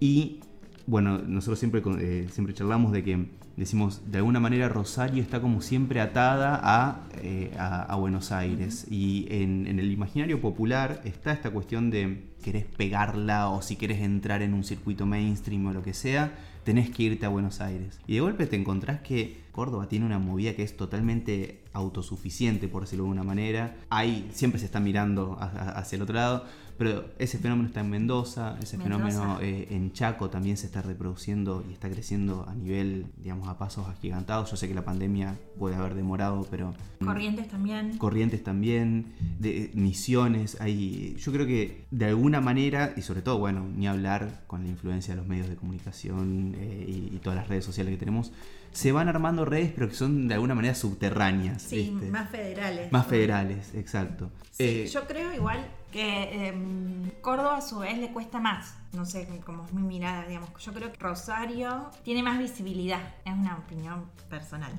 Y 0.00 0.40
bueno, 0.88 1.18
nosotros 1.18 1.58
siempre, 1.58 1.82
eh, 2.00 2.28
siempre 2.32 2.54
charlamos 2.54 2.92
de 2.92 3.04
que 3.04 3.26
decimos, 3.58 4.00
de 4.10 4.18
alguna 4.18 4.40
manera 4.40 4.70
Rosario 4.70 5.22
está 5.22 5.38
como 5.38 5.60
siempre 5.60 6.00
atada 6.00 6.58
a, 6.62 7.02
eh, 7.22 7.54
Buenos 7.98 8.32
Aires. 8.32 8.86
Y 8.90 9.26
en, 9.30 9.66
en, 9.66 9.80
el 9.80 9.92
imaginario 9.92 10.40
popular 10.40 11.02
está 11.04 11.32
esta 11.32 11.50
cuestión 11.50 11.90
de 11.90 12.22
querés 12.42 12.64
pegarla 12.64 13.50
o 13.50 13.60
si 13.60 13.76
querés 13.76 14.00
entrar 14.00 14.40
en 14.40 14.54
un 14.54 14.64
circuito 14.64 15.04
mainstream 15.04 15.66
o 15.66 15.72
lo 15.74 15.82
que 15.82 15.92
sea, 15.92 16.32
tenés 16.64 16.88
que 16.88 17.02
irte 17.02 17.26
a 17.26 17.28
Buenos 17.28 17.60
Aires. 17.60 18.00
Y 18.06 18.14
de 18.14 18.20
golpe 18.20 18.46
te 18.46 18.56
encontrás 18.56 19.00
que 19.00 19.42
Córdoba 19.52 19.88
tiene 19.88 20.06
una 20.06 20.18
movida 20.18 20.54
que 20.54 20.62
es 20.62 20.74
totalmente 20.74 21.60
autosuficiente, 21.78 22.68
por 22.68 22.82
decirlo 22.82 23.04
de 23.04 23.10
alguna 23.10 23.24
manera. 23.24 23.76
Ahí 23.88 24.28
siempre 24.32 24.58
se 24.58 24.66
está 24.66 24.80
mirando 24.80 25.36
hacia 25.40 25.96
el 25.96 26.02
otro 26.02 26.14
lado, 26.14 26.44
pero 26.78 27.06
ese 27.18 27.38
fenómeno 27.38 27.66
está 27.66 27.80
en 27.80 27.90
Mendoza, 27.90 28.56
ese 28.62 28.78
fenómeno 28.78 29.40
eh, 29.40 29.66
en 29.70 29.92
Chaco 29.92 30.30
también 30.30 30.56
se 30.56 30.66
está 30.66 30.80
reproduciendo 30.80 31.64
y 31.68 31.72
está 31.72 31.90
creciendo 31.90 32.46
a 32.48 32.54
nivel, 32.54 33.06
digamos, 33.16 33.48
a 33.48 33.58
pasos 33.58 33.88
agigantados. 33.88 34.48
Yo 34.50 34.56
sé 34.56 34.68
que 34.68 34.74
la 34.74 34.84
pandemia 34.84 35.36
puede 35.58 35.74
haber 35.74 35.94
demorado, 35.94 36.46
pero... 36.50 36.74
Corrientes 37.04 37.48
también. 37.48 37.98
Corrientes 37.98 38.44
también, 38.44 39.06
de, 39.40 39.72
misiones, 39.74 40.60
hay, 40.60 41.16
yo 41.18 41.32
creo 41.32 41.46
que 41.46 41.86
de 41.90 42.06
alguna 42.06 42.40
manera, 42.40 42.92
y 42.96 43.02
sobre 43.02 43.22
todo, 43.22 43.38
bueno, 43.38 43.66
ni 43.76 43.88
hablar 43.88 44.44
con 44.46 44.62
la 44.62 44.68
influencia 44.68 45.14
de 45.14 45.20
los 45.20 45.28
medios 45.28 45.48
de 45.48 45.56
comunicación 45.56 46.54
eh, 46.56 46.86
y, 46.86 47.16
y 47.16 47.18
todas 47.18 47.36
las 47.36 47.48
redes 47.48 47.64
sociales 47.64 47.92
que 47.92 47.98
tenemos, 47.98 48.32
se 48.72 48.92
van 48.92 49.08
armando 49.08 49.44
redes, 49.44 49.72
pero 49.74 49.88
que 49.88 49.94
son 49.94 50.28
de 50.28 50.34
alguna 50.34 50.54
manera 50.54 50.74
subterráneas. 50.74 51.62
Sí, 51.62 51.90
más 52.10 52.30
federales. 52.30 52.92
Más 52.92 53.06
federales, 53.06 53.74
exacto. 53.74 54.30
Eh, 54.58 54.88
yo 54.92 55.06
creo 55.06 55.32
igual 55.32 55.64
que 55.92 56.48
em, 56.48 57.10
Córdoba 57.20 57.58
a 57.58 57.60
su 57.60 57.78
vez 57.78 57.98
le 57.98 58.12
cuesta 58.12 58.40
más. 58.40 58.76
No 58.92 59.04
sé, 59.04 59.28
como 59.44 59.64
es 59.64 59.72
mi 59.72 59.82
mirada, 59.82 60.26
digamos. 60.26 60.50
Yo 60.64 60.72
creo 60.72 60.92
que 60.92 60.98
Rosario 60.98 61.90
tiene 62.02 62.22
más 62.22 62.38
visibilidad. 62.38 63.00
Es 63.24 63.32
una 63.32 63.56
opinión 63.56 64.04
personal. 64.28 64.72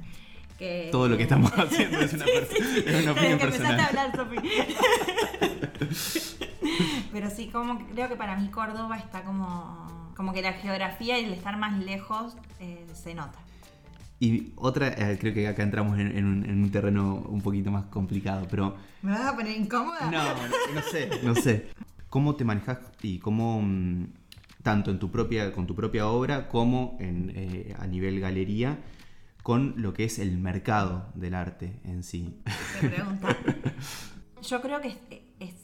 Que, 0.57 0.89
Todo 0.91 1.07
lo 1.07 1.15
que 1.15 1.23
estamos 1.23 1.51
haciendo 1.57 1.99
es 1.99 2.13
una, 2.13 2.25
es 2.25 3.03
una 3.03 3.11
opinión 3.13 3.39
que 3.39 3.45
personal. 3.45 3.79
A 3.79 3.85
hablar, 3.85 4.11
Pero 7.11 7.29
sí, 7.29 7.47
como 7.47 7.87
creo 7.87 8.09
que 8.09 8.15
para 8.15 8.35
mí 8.35 8.49
Córdoba 8.49 8.97
está 8.97 9.23
como, 9.23 10.11
como 10.15 10.33
que 10.33 10.41
la 10.41 10.53
geografía 10.53 11.17
y 11.17 11.25
el 11.25 11.33
estar 11.33 11.57
más 11.57 11.77
lejos 11.79 12.35
eh, 12.59 12.85
se 12.93 13.15
nota. 13.15 13.39
Y 14.19 14.51
otra, 14.57 14.89
eh, 14.89 15.17
creo 15.19 15.33
que 15.33 15.47
acá 15.47 15.63
entramos 15.63 15.97
en, 15.97 16.25
un, 16.25 16.71
terreno 16.71 17.15
un 17.29 17.41
poquito 17.41 17.71
más 17.71 17.85
complicado, 17.85 18.47
pero... 18.49 18.75
¿Me 19.01 19.11
vas 19.11 19.27
a 19.27 19.35
poner 19.35 19.57
incómoda? 19.57 20.11
No, 20.11 20.23
no, 20.73 20.81
sé, 20.81 21.09
no 21.23 21.35
sé. 21.35 21.69
¿Cómo 22.09 22.35
te 22.35 22.43
manejas 22.43 22.79
y 23.01 23.19
cómo, 23.19 23.61
mm, 23.61 24.07
tanto 24.61 24.91
en 24.91 24.99
tu 24.99 25.09
propia, 25.09 25.53
con 25.53 25.67
tu 25.67 25.75
propia 25.75 26.07
obra 26.07 26.49
como 26.49 26.97
en, 26.99 27.31
eh, 27.33 27.75
a 27.79 27.87
nivel 27.87 28.19
galería, 28.19 28.79
con 29.41 29.75
lo 29.77 29.93
que 29.93 30.03
es 30.03 30.19
el 30.19 30.37
mercado 30.37 31.09
del 31.15 31.33
arte 31.33 31.79
en 31.85 32.03
sí. 32.03 32.41
Te 32.81 32.89
pregunta. 32.89 33.37
Yo 34.41 34.61
creo 34.61 34.81
que 34.81 34.97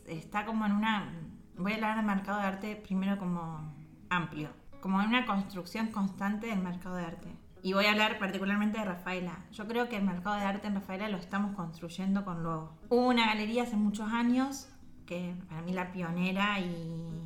está 0.08 0.46
como 0.46 0.66
en 0.66 0.72
una... 0.72 1.14
Voy 1.58 1.74
a 1.74 1.76
hablar 1.76 1.98
del 1.98 2.06
mercado 2.06 2.40
de 2.40 2.46
arte 2.46 2.76
primero 2.78 3.18
como 3.18 3.74
amplio, 4.10 4.50
como 4.80 5.02
en 5.02 5.10
una 5.10 5.26
construcción 5.26 5.88
constante 5.88 6.48
del 6.48 6.60
mercado 6.60 6.96
de 6.96 7.06
arte. 7.06 7.45
Y 7.66 7.74
voy 7.74 7.86
a 7.88 7.94
hablar 7.94 8.20
particularmente 8.20 8.78
de 8.78 8.86
Rafaela. 8.86 9.40
Yo 9.52 9.68
creo 9.68 9.90
que 9.90 9.98
el 9.98 10.04
mercado 10.04 10.36
de 10.36 10.44
arte 10.44 10.68
en 10.68 10.76
Rafaela 10.76 11.10
lo 11.10 11.18
estamos 11.18 11.56
construyendo 11.56 12.24
con 12.24 12.44
luego. 12.44 12.78
Hubo 12.90 13.08
una 13.08 13.26
galería 13.26 13.64
hace 13.64 13.76
muchos 13.76 14.08
años, 14.12 14.70
que 15.08 15.34
para 15.50 15.64
mí 15.64 15.74
la 15.74 15.92
pionera 15.92 16.60
y 16.60 17.24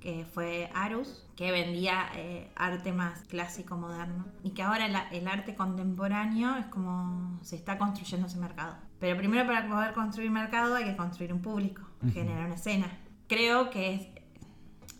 que 0.00 0.24
fue 0.24 0.72
Arus, 0.74 1.24
que 1.36 1.52
vendía 1.52 2.08
eh, 2.16 2.50
arte 2.56 2.90
más 2.90 3.22
clásico, 3.28 3.76
moderno. 3.76 4.26
Y 4.42 4.50
que 4.50 4.64
ahora 4.64 4.86
el 5.12 5.28
arte 5.28 5.54
contemporáneo 5.54 6.56
es 6.56 6.66
como 6.66 7.38
se 7.44 7.54
está 7.54 7.78
construyendo 7.78 8.26
ese 8.26 8.38
mercado. 8.38 8.74
Pero 8.98 9.16
primero 9.16 9.46
para 9.46 9.68
poder 9.68 9.92
construir 9.92 10.32
mercado 10.32 10.74
hay 10.74 10.86
que 10.86 10.96
construir 10.96 11.32
un 11.32 11.42
público, 11.42 11.82
generar 12.12 12.46
una 12.46 12.56
escena. 12.56 12.90
Creo 13.28 13.70
que 13.70 13.94
es... 13.94 14.08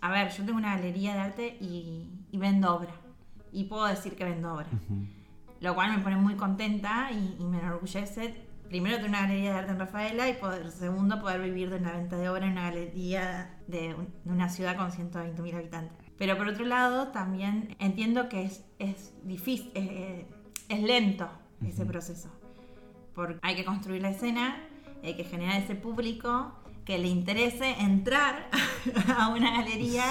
A 0.00 0.10
ver, 0.12 0.30
yo 0.30 0.44
tengo 0.44 0.58
una 0.58 0.76
galería 0.76 1.14
de 1.14 1.18
arte 1.18 1.56
y, 1.60 2.08
y 2.30 2.38
vendo 2.38 2.72
obra 2.72 2.92
y 3.56 3.64
puedo 3.64 3.86
decir 3.86 4.16
que 4.16 4.24
vendo 4.24 4.52
obra. 4.52 4.66
Lo 5.60 5.74
cual 5.74 5.96
me 5.96 6.02
pone 6.02 6.16
muy 6.16 6.34
contenta 6.34 7.10
y, 7.10 7.42
me 7.42 7.58
enorgullece. 7.58 8.34
Primero, 8.68 8.96
tener 8.96 9.08
una 9.08 9.22
galería 9.22 9.52
de 9.52 9.58
arte 9.58 9.72
en 9.72 9.78
Rafaela 9.78 10.28
y 10.28 10.34
poder, 10.34 10.70
segundo, 10.70 11.20
poder 11.22 11.40
vivir 11.40 11.70
de 11.70 11.76
una 11.76 11.92
venta 11.92 12.18
de 12.18 12.28
obra 12.28 12.44
en 12.44 12.52
una 12.52 12.64
galería 12.64 13.56
de, 13.66 13.96
una 14.26 14.50
ciudad 14.50 14.76
con 14.76 14.90
120.000 14.90 15.54
habitantes. 15.54 15.96
Pero 16.18 16.36
por 16.36 16.48
otro 16.48 16.66
lado, 16.66 17.08
también 17.08 17.74
entiendo 17.78 18.28
que 18.28 18.44
es, 18.44 18.62
es 18.78 19.14
difícil, 19.24 19.70
es, 19.74 20.26
es 20.68 20.82
lento 20.82 21.30
ese 21.66 21.86
proceso. 21.86 22.28
Porque 23.14 23.38
hay 23.40 23.56
que 23.56 23.64
construir 23.64 24.02
la 24.02 24.10
escena, 24.10 24.68
hay 25.02 25.14
que 25.14 25.24
generar 25.24 25.62
ese 25.62 25.76
público 25.76 26.52
que 26.84 26.98
le 26.98 27.08
interese 27.08 27.70
entrar 27.80 28.50
a 29.16 29.28
una 29.28 29.52
galería 29.52 30.04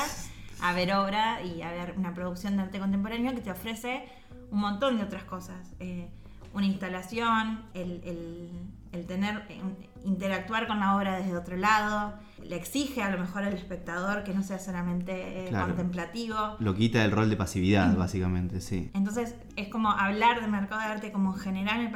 a 0.61 0.73
ver 0.73 0.93
obra 0.93 1.41
y 1.43 1.61
a 1.61 1.71
ver 1.71 1.95
una 1.97 2.13
producción 2.13 2.57
de 2.57 2.63
arte 2.63 2.79
contemporáneo 2.79 3.33
que 3.33 3.41
te 3.41 3.51
ofrece 3.51 4.07
un 4.51 4.59
montón 4.59 4.97
de 4.97 5.03
otras 5.03 5.23
cosas. 5.23 5.73
Eh, 5.79 6.09
una 6.53 6.65
instalación, 6.65 7.65
el, 7.73 9.05
tener, 9.07 9.45
eh, 9.49 9.61
interactuar 10.05 10.67
con 10.67 10.79
la 10.79 10.95
obra 10.95 11.17
desde 11.17 11.35
otro 11.35 11.57
lado, 11.57 12.13
le 12.41 12.55
exige 12.55 13.03
a 13.03 13.09
lo 13.09 13.19
mejor 13.19 13.43
al 13.43 13.53
espectador 13.53 14.23
que 14.23 14.33
no 14.33 14.41
sea 14.41 14.57
solamente 14.59 15.49
eh, 15.49 15.51
contemplativo. 15.51 16.55
Lo 16.59 16.73
quita 16.73 17.01
del 17.01 17.11
rol 17.11 17.29
de 17.29 17.35
pasividad, 17.35 17.95
básicamente, 17.97 18.61
sí. 18.61 18.89
Entonces 18.93 19.35
es 19.57 19.67
como 19.67 19.91
hablar 19.91 20.39
de 20.39 20.47
mercado 20.47 20.79
de 20.79 20.87
arte 20.87 21.11
como 21.11 21.33
general, 21.33 21.91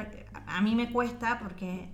a 0.46 0.60
mí 0.60 0.74
me 0.74 0.92
cuesta 0.92 1.38
porque 1.38 1.88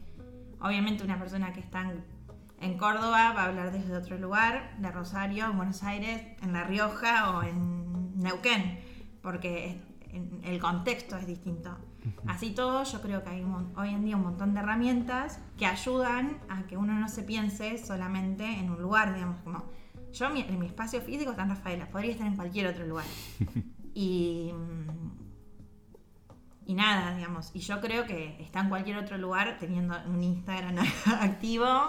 obviamente 0.61 1.05
una 1.05 1.19
persona 1.19 1.53
que 1.53 1.61
está 1.61 1.83
en 1.83 2.16
en 2.61 2.79
Córdoba 2.79 3.33
va 3.33 3.43
a 3.43 3.45
hablar 3.47 3.73
desde 3.73 3.97
otro 3.97 4.19
lugar, 4.19 4.77
de 4.79 4.91
Rosario, 4.91 5.47
en 5.47 5.57
Buenos 5.57 5.83
Aires, 5.83 6.23
en 6.43 6.53
La 6.53 6.65
Rioja 6.65 7.37
o 7.37 7.43
en 7.43 8.19
Neuquén, 8.19 8.81
porque 9.23 9.81
el 10.43 10.59
contexto 10.59 11.17
es 11.17 11.27
distinto. 11.27 11.77
Así 12.27 12.53
todo, 12.53 12.85
yo 12.85 13.03
creo 13.03 13.25
que 13.25 13.31
hay 13.31 13.45
hoy 13.77 13.89
en 13.89 14.05
día 14.05 14.17
un 14.17 14.23
montón 14.23 14.55
de 14.55 14.61
herramientas 14.61 15.41
que 15.59 15.67
ayudan 15.67 16.39
a 16.49 16.63
que 16.67 16.77
uno 16.77 16.95
no 16.95 17.09
se 17.09 17.23
piense 17.23 17.79
solamente 17.79 18.45
en 18.45 18.71
un 18.71 18.81
lugar, 18.81 19.13
digamos, 19.13 19.41
como 19.43 19.65
yo 20.13 20.27
en 20.27 20.59
mi 20.59 20.67
espacio 20.67 21.01
físico 21.01 21.33
está 21.33 21.43
en 21.43 21.51
Rafaela, 21.51 21.91
podría 21.91 22.13
estar 22.13 22.27
en 22.27 22.37
cualquier 22.37 22.69
otro 22.69 22.87
lugar. 22.87 23.07
Y, 23.99 24.53
y 26.67 26.75
nada, 26.75 27.17
digamos, 27.17 27.51
y 27.55 27.61
yo 27.61 27.81
creo 27.81 28.05
que 28.05 28.37
está 28.43 28.61
en 28.61 28.69
cualquier 28.69 28.99
otro 28.99 29.17
lugar 29.17 29.57
teniendo 29.59 29.97
un 30.07 30.23
Instagram 30.23 30.77
activo 31.07 31.89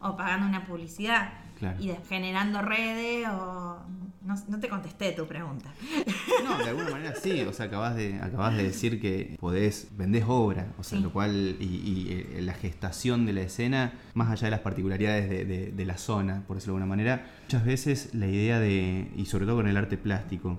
o 0.00 0.16
pagando 0.16 0.46
una 0.46 0.64
publicidad 0.64 1.32
y 1.80 1.90
generando 2.08 2.62
redes 2.62 3.26
o 3.28 3.78
no, 4.22 4.60
te 4.60 4.68
contesté 4.68 5.12
tu 5.12 5.26
pregunta. 5.26 5.72
No, 6.44 6.56
de 6.56 6.70
alguna 6.70 6.90
manera 6.90 7.14
sí, 7.14 7.42
o 7.42 7.52
sea, 7.52 7.66
acabas 7.66 7.96
de, 7.96 8.14
acabas 8.22 8.56
de 8.56 8.62
decir 8.62 9.00
que 9.00 9.36
podés, 9.40 9.88
vendés 9.96 10.24
obra, 10.26 10.68
o 10.78 10.84
sea, 10.84 10.98
lo 11.00 11.12
cual, 11.12 11.56
y, 11.58 12.06
eh, 12.10 12.40
la 12.42 12.54
gestación 12.54 13.26
de 13.26 13.32
la 13.32 13.42
escena, 13.42 13.92
más 14.14 14.30
allá 14.30 14.46
de 14.46 14.50
las 14.52 14.60
particularidades 14.60 15.28
de, 15.28 15.72
de, 15.72 15.84
la 15.84 15.98
zona, 15.98 16.44
por 16.46 16.56
decirlo 16.56 16.74
de 16.74 16.82
alguna 16.82 16.96
manera, 16.96 17.26
muchas 17.42 17.64
veces 17.64 18.14
la 18.14 18.26
idea 18.26 18.60
de, 18.60 19.10
y 19.16 19.26
sobre 19.26 19.46
todo 19.46 19.56
con 19.56 19.68
el 19.68 19.76
arte 19.76 19.98
plástico, 19.98 20.58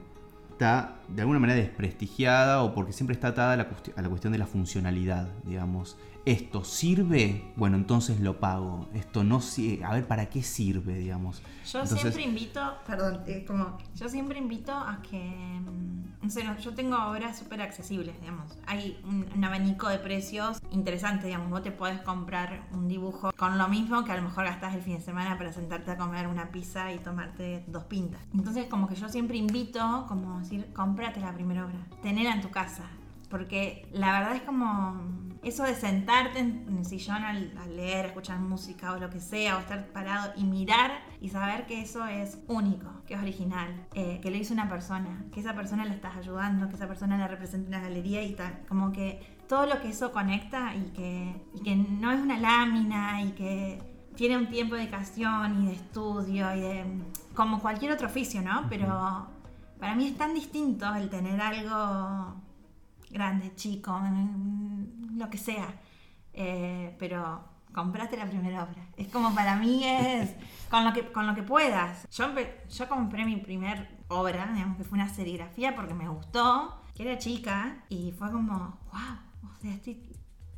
está 0.52 1.00
de 1.08 1.22
alguna 1.22 1.40
manera 1.40 1.60
desprestigiada 1.60 2.62
o 2.62 2.76
porque 2.76 2.92
siempre 2.92 3.14
está 3.14 3.30
atada 3.30 3.54
a 3.54 3.58
la, 3.58 3.70
a 3.96 4.02
la 4.02 4.10
cuestión 4.10 4.34
de 4.34 4.40
la 4.40 4.48
funcionalidad, 4.48 5.30
digamos 5.46 5.98
esto 6.32 6.64
sirve, 6.64 7.52
bueno, 7.56 7.76
entonces 7.76 8.20
lo 8.20 8.40
pago. 8.40 8.88
Esto 8.94 9.24
no 9.24 9.42
sirve, 9.42 9.84
a 9.84 9.94
ver, 9.94 10.08
¿para 10.08 10.30
qué 10.30 10.44
sirve, 10.44 10.94
digamos? 10.94 11.42
Yo 11.72 11.86
siempre 11.88 12.22
invito, 12.22 12.62
perdón, 12.86 13.24
como, 13.48 13.78
yo 13.96 14.10
siempre 14.10 14.38
invito 14.38 14.72
a 14.72 15.02
que, 15.02 15.18
mm, 15.18 16.24
no 16.24 16.30
sé, 16.30 16.44
yo 16.62 16.76
tengo 16.76 16.98
obras 16.98 17.40
súper 17.40 17.62
accesibles, 17.62 18.20
digamos. 18.22 18.58
Hay 18.68 19.02
un, 19.06 19.44
abanico 19.44 19.90
de 19.90 19.98
precios 19.98 20.60
interesante, 20.70 21.26
digamos. 21.26 21.50
Vos 21.50 21.64
te 21.64 21.72
podés 21.72 22.00
comprar 22.02 22.68
un 22.74 22.88
dibujo 22.88 23.32
con 23.36 23.58
lo 23.58 23.68
mismo 23.68 24.04
que 24.04 24.12
a 24.12 24.18
lo 24.18 24.22
mejor 24.22 24.46
gastás 24.46 24.76
el 24.76 24.82
fin 24.82 24.98
de 24.98 25.02
semana 25.02 25.36
para 25.38 25.52
sentarte 25.52 25.92
a 25.92 25.98
comer 25.98 26.28
una 26.28 26.52
pizza 26.52 26.94
y 26.94 27.00
tomarte 27.00 27.64
dos 27.68 27.86
pintas. 27.86 28.22
Entonces, 28.36 28.68
como 28.68 28.88
que 28.88 28.94
yo 28.94 29.10
siempre 29.10 29.38
invito, 29.38 30.06
como 30.08 30.40
decir, 30.40 30.72
cómprate 30.74 31.22
la 31.22 31.34
primera 31.34 31.66
obra, 31.66 31.80
tenela 32.04 32.34
en 32.34 32.42
tu 32.42 32.52
casa. 32.52 32.84
Porque 33.30 33.88
la 33.92 34.12
verdad 34.12 34.36
es 34.36 34.42
como 34.42 35.30
eso 35.44 35.64
de 35.64 35.76
sentarte 35.76 36.40
en 36.40 36.78
el 36.78 36.86
sillón 36.86 37.24
al, 37.24 37.52
leer, 37.76 38.08
escuchar 38.08 38.40
música 38.40 38.94
o 38.94 38.98
lo 38.98 39.10
que 39.10 39.20
sea, 39.20 39.58
o 39.58 39.60
estar 39.60 39.88
parado 39.88 40.34
y 40.36 40.44
mirar 40.44 40.92
y 41.22 41.30
saber 41.30 41.66
que 41.66 41.82
eso 41.82 42.06
es 42.06 42.40
único, 42.48 42.90
que 43.06 43.14
es 43.14 43.22
original, 43.22 43.88
eh, 43.94 44.20
que 44.22 44.32
lo 44.32 44.38
hizo 44.38 44.54
una 44.54 44.68
persona, 44.68 45.26
que 45.32 45.40
esa 45.40 45.54
persona 45.54 45.86
la 45.86 45.94
estás 45.94 46.18
ayudando, 46.18 46.68
que 46.68 46.76
esa 46.76 46.88
persona 46.88 47.18
la 47.18 47.28
representa 47.28 47.68
en 47.68 47.76
una 47.76 47.82
galería 47.82 48.24
y 48.24 48.34
tal. 48.34 48.60
Como 48.68 48.92
que 48.92 49.38
todo 49.48 49.66
lo 49.66 49.82
que 49.82 49.90
eso 49.90 50.12
conecta 50.12 50.76
y 50.76 50.92
que, 50.92 51.36
y 51.54 51.64
que 51.64 51.76
no 51.76 52.12
es 52.12 52.20
una 52.20 52.38
lámina 52.38 53.24
y 53.24 53.32
que 53.32 53.80
tiene 54.16 54.38
un 54.38 54.48
tiempo 54.48 54.76
de 54.76 54.82
dedicación 54.82 55.64
y 55.64 55.68
de 55.68 55.74
estudio 55.74 56.54
y 56.54 56.60
de. 56.60 56.86
como 57.34 57.62
cualquier 57.62 57.94
otro 57.94 58.08
oficio, 58.08 58.42
¿no? 58.42 58.66
Pero 58.70 59.28
para 59.80 59.96
mí 59.96 60.08
es 60.08 60.18
tan 60.18 60.34
distinto 60.34 60.94
el 60.94 61.10
tener 61.10 61.40
algo 61.40 62.36
grande, 63.10 63.54
chico, 63.56 64.00
lo 65.16 65.30
que 65.30 65.38
sea. 65.38 65.74
Eh, 66.34 66.96
pero 67.00 67.44
compraste 67.74 68.18
la 68.18 68.26
primera 68.26 68.64
obra. 68.64 68.88
Es 68.98 69.08
como 69.08 69.34
para 69.34 69.56
mí 69.56 69.84
es 69.84 70.36
con 70.70 70.86
lo 70.86 70.94
que, 70.94 71.12
con 71.12 71.28
lo 71.28 71.36
que 71.36 71.44
puedas. 71.44 72.08
Yo, 72.12 72.28
yo 72.70 72.90
compré 72.90 73.26
mi 73.26 73.38
primer 73.38 74.00
obra, 74.08 74.52
digamos 74.54 74.78
que 74.78 74.84
fue 74.84 74.98
una 74.98 75.10
serigrafía 75.10 75.76
porque 75.76 75.94
me 75.94 76.08
gustó, 76.08 76.82
que 76.96 77.04
era 77.04 77.18
chica, 77.18 77.84
y 77.90 78.12
fue 78.12 78.32
como, 78.32 78.80
wow, 78.92 79.52
o 79.52 79.62
sea, 79.62 79.74
estoy... 79.74 80.06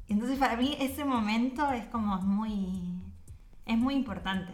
Entonces 0.08 0.38
para 0.38 0.58
mí 0.58 0.76
ese 0.80 1.06
momento 1.06 1.72
es 1.72 1.86
como 1.86 2.18
muy, 2.22 3.02
es 3.66 3.78
muy 3.78 3.96
importante. 3.96 4.54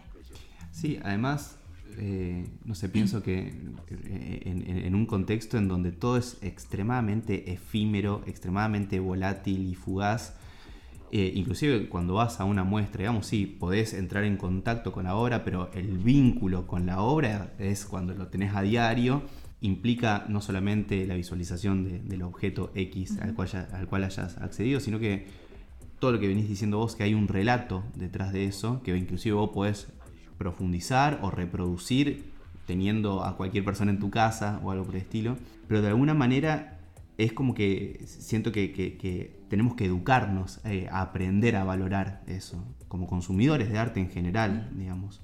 Sí, 0.71 0.99
además 1.03 1.57
eh, 1.99 2.45
no 2.65 2.75
sé, 2.75 2.89
pienso 2.89 3.23
que 3.23 3.53
eh, 3.89 4.41
en, 4.45 4.95
un 4.95 5.05
contexto 5.05 5.57
en 5.57 5.67
donde 5.67 5.91
todo 5.91 6.17
es 6.17 6.37
extremadamente 6.41 7.51
efímero, 7.51 8.23
extremadamente 8.25 8.99
volátil 8.99 9.65
y 9.67 9.75
fugaz, 9.75 10.35
eh, 11.11 11.31
inclusive 11.35 11.89
cuando 11.89 12.15
vas 12.15 12.39
a 12.39 12.45
una 12.45 12.63
muestra, 12.63 12.99
digamos, 12.99 13.25
sí, 13.25 13.45
podés 13.45 13.93
entrar 13.93 14.25
en 14.25 14.37
contacto 14.37 14.91
con 14.91 15.05
la 15.05 15.15
obra, 15.15 15.43
pero 15.43 15.71
el 15.73 15.97
vínculo 15.97 16.67
con 16.67 16.85
la 16.85 17.01
obra 17.01 17.53
es 17.59 17.85
cuando 17.85 18.13
lo 18.13 18.27
tenés 18.27 18.55
a 18.55 18.61
diario, 18.61 19.23
implica 19.61 20.25
no 20.29 20.41
solamente 20.41 21.07
la 21.07 21.15
visualización 21.15 22.07
del 22.07 22.21
objeto 22.21 22.71
X 22.75 23.17
al, 23.21 23.33
cual 23.33 23.49
al 23.71 23.87
cual 23.87 24.03
hayas 24.03 24.37
accedido, 24.37 24.79
sino 24.79 24.99
que 24.99 25.25
todo 25.99 26.11
lo 26.11 26.19
que 26.19 26.27
venís 26.27 26.47
diciendo 26.47 26.77
vos, 26.77 26.95
que 26.95 27.03
hay 27.03 27.13
un 27.13 27.27
relato 27.27 27.83
detrás 27.95 28.33
de 28.33 28.45
eso, 28.45 28.83
que 28.83 28.95
inclusive 28.95 29.33
vos 29.33 29.49
podés 29.49 29.87
profundizar 30.38 31.19
o 31.21 31.31
reproducir 31.31 32.31
teniendo 32.67 33.23
a 33.23 33.38
cualquier 33.38 33.63
persona 33.63 33.91
en 33.91 33.99
tu 33.99 34.11
casa 34.11 34.59
o 34.63 34.71
algo 34.71 34.85
por 34.85 34.95
el 34.95 35.01
estilo, 35.01 35.38
pero 35.67 35.81
de 35.81 35.88
alguna 35.88 36.13
manera 36.13 36.77
es 37.17 37.33
como 37.33 37.55
que 37.55 38.03
siento 38.05 38.51
que, 38.51 39.38
tenemos 39.49 39.75
que 39.75 39.85
educarnos 39.85 40.59
eh, 40.65 40.88
a 40.91 41.01
aprender 41.01 41.55
a 41.55 41.63
valorar 41.63 42.21
eso, 42.27 42.63
como 42.88 43.07
consumidores 43.07 43.71
de 43.71 43.79
arte 43.79 43.99
en 43.99 44.09
general, 44.09 44.69
digamos. 44.75 45.21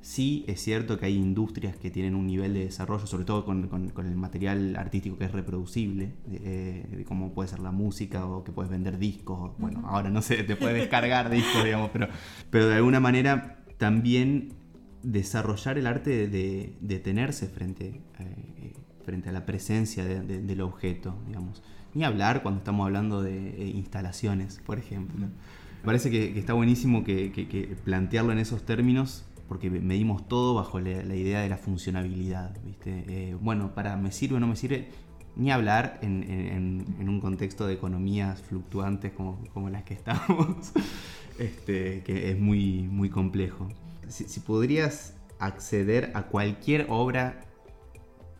Sí 0.00 0.44
es 0.48 0.60
cierto 0.60 0.98
que 0.98 1.06
hay 1.06 1.16
industrias 1.16 1.76
que 1.76 1.90
tienen 1.90 2.14
un 2.14 2.26
nivel 2.26 2.52
de 2.52 2.66
desarrollo, 2.66 3.06
sobre 3.06 3.24
todo 3.24 3.46
con, 3.46 3.90
el 3.96 4.16
material 4.16 4.76
artístico 4.76 5.16
que 5.16 5.24
es 5.24 5.32
reproducible, 5.32 6.12
eh, 6.30 7.04
como 7.08 7.32
puede 7.32 7.48
ser 7.48 7.60
la 7.60 7.72
música 7.72 8.26
o 8.26 8.44
que 8.44 8.52
puedes 8.52 8.70
vender 8.70 8.98
discos. 8.98 9.52
Bueno, 9.58 9.82
ahora 9.86 10.10
no 10.10 10.20
sé, 10.20 10.44
te 10.44 10.56
puedes 10.56 10.76
descargar 10.76 11.30
discos, 11.30 11.64
digamos, 11.64 11.88
pero, 11.90 12.08
pero 12.50 12.68
de 12.68 12.74
alguna 12.74 13.00
manera 13.00 13.63
también 13.84 14.54
desarrollar 15.02 15.76
el 15.76 15.86
arte 15.86 16.26
de 16.26 16.74
detenerse 16.80 17.48
frente, 17.48 18.00
eh, 18.18 18.72
frente 19.04 19.28
a 19.28 19.32
la 19.32 19.44
presencia 19.44 20.06
del 20.06 20.60
objeto, 20.62 21.14
digamos. 21.26 21.62
Ni 21.92 22.02
hablar 22.02 22.42
cuando 22.42 22.60
estamos 22.60 22.86
hablando 22.86 23.20
de 23.20 23.50
eh, 23.50 23.68
instalaciones, 23.68 24.62
por 24.64 24.78
ejemplo. 24.78 25.26
Me 25.26 25.84
parece 25.84 26.10
que, 26.10 26.38
está 26.38 26.54
buenísimo 26.54 27.04
que, 27.04 27.76
plantearlo 27.84 28.32
en 28.32 28.38
esos 28.38 28.64
términos 28.64 29.26
porque 29.48 29.68
medimos 29.68 30.26
todo 30.26 30.54
bajo 30.54 30.80
la, 30.80 31.14
idea 31.14 31.42
de 31.42 31.50
la 31.50 31.58
funcionabilidad. 31.58 32.56
¿viste? 32.64 33.04
Eh, 33.06 33.36
bueno, 33.38 33.74
para 33.74 33.98
me 33.98 34.12
sirve 34.12 34.36
o 34.36 34.40
no 34.40 34.46
me 34.46 34.56
sirve, 34.56 34.88
ni 35.36 35.50
hablar 35.50 35.98
en, 36.00 36.86
un 37.06 37.20
contexto 37.20 37.66
de 37.66 37.74
economías 37.74 38.40
fluctuantes 38.40 39.12
como, 39.12 39.44
como 39.52 39.68
las 39.68 39.82
que 39.82 39.92
estamos, 39.92 40.72
este, 41.38 42.02
que 42.02 42.30
es 42.30 42.38
muy, 42.38 42.82
muy 42.82 43.10
complejo. 43.10 43.68
Si, 44.08 44.40
podrías 44.40 45.14
acceder 45.38 46.12
a 46.14 46.24
cualquier 46.24 46.86
obra 46.88 47.40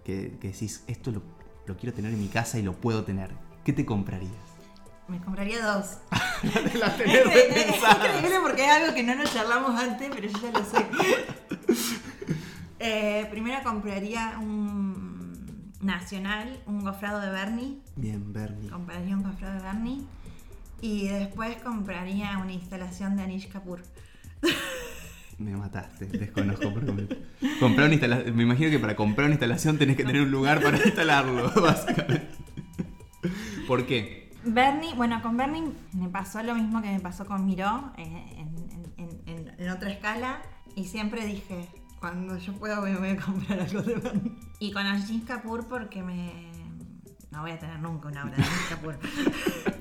que, 0.05 0.37
decís, 0.41 0.85
esto 0.87 1.11
lo, 1.11 1.23
lo, 1.67 1.77
quiero 1.77 1.95
tener 1.95 2.13
en 2.13 2.21
mi 2.21 2.29
casa 2.29 2.59
y 2.59 2.63
lo 2.63 2.75
puedo 2.75 3.05
tener, 3.05 3.31
¿qué 3.65 3.73
te 3.73 3.85
comprarías? 3.87 4.33
Me 5.09 5.21
compraría 5.21 5.65
dos. 5.65 5.99
la 6.79 6.97
tenés 6.97 7.27
es, 7.27 7.77
increíble 7.77 8.37
porque 8.43 8.65
es 8.65 8.71
algo 8.71 8.95
que 8.95 9.03
no 9.03 9.15
nos 9.15 9.33
charlamos 9.33 9.79
antes, 9.79 10.11
pero 10.15 10.29
yo 10.29 10.39
ya 10.41 10.51
lo 10.51 10.65
sé. 10.65 10.87
Eh, 12.79 13.27
primero 13.31 13.63
compraría 13.63 14.39
un 14.39 15.73
nacional, 15.81 16.61
un 16.67 16.85
gofrado 16.85 17.21
de 17.21 17.31
Bernie. 17.31 17.79
Bien, 17.97 18.33
Bernie. 18.33 18.71
Compraría 18.71 19.17
un 19.17 19.23
gofrado 19.23 19.55
de 19.55 19.63
Bernie. 19.63 20.03
Y 20.81 21.09
después 21.09 21.57
compraría 21.57 22.39
una 22.39 22.53
instalación 22.53 23.17
de 23.17 23.23
Anish 23.23 23.49
Kapoor. 23.49 23.83
Me 25.39 25.57
mataste, 25.57 26.07
desconozco 26.07 26.73
por 26.73 26.87
completo. 26.87 27.17
Comprar 27.59 27.87
una 27.87 27.95
instalación. 27.95 28.37
Me 28.37 28.43
imagino 28.43 28.71
que 28.71 28.79
para 28.79 28.95
comprar 28.95 29.27
una 29.27 29.35
instalación 29.35 29.79
tenés 29.79 29.97
que 29.97 30.05
tener 30.05 30.23
un 30.23 30.31
lugar 30.31 30.63
para 30.63 30.77
instalarlo, 30.77 31.51
básicamente. 31.61 32.29
¿Por 33.67 33.87
qué? 33.87 34.31
Bernie, 34.45 34.95
bueno, 34.95 35.23
con 35.23 35.37
Bernie 35.37 35.73
me 35.93 36.09
pasó 36.09 36.43
lo 36.43 36.55
mismo 36.55 36.83
que 36.83 36.91
me 36.91 37.01
pasó 37.01 37.25
con 37.25 37.47
Miró 37.47 37.93
eh, 37.97 38.47
en 39.57 39.71
otra 39.71 39.91
escala. 39.91 40.43
Y 40.77 40.85
siempre 40.85 41.25
dije, 41.25 41.69
cuando 42.05 42.37
yo 42.37 42.53
pueda 42.53 42.81
voy, 42.81 42.91
a 42.91 43.17
comprar 43.17 43.61
algo 43.61 43.81
de 43.81 43.95
Bernie. 43.95 44.33
Y 44.59 44.73
con 44.73 44.87
Ajit 44.87 45.27
Kapoor 45.27 45.67
porque 45.67 46.03
me... 46.03 46.53
No 47.31 47.41
voy 47.41 47.53
a 47.53 47.59
tener 47.59 47.79
nunca 47.79 48.09
una 48.09 48.25
obra 48.25 48.37
de 48.37 48.43
Ajit 48.43 48.69
Kapoor. 48.69 48.99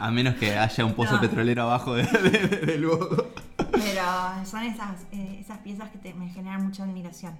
A 0.00 0.12
menos 0.12 0.36
que 0.36 0.56
haya 0.56 0.84
un 0.84 0.94
pozo 0.94 1.20
petrolero 1.20 1.62
abajo 1.62 1.94
de, 1.94 2.78
luego. 2.78 3.30
Pero 3.56 4.02
son 4.44 4.62
esas, 4.62 5.02
eh, 5.10 5.38
esas 5.40 5.58
piezas 5.58 5.90
que 5.90 6.14
me 6.14 6.28
generan 6.28 6.64
mucha 6.64 6.84
admiración. 6.84 7.34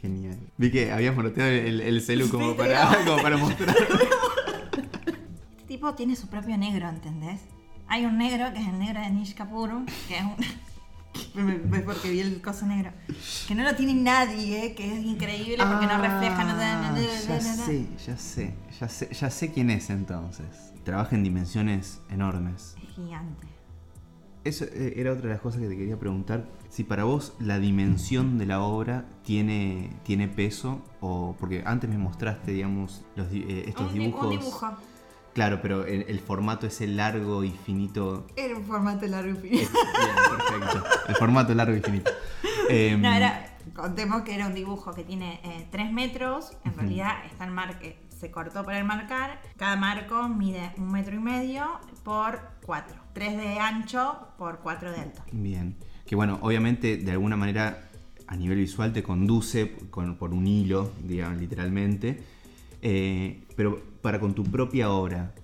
Genial. 0.00 0.38
Vi 0.56 0.70
que 0.70 0.92
habías 0.92 1.16
moroteado 1.16 1.50
el, 1.50 1.80
el 1.80 2.00
celu 2.00 2.28
como, 2.30 2.54
para, 2.54 3.04
como 3.04 3.20
para 3.20 3.36
mostrar. 3.36 3.76
Este 5.58 5.66
tipo 5.66 5.94
tiene 5.94 6.14
su 6.14 6.28
propio 6.28 6.56
negro, 6.56 6.88
¿entendés? 6.88 7.40
Hay 7.88 8.04
un 8.06 8.18
negro 8.18 8.52
que 8.52 8.60
es 8.60 8.68
el 8.68 8.78
negro 8.78 9.00
de 9.00 9.10
Nish 9.10 9.34
Kapoor, 9.34 9.84
que 10.06 10.16
es 10.16 10.22
un, 10.22 10.36
es 11.74 11.82
porque 11.82 12.10
vi 12.10 12.20
el 12.20 12.40
coso 12.40 12.66
negro. 12.66 12.92
Que 13.46 13.54
no 13.54 13.62
lo 13.62 13.74
tiene 13.74 13.94
nadie, 13.94 14.74
que 14.74 14.98
es 14.98 15.04
increíble 15.04 15.58
porque 15.58 15.86
no 15.86 15.98
refleja 16.00 16.44
nada. 16.44 16.90
Ah, 16.90 16.98
ya 16.98 17.40
sé, 17.40 17.86
ya 18.06 18.16
sé, 18.16 18.54
ya 18.80 18.88
sé, 18.88 19.08
ya 19.12 19.30
sé 19.30 19.52
quién 19.52 19.70
es 19.70 19.90
entonces. 19.90 20.46
Trabaja 20.84 21.16
en 21.16 21.24
dimensiones 21.24 22.00
enormes. 22.08 22.74
Es 22.82 22.94
gigante. 22.94 23.46
Eso 24.44 24.64
eh, 24.64 24.94
era 24.96 25.12
otra 25.12 25.24
de 25.24 25.34
las 25.34 25.40
cosas 25.40 25.60
que 25.60 25.68
te 25.68 25.76
quería 25.76 25.98
preguntar. 25.98 26.48
Si 26.70 26.84
para 26.84 27.04
vos 27.04 27.34
la 27.40 27.58
dimensión 27.58 28.38
de 28.38 28.46
la 28.46 28.62
obra 28.62 29.04
tiene, 29.22 29.90
tiene 30.04 30.28
peso, 30.28 30.82
o 31.00 31.34
porque 31.38 31.62
antes 31.66 31.90
me 31.90 31.98
mostraste, 31.98 32.52
digamos, 32.52 33.04
los, 33.16 33.28
eh, 33.32 33.64
estos 33.66 33.92
dibujos. 33.92 34.26
Un 34.26 34.38
dibujo. 34.38 34.76
Claro, 35.34 35.60
pero 35.62 35.84
el, 35.84 36.18
formato 36.20 36.66
ese 36.66 36.86
largo 36.86 37.44
y 37.44 37.50
finito. 37.50 38.26
Era 38.36 38.56
un 38.56 38.64
formato 38.64 39.06
largo 39.06 39.30
y 39.30 39.36
finito. 39.36 39.70
perfecto. 40.50 40.84
El 41.08 41.16
formato 41.16 41.54
largo 41.54 41.76
y 41.76 41.80
finito. 41.80 42.10
Em, 42.68 43.00
no, 43.00 43.12
era. 43.12 43.56
Contemos 43.74 44.22
que 44.22 44.34
era 44.34 44.46
un 44.46 44.54
dibujo 44.54 44.92
que 44.92 45.04
tiene 45.04 45.68
3 45.70 45.86
eh, 45.86 45.92
metros. 45.92 46.52
En 46.64 46.74
realidad 46.74 47.24
está 47.30 47.44
el 47.44 47.52
marque, 47.52 47.98
se 48.08 48.30
cortó 48.30 48.64
para 48.64 48.78
el 48.78 48.84
marcar. 48.84 49.40
Cada 49.56 49.76
marco 49.76 50.28
mide 50.28 50.72
un 50.76 50.90
metro 50.90 51.14
y 51.14 51.20
medio 51.20 51.66
por 52.02 52.40
4. 52.64 52.96
3 53.12 53.36
de 53.36 53.58
ancho 53.58 54.28
por 54.36 54.58
4 54.58 54.90
de 54.90 55.00
alto. 55.00 55.22
Bien. 55.32 55.76
Que 56.06 56.16
bueno, 56.16 56.38
obviamente 56.42 56.96
de 56.96 57.12
alguna 57.12 57.36
manera 57.36 57.88
a 58.26 58.36
nivel 58.36 58.58
visual 58.58 58.92
te 58.92 59.02
conduce 59.02 59.66
por 59.66 60.34
un 60.34 60.46
hilo, 60.46 60.92
digamos, 61.02 61.38
literalmente. 61.38 62.22
Eh, 62.82 63.44
pero 63.56 63.82
para 64.08 64.20
con 64.20 64.34
tu 64.34 64.42
propia 64.42 64.88
obra, 64.88 65.34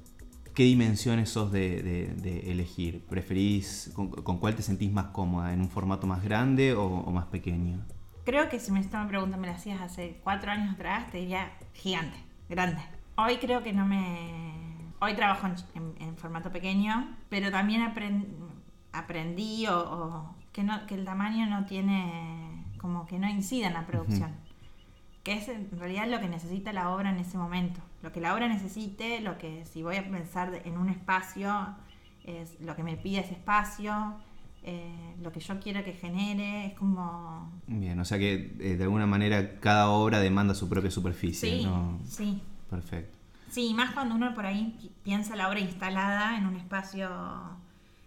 ¿qué 0.54 0.62
dimensiones 0.62 1.28
sos 1.28 1.52
de, 1.52 2.14
elegir? 2.50 3.04
¿Preferís, 3.04 3.92
con, 3.94 4.38
cuál 4.38 4.56
te 4.56 4.62
sentís 4.62 4.90
más 4.90 5.08
cómoda? 5.08 5.52
¿En 5.52 5.60
un 5.60 5.68
formato 5.68 6.06
más 6.06 6.24
grande 6.24 6.72
o, 6.72 6.88
más 7.10 7.26
pequeño? 7.26 7.84
Creo 8.24 8.48
que 8.48 8.58
si 8.58 8.72
me 8.72 8.80
esta 8.80 9.06
pregunta 9.06 9.36
me 9.36 9.48
la 9.48 9.52
hacías 9.52 9.82
hace 9.82 10.18
cuatro 10.24 10.50
años 10.50 10.76
atrás, 10.76 11.10
te 11.12 11.18
diría 11.18 11.52
gigante, 11.74 12.16
grande. 12.48 12.80
Hoy 13.18 13.36
creo 13.36 13.62
que 13.62 13.74
no 13.74 13.84
me... 13.84 14.54
Hoy 14.98 15.12
trabajo 15.12 15.46
en, 15.74 16.16
formato 16.16 16.50
pequeño, 16.50 17.18
pero 17.28 17.50
también 17.50 17.82
aprendí 18.92 19.66
o, 19.66 20.34
que, 20.54 20.62
no, 20.62 20.86
que 20.86 20.94
el 20.94 21.04
tamaño 21.04 21.44
no 21.44 21.66
tiene, 21.66 22.64
como 22.78 23.04
que 23.04 23.18
no 23.18 23.28
incide 23.28 23.66
en 23.66 23.74
la 23.74 23.84
producción 23.84 24.32
que 25.24 25.32
es 25.32 25.48
en 25.48 25.68
realidad 25.78 26.06
lo 26.06 26.20
que 26.20 26.28
necesita 26.28 26.72
la 26.72 26.90
obra 26.90 27.10
en 27.10 27.16
ese 27.16 27.38
momento. 27.38 27.80
Lo 28.04 28.12
que 28.12 28.20
la 28.20 28.34
obra 28.34 28.48
necesite, 28.48 29.22
lo 29.22 29.38
que 29.38 29.64
si 29.64 29.82
voy 29.82 29.96
a 29.96 30.06
pensar 30.06 30.60
en 30.66 30.76
un 30.76 30.90
espacio, 30.90 31.74
es 32.24 32.60
lo 32.60 32.76
que 32.76 32.82
me 32.82 32.98
pide 32.98 33.20
ese 33.20 33.32
espacio, 33.32 34.16
eh, 34.62 35.14
lo 35.22 35.32
que 35.32 35.40
yo 35.40 35.58
quiero 35.58 35.82
que 35.82 35.94
genere, 35.94 36.66
es 36.66 36.74
como... 36.74 37.50
Bien, 37.66 37.98
o 37.98 38.04
sea 38.04 38.18
que 38.18 38.54
eh, 38.60 38.76
de 38.76 38.84
alguna 38.84 39.06
manera 39.06 39.58
cada 39.58 39.88
obra 39.88 40.20
demanda 40.20 40.54
su 40.54 40.68
propia 40.68 40.90
superficie. 40.90 41.62
Sí, 41.62 41.68
sí. 42.06 42.42
Perfecto. 42.68 43.16
Sí, 43.50 43.72
más 43.72 43.94
cuando 43.94 44.14
uno 44.16 44.34
por 44.34 44.44
ahí 44.44 44.92
piensa 45.02 45.34
la 45.34 45.48
obra 45.48 45.60
instalada 45.60 46.36
en 46.36 46.44
un 46.44 46.56
espacio 46.56 47.08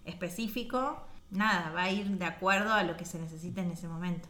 específico, 0.06 1.02
nada, 1.32 1.72
va 1.72 1.84
a 1.84 1.92
ir 1.92 2.08
de 2.20 2.26
acuerdo 2.26 2.72
a 2.72 2.84
lo 2.84 2.98
que 2.98 3.06
se 3.06 3.18
necesita 3.18 3.64
en 3.64 3.72
ese 3.72 3.88
momento. 3.88 4.28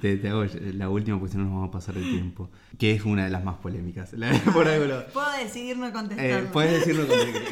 Te, 0.00 0.28
hago 0.28 0.44
la 0.74 0.88
última 0.88 1.18
porque 1.18 1.32
si 1.32 1.38
no 1.38 1.44
nos 1.44 1.52
vamos 1.52 1.68
a 1.68 1.72
pasar 1.72 1.96
el 1.96 2.04
tiempo. 2.04 2.50
Que 2.78 2.92
es 2.92 3.04
una 3.04 3.24
de 3.24 3.30
las 3.30 3.44
más 3.44 3.56
polémicas. 3.56 4.10
Puedo 5.12 5.32
decidir 5.42 5.76
no 5.76 5.92
contestar. 5.92 6.26
Eh, 6.26 6.48
puedes 6.52 6.72
decirlo 6.72 7.04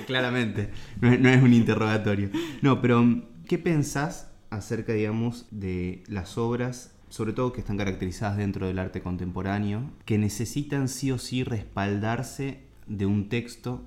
claramente. 0.06 0.70
No, 1.00 1.28
es 1.28 1.42
un 1.42 1.52
interrogatorio. 1.52 2.30
No, 2.62 2.80
pero 2.80 3.22
¿qué 3.46 3.58
pensás 3.58 4.30
acerca, 4.50 4.92
digamos, 4.92 5.46
de 5.50 6.02
las 6.08 6.38
obras, 6.38 6.94
sobre 7.08 7.32
todo 7.32 7.52
que 7.52 7.60
están 7.60 7.76
caracterizadas 7.76 8.36
dentro 8.36 8.66
del 8.66 8.78
arte 8.78 9.02
contemporáneo, 9.02 9.90
que 10.04 10.18
necesitan 10.18 10.88
sí 10.88 11.12
o 11.12 11.18
sí 11.18 11.44
respaldarse 11.44 12.60
de 12.86 13.06
un 13.06 13.28
texto 13.28 13.84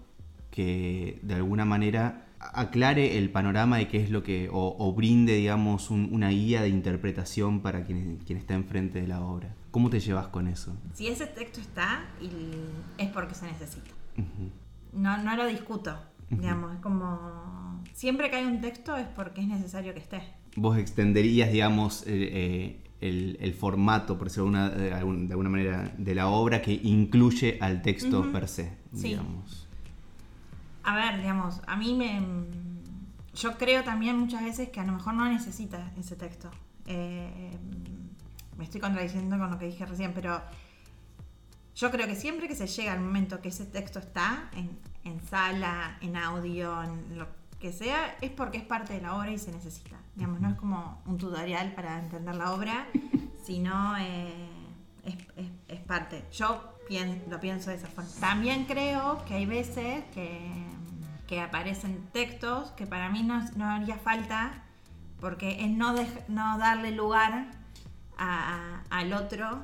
que 0.52 1.20
de 1.22 1.36
alguna 1.36 1.66
manera 1.66 2.29
aclare 2.40 3.18
el 3.18 3.30
panorama 3.30 3.78
de 3.78 3.88
qué 3.88 4.02
es 4.02 4.10
lo 4.10 4.24
que, 4.24 4.50
o, 4.52 4.94
brinde, 4.94 5.36
digamos, 5.36 5.90
una 5.92 6.30
guía 6.30 6.62
de 6.62 6.70
interpretación 6.70 7.62
para 7.62 7.84
quien, 7.84 8.18
quien 8.26 8.40
está 8.40 8.54
enfrente 8.54 9.02
de 9.02 9.08
la 9.08 9.22
obra. 9.22 9.54
¿Cómo 9.72 9.90
te 9.90 10.00
llevas 10.00 10.28
con 10.28 10.48
eso? 10.48 10.76
Si 10.94 11.08
ese 11.08 11.28
texto 11.28 11.60
está, 11.60 12.06
es 12.98 13.10
porque 13.10 13.36
se 13.36 13.46
necesita. 13.46 13.92
no, 14.94 15.18
no 15.24 15.36
lo 15.36 15.46
discuto, 15.46 15.98
digamos, 16.30 16.76
es 16.76 16.80
como... 16.80 17.84
Siempre 17.94 18.30
que 18.30 18.38
hay 18.38 18.46
un 18.46 18.62
texto 18.62 18.96
es 18.96 19.08
porque 19.08 19.42
es 19.42 19.48
necesario 19.48 19.94
que 19.94 20.00
esté. 20.00 20.22
Vos 20.56 20.78
extenderías, 20.78 21.52
digamos, 21.52 22.04
eh, 22.08 22.80
eh, 23.02 23.38
el, 23.40 23.54
formato, 23.54 24.18
por 24.18 24.28
decirlo 24.28 24.70
de, 24.70 24.94
alguna 24.94 25.50
manera, 25.50 25.94
de 25.98 26.16
la 26.16 26.28
obra 26.28 26.62
que 26.62 26.74
incluye 26.84 27.58
al 27.62 27.82
texto 27.82 28.32
per 28.32 28.48
se, 28.48 28.72
digamos. 28.92 29.69
A 30.84 30.96
ver, 30.96 31.18
digamos, 31.18 31.62
a 31.68 31.76
mí 31.76 31.94
me... 31.94 32.22
Yo 33.34 33.58
creo 33.58 33.84
también 33.84 34.18
muchas 34.18 34.44
veces 34.44 34.70
que 34.70 34.80
a 34.80 34.86
lo 34.86 34.94
mejor 34.94 35.14
no 35.14 35.26
necesita 35.26 35.92
ese 35.98 36.16
texto. 36.16 36.50
Eh, 36.88 37.58
me 38.58 38.64
estoy 38.66 38.82
contradiciendo 38.82 39.38
con 39.38 39.50
lo 39.50 39.58
que 39.58 39.68
dije 39.68 39.86
recién, 39.86 40.14
pero 40.14 40.42
yo 41.76 41.92
creo 41.92 42.08
que 42.08 42.16
siempre 42.16 42.50
que 42.50 42.56
se 42.56 42.68
llega 42.68 42.92
al 42.92 43.00
momento 43.00 43.42
que 43.42 43.50
ese 43.50 43.66
texto 43.66 44.00
está 44.00 44.50
en, 44.54 45.22
sala, 45.22 45.98
en 46.02 46.18
audio, 46.18 46.84
en 46.84 47.18
lo 47.18 47.28
que 47.60 47.72
sea, 47.72 48.18
es 48.20 48.32
porque 48.32 48.58
es 48.58 48.66
parte 48.66 48.94
de 48.94 49.02
la 49.02 49.16
obra 49.16 49.32
y 49.32 49.38
se 49.38 49.52
necesita. 49.54 49.96
Digamos, 50.16 50.42
no 50.42 50.50
es 50.50 50.56
como 50.56 51.02
un 51.06 51.18
tutorial 51.18 51.74
para 51.74 52.00
entender 52.00 52.36
la 52.36 52.52
obra, 52.52 52.88
sino 53.46 53.96
eh, 53.98 54.50
es, 55.70 55.80
parte. 55.82 56.26
Yo 56.34 56.79
lo 57.30 57.40
pienso 57.40 57.70
de 57.70 57.76
esa 57.78 57.88
forma. 57.88 58.10
También 58.20 58.66
creo 58.66 59.24
que 59.26 59.36
hay 59.36 59.46
veces 59.46 60.04
que 60.14 60.40
que 61.28 61.40
aparecen 61.42 62.08
textos 62.12 62.72
que 62.72 62.88
para 62.88 63.10
mí 63.10 63.22
no, 63.22 63.40
no 63.56 63.66
haría 63.70 63.98
falta 64.00 64.64
porque 65.20 65.64
es 65.64 65.70
no, 65.70 65.94
no 66.28 66.58
darle 66.58 66.90
lugar 66.92 67.52
al 68.18 69.14
otro 69.14 69.64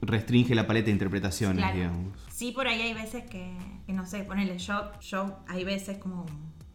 restringe 0.00 0.54
la 0.54 0.66
paleta 0.66 0.86
de 0.86 0.92
interpretaciones, 0.92 1.58
Claro. 1.58 1.76
digamos. 1.76 2.18
Sí, 2.32 2.52
por 2.52 2.66
ahí 2.68 2.80
hay 2.80 2.94
veces 2.94 3.24
que, 3.24 3.54
que 3.86 3.92
no 3.92 4.06
sé, 4.06 4.24
ponele 4.24 4.58
yo, 4.58 4.98
yo 5.00 5.38
hay 5.46 5.64
veces 5.64 5.98
como 5.98 6.24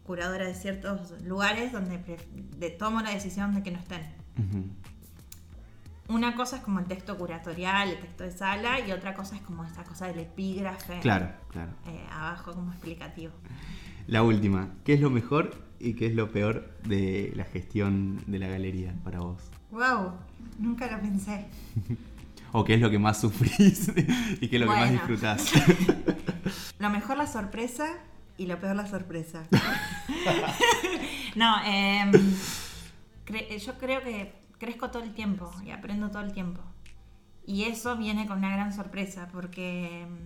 curadora 0.04 0.46
de 0.48 0.54
ciertos 0.54 1.22
lugares 1.24 1.72
donde 1.72 1.98
de- 2.58 2.70
tomo 2.70 3.02
la 3.02 3.10
decisión 3.10 3.54
de 3.56 3.64
que 3.64 3.72
no 3.72 3.80
estén. 3.80 4.02
Ujú. 4.38 4.66
Una 6.10 6.36
cosa 6.36 6.58
es 6.58 6.64
como 6.64 6.80
el 6.80 6.86
texto 6.86 7.18
curatorial, 7.18 7.90
el 7.90 8.00
texto 8.00 8.24
de 8.24 8.32
sala, 8.32 8.80
y 8.86 8.92
otra 8.92 9.14
cosa 9.14 9.36
es 9.36 9.42
como 9.44 9.64
esa 9.64 9.84
cosa 9.84 10.08
del 10.08 10.20
epígrafe 10.20 11.00
Claro, 11.02 11.30
claro. 11.52 11.72
eh, 11.88 12.06
abajo 12.12 12.54
como 12.54 12.72
explicativo. 12.72 13.32
La 14.08 14.24
última, 14.24 14.70
¿qué 14.84 14.94
es 14.94 15.02
lo 15.02 15.12
mejor 15.12 15.54
y 15.80 15.94
qué 15.94 16.08
es 16.08 16.16
lo 16.16 16.32
peor 16.32 16.74
de 16.84 17.32
la 17.36 17.44
gestión 17.46 18.22
de 18.26 18.40
la 18.40 18.48
galería 18.48 18.94
para 19.04 19.20
vos? 19.20 19.44
¡Wow! 19.72 20.14
Nunca 20.58 20.90
lo 20.92 21.00
pensé. 21.00 21.46
¿O 22.52 22.64
qué 22.66 22.74
es 22.74 22.82
lo 22.82 22.90
que 22.90 22.98
más 22.98 23.22
sufrís 23.22 23.90
y 24.42 24.48
qué 24.48 24.56
es 24.56 24.62
lo 24.62 24.68
que 24.68 24.76
más 24.80 24.92
disfrutás? 24.92 25.52
Lo 26.80 26.90
mejor 26.90 27.18
la 27.18 27.28
sorpresa 27.28 27.86
y 28.38 28.48
lo 28.48 28.60
peor 28.60 28.76
la 28.76 28.88
sorpresa. 28.88 29.44
no, 31.36 31.56
cre- 33.26 33.58
yo 33.64 33.74
creo 33.78 34.02
que 34.02 34.34
crezco 34.60 34.92
todo 34.92 35.04
el 35.04 35.14
tiempo 35.14 35.52
y 35.66 35.72
aprendo 35.72 36.10
todo 36.12 36.22
el 36.22 36.32
tiempo. 36.34 36.62
Y 37.46 37.64
eso 37.64 37.96
viene 37.98 38.28
con 38.28 38.40
una 38.40 38.52
gran 38.52 38.74
sorpresa 38.74 39.28
porque, 39.32 40.02
em, 40.04 40.18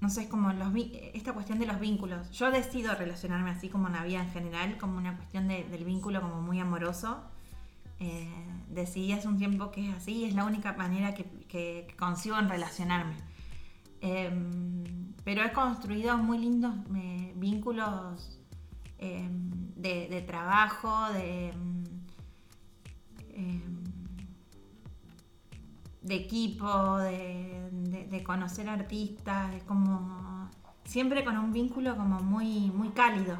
no 0.00 0.08
sé, 0.10 0.22
es 0.22 0.28
como 0.28 0.52
los, 0.52 0.68
esta 1.14 1.32
cuestión 1.32 1.58
de 1.60 1.66
los 1.66 1.78
vínculos. 1.78 2.30
Yo 2.32 2.50
decido 2.50 2.94
relacionarme 2.96 3.50
así 3.50 3.68
como 3.68 3.86
en 3.86 3.92
la 3.92 4.02
vida 4.04 4.20
en 4.22 4.30
general, 4.30 4.76
como 4.78 4.98
una 4.98 5.16
cuestión 5.16 5.46
de- 5.46 5.62
del 5.64 5.84
vínculo 5.84 6.20
como 6.20 6.42
muy 6.42 6.58
amoroso. 6.58 7.22
Eh, 8.00 8.28
decidí 8.68 9.12
hace 9.12 9.28
un 9.28 9.38
tiempo 9.38 9.70
que 9.70 9.88
es 9.88 9.94
así 9.94 10.12
y 10.12 10.24
es 10.24 10.34
la 10.34 10.44
única 10.44 10.72
manera 10.72 11.14
que, 11.14 11.24
que- 11.48 11.86
consigo 11.96 12.36
en 12.38 12.48
relacionarme. 12.48 13.14
Em, 14.00 14.82
pero 15.24 15.44
he 15.44 15.52
construido 15.52 16.18
muy 16.18 16.38
lindos 16.38 16.74
eh, 16.96 17.32
vínculos 17.36 18.40
em, 18.98 19.50
de, 19.76 20.08
trabajo, 20.22 21.12
de, 21.12 21.50
em, 21.50 21.84
em, 23.34 23.81
de 26.02 26.14
equipo, 26.16 26.98
de, 26.98 27.68
de- 28.10 28.22
conocer 28.24 28.68
artistas, 28.68 29.54
es 29.54 29.62
como 29.64 30.48
siempre 30.84 31.24
con 31.24 31.36
un 31.38 31.52
vínculo 31.52 31.96
como 31.96 32.20
muy, 32.20 32.70
muy 32.70 32.88
cálido. 32.90 33.36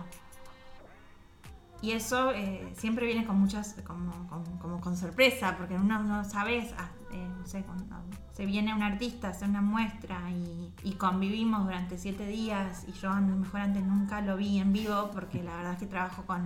Y 1.80 1.90
eso 1.92 2.30
eh, 2.32 2.72
siempre 2.76 3.06
viene 3.06 3.24
con 3.26 3.40
muchas, 3.40 3.74
como, 3.84 4.12
con- 4.28 4.58
como 4.58 4.80
con 4.80 4.96
sorpresa, 4.96 5.56
porque 5.58 5.74
uno 5.74 6.00
no 6.04 6.24
sabes, 6.24 6.72
ah, 6.78 6.88
eh, 7.12 7.28
no 7.40 7.44
sé, 7.46 7.62
cuando 7.64 7.84
se 8.32 8.46
viene 8.46 8.72
un 8.74 8.82
artista 8.82 9.28
a 9.28 9.30
hacer 9.32 9.48
una 9.48 9.60
muestra 9.60 10.30
y, 10.30 10.72
y 10.84 10.92
convivimos 10.92 11.64
durante 11.64 11.98
siete 11.98 12.26
días 12.26 12.84
y 12.88 12.92
yo 12.92 13.12
mejor 13.14 13.60
antes 13.60 13.84
nunca 13.84 14.20
lo 14.20 14.36
vi 14.36 14.58
en 14.58 14.72
vivo, 14.72 15.10
porque 15.12 15.42
la 15.42 15.56
verdad 15.56 15.72
es 15.72 15.78
que 15.80 15.86
trabajo 15.86 16.22
con, 16.24 16.44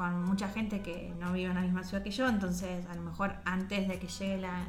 con 0.00 0.24
mucha 0.24 0.48
gente 0.48 0.80
que 0.80 1.14
no 1.20 1.30
vive 1.34 1.50
en 1.50 1.56
la 1.56 1.60
misma 1.60 1.84
ciudad 1.84 2.02
que 2.02 2.10
yo, 2.10 2.26
entonces 2.26 2.86
a 2.86 2.94
lo 2.94 3.02
mejor 3.02 3.34
antes 3.44 3.86
de 3.86 3.98
que 3.98 4.06
llegue 4.06 4.38
la, 4.38 4.64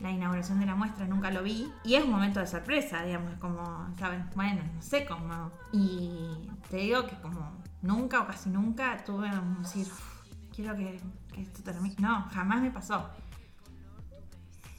la 0.00 0.10
inauguración 0.10 0.60
de 0.60 0.64
la 0.64 0.74
muestra 0.74 1.06
nunca 1.06 1.30
lo 1.30 1.42
vi. 1.42 1.70
Y 1.84 1.96
es 1.96 2.04
un 2.04 2.10
momento 2.10 2.40
de 2.40 2.46
sorpresa, 2.46 3.02
digamos, 3.02 3.34
como, 3.34 3.94
¿saben? 3.98 4.24
Bueno, 4.34 4.62
no 4.74 4.80
sé 4.80 5.04
cómo. 5.04 5.50
Y 5.74 6.48
te 6.70 6.78
digo 6.78 7.04
que 7.06 7.16
como 7.16 7.52
nunca 7.82 8.22
o 8.22 8.26
casi 8.26 8.48
nunca 8.48 9.04
tuve 9.04 9.28
un 9.28 9.62
decir, 9.62 9.86
"Uf, 9.86 10.22
quiero 10.56 10.74
que, 10.74 10.98
que 11.34 11.42
esto 11.42 11.62
termine. 11.62 11.94
No, 11.98 12.26
jamás 12.32 12.62
me 12.62 12.70
pasó. 12.70 13.10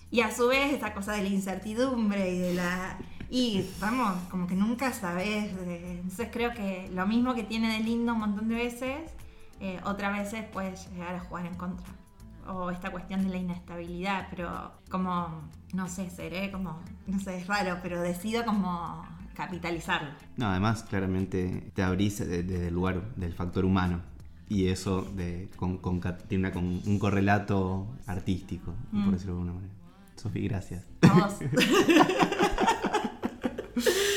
Y 0.09 0.21
a 0.21 0.31
su 0.35 0.47
vez 0.47 0.73
esa 0.73 0.95
cosa 0.95 1.11
de 1.11 1.21
la 1.21 1.29
incertidumbre 1.29 2.33
y 2.33 2.39
de 2.39 2.53
la... 2.55 2.97
Y 3.29 3.69
vamos, 3.79 4.15
como 4.31 4.47
que 4.47 4.55
nunca 4.55 4.91
sabes. 4.91 5.53
Entonces 5.67 6.29
creo 6.31 6.51
que 6.55 6.89
lo 6.91 7.05
mismo 7.05 7.35
que 7.35 7.43
tiene 7.43 7.77
de 7.77 7.83
lindo 7.83 8.13
un 8.13 8.19
montón 8.21 8.47
de 8.47 8.55
veces, 8.55 9.11
eh, 9.63 9.79
otras 9.85 10.17
veces 10.17 10.45
puedes 10.51 10.89
llegar 10.91 11.15
a 11.15 11.19
jugar 11.21 11.45
en 11.47 11.55
contra. 11.55 11.85
O 12.47 12.69
esta 12.69 12.91
cuestión 12.91 13.23
de 13.23 13.29
la 13.29 13.37
inestabilidad, 13.37 14.27
pero 14.29 14.73
como, 14.91 15.49
no 15.73 15.87
sé, 15.87 16.09
seré 16.09 16.51
como, 16.51 16.77
no 17.07 17.19
sé, 17.19 17.37
es 17.37 17.47
raro, 17.47 17.77
pero 17.81 18.01
decido 18.01 18.43
como 18.45 19.05
capitalizarlo. 19.33 20.09
No, 20.37 20.47
además, 20.47 20.83
claramente 20.83 21.71
te 21.73 21.81
abrís 21.83 22.19
de- 22.19 22.43
desde 22.43 22.67
el 22.67 22.73
lugar 22.73 23.15
del 23.15 23.33
factor 23.33 23.63
humano. 23.65 24.01
Y 24.49 24.67
eso 24.67 25.01
de, 25.15 25.49
con, 25.55 25.77
con- 25.77 26.01
tiene 26.27 26.47
una- 26.47 26.51
con 26.53 26.65
un 26.85 26.99
correlato 26.99 27.87
artístico, 28.05 28.73
Mm. 28.91 29.03
por 29.05 29.13
decirlo 29.13 29.33
de 29.35 29.39
alguna 29.39 29.53
manera. 29.53 29.73
Sofi, 30.17 30.47
gracias. 30.47 30.85
A 31.01 31.13
vos. 31.13 31.37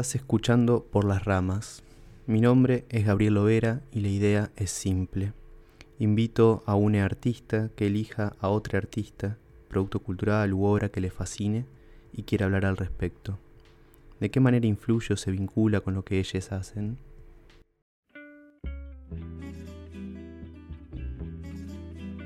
Estás 0.00 0.14
escuchando 0.14 0.86
Por 0.90 1.04
las 1.04 1.26
Ramas. 1.26 1.82
Mi 2.26 2.40
nombre 2.40 2.86
es 2.88 3.04
Gabriel 3.04 3.34
Lovera 3.34 3.82
y 3.92 4.00
la 4.00 4.08
idea 4.08 4.50
es 4.56 4.70
simple. 4.70 5.34
Invito 5.98 6.62
a 6.64 6.74
un 6.74 6.96
artista 6.96 7.68
que 7.76 7.88
elija 7.88 8.32
a 8.40 8.48
otro 8.48 8.78
artista, 8.78 9.36
producto 9.68 10.00
cultural 10.00 10.54
u 10.54 10.64
obra 10.64 10.88
que 10.88 11.02
le 11.02 11.10
fascine 11.10 11.66
y 12.14 12.22
quiera 12.22 12.46
hablar 12.46 12.64
al 12.64 12.78
respecto. 12.78 13.38
¿De 14.20 14.30
qué 14.30 14.40
manera 14.40 14.66
influye 14.66 15.12
o 15.12 15.18
se 15.18 15.32
vincula 15.32 15.82
con 15.82 15.92
lo 15.92 16.02
que 16.02 16.18
ellos 16.18 16.50
hacen? 16.50 16.96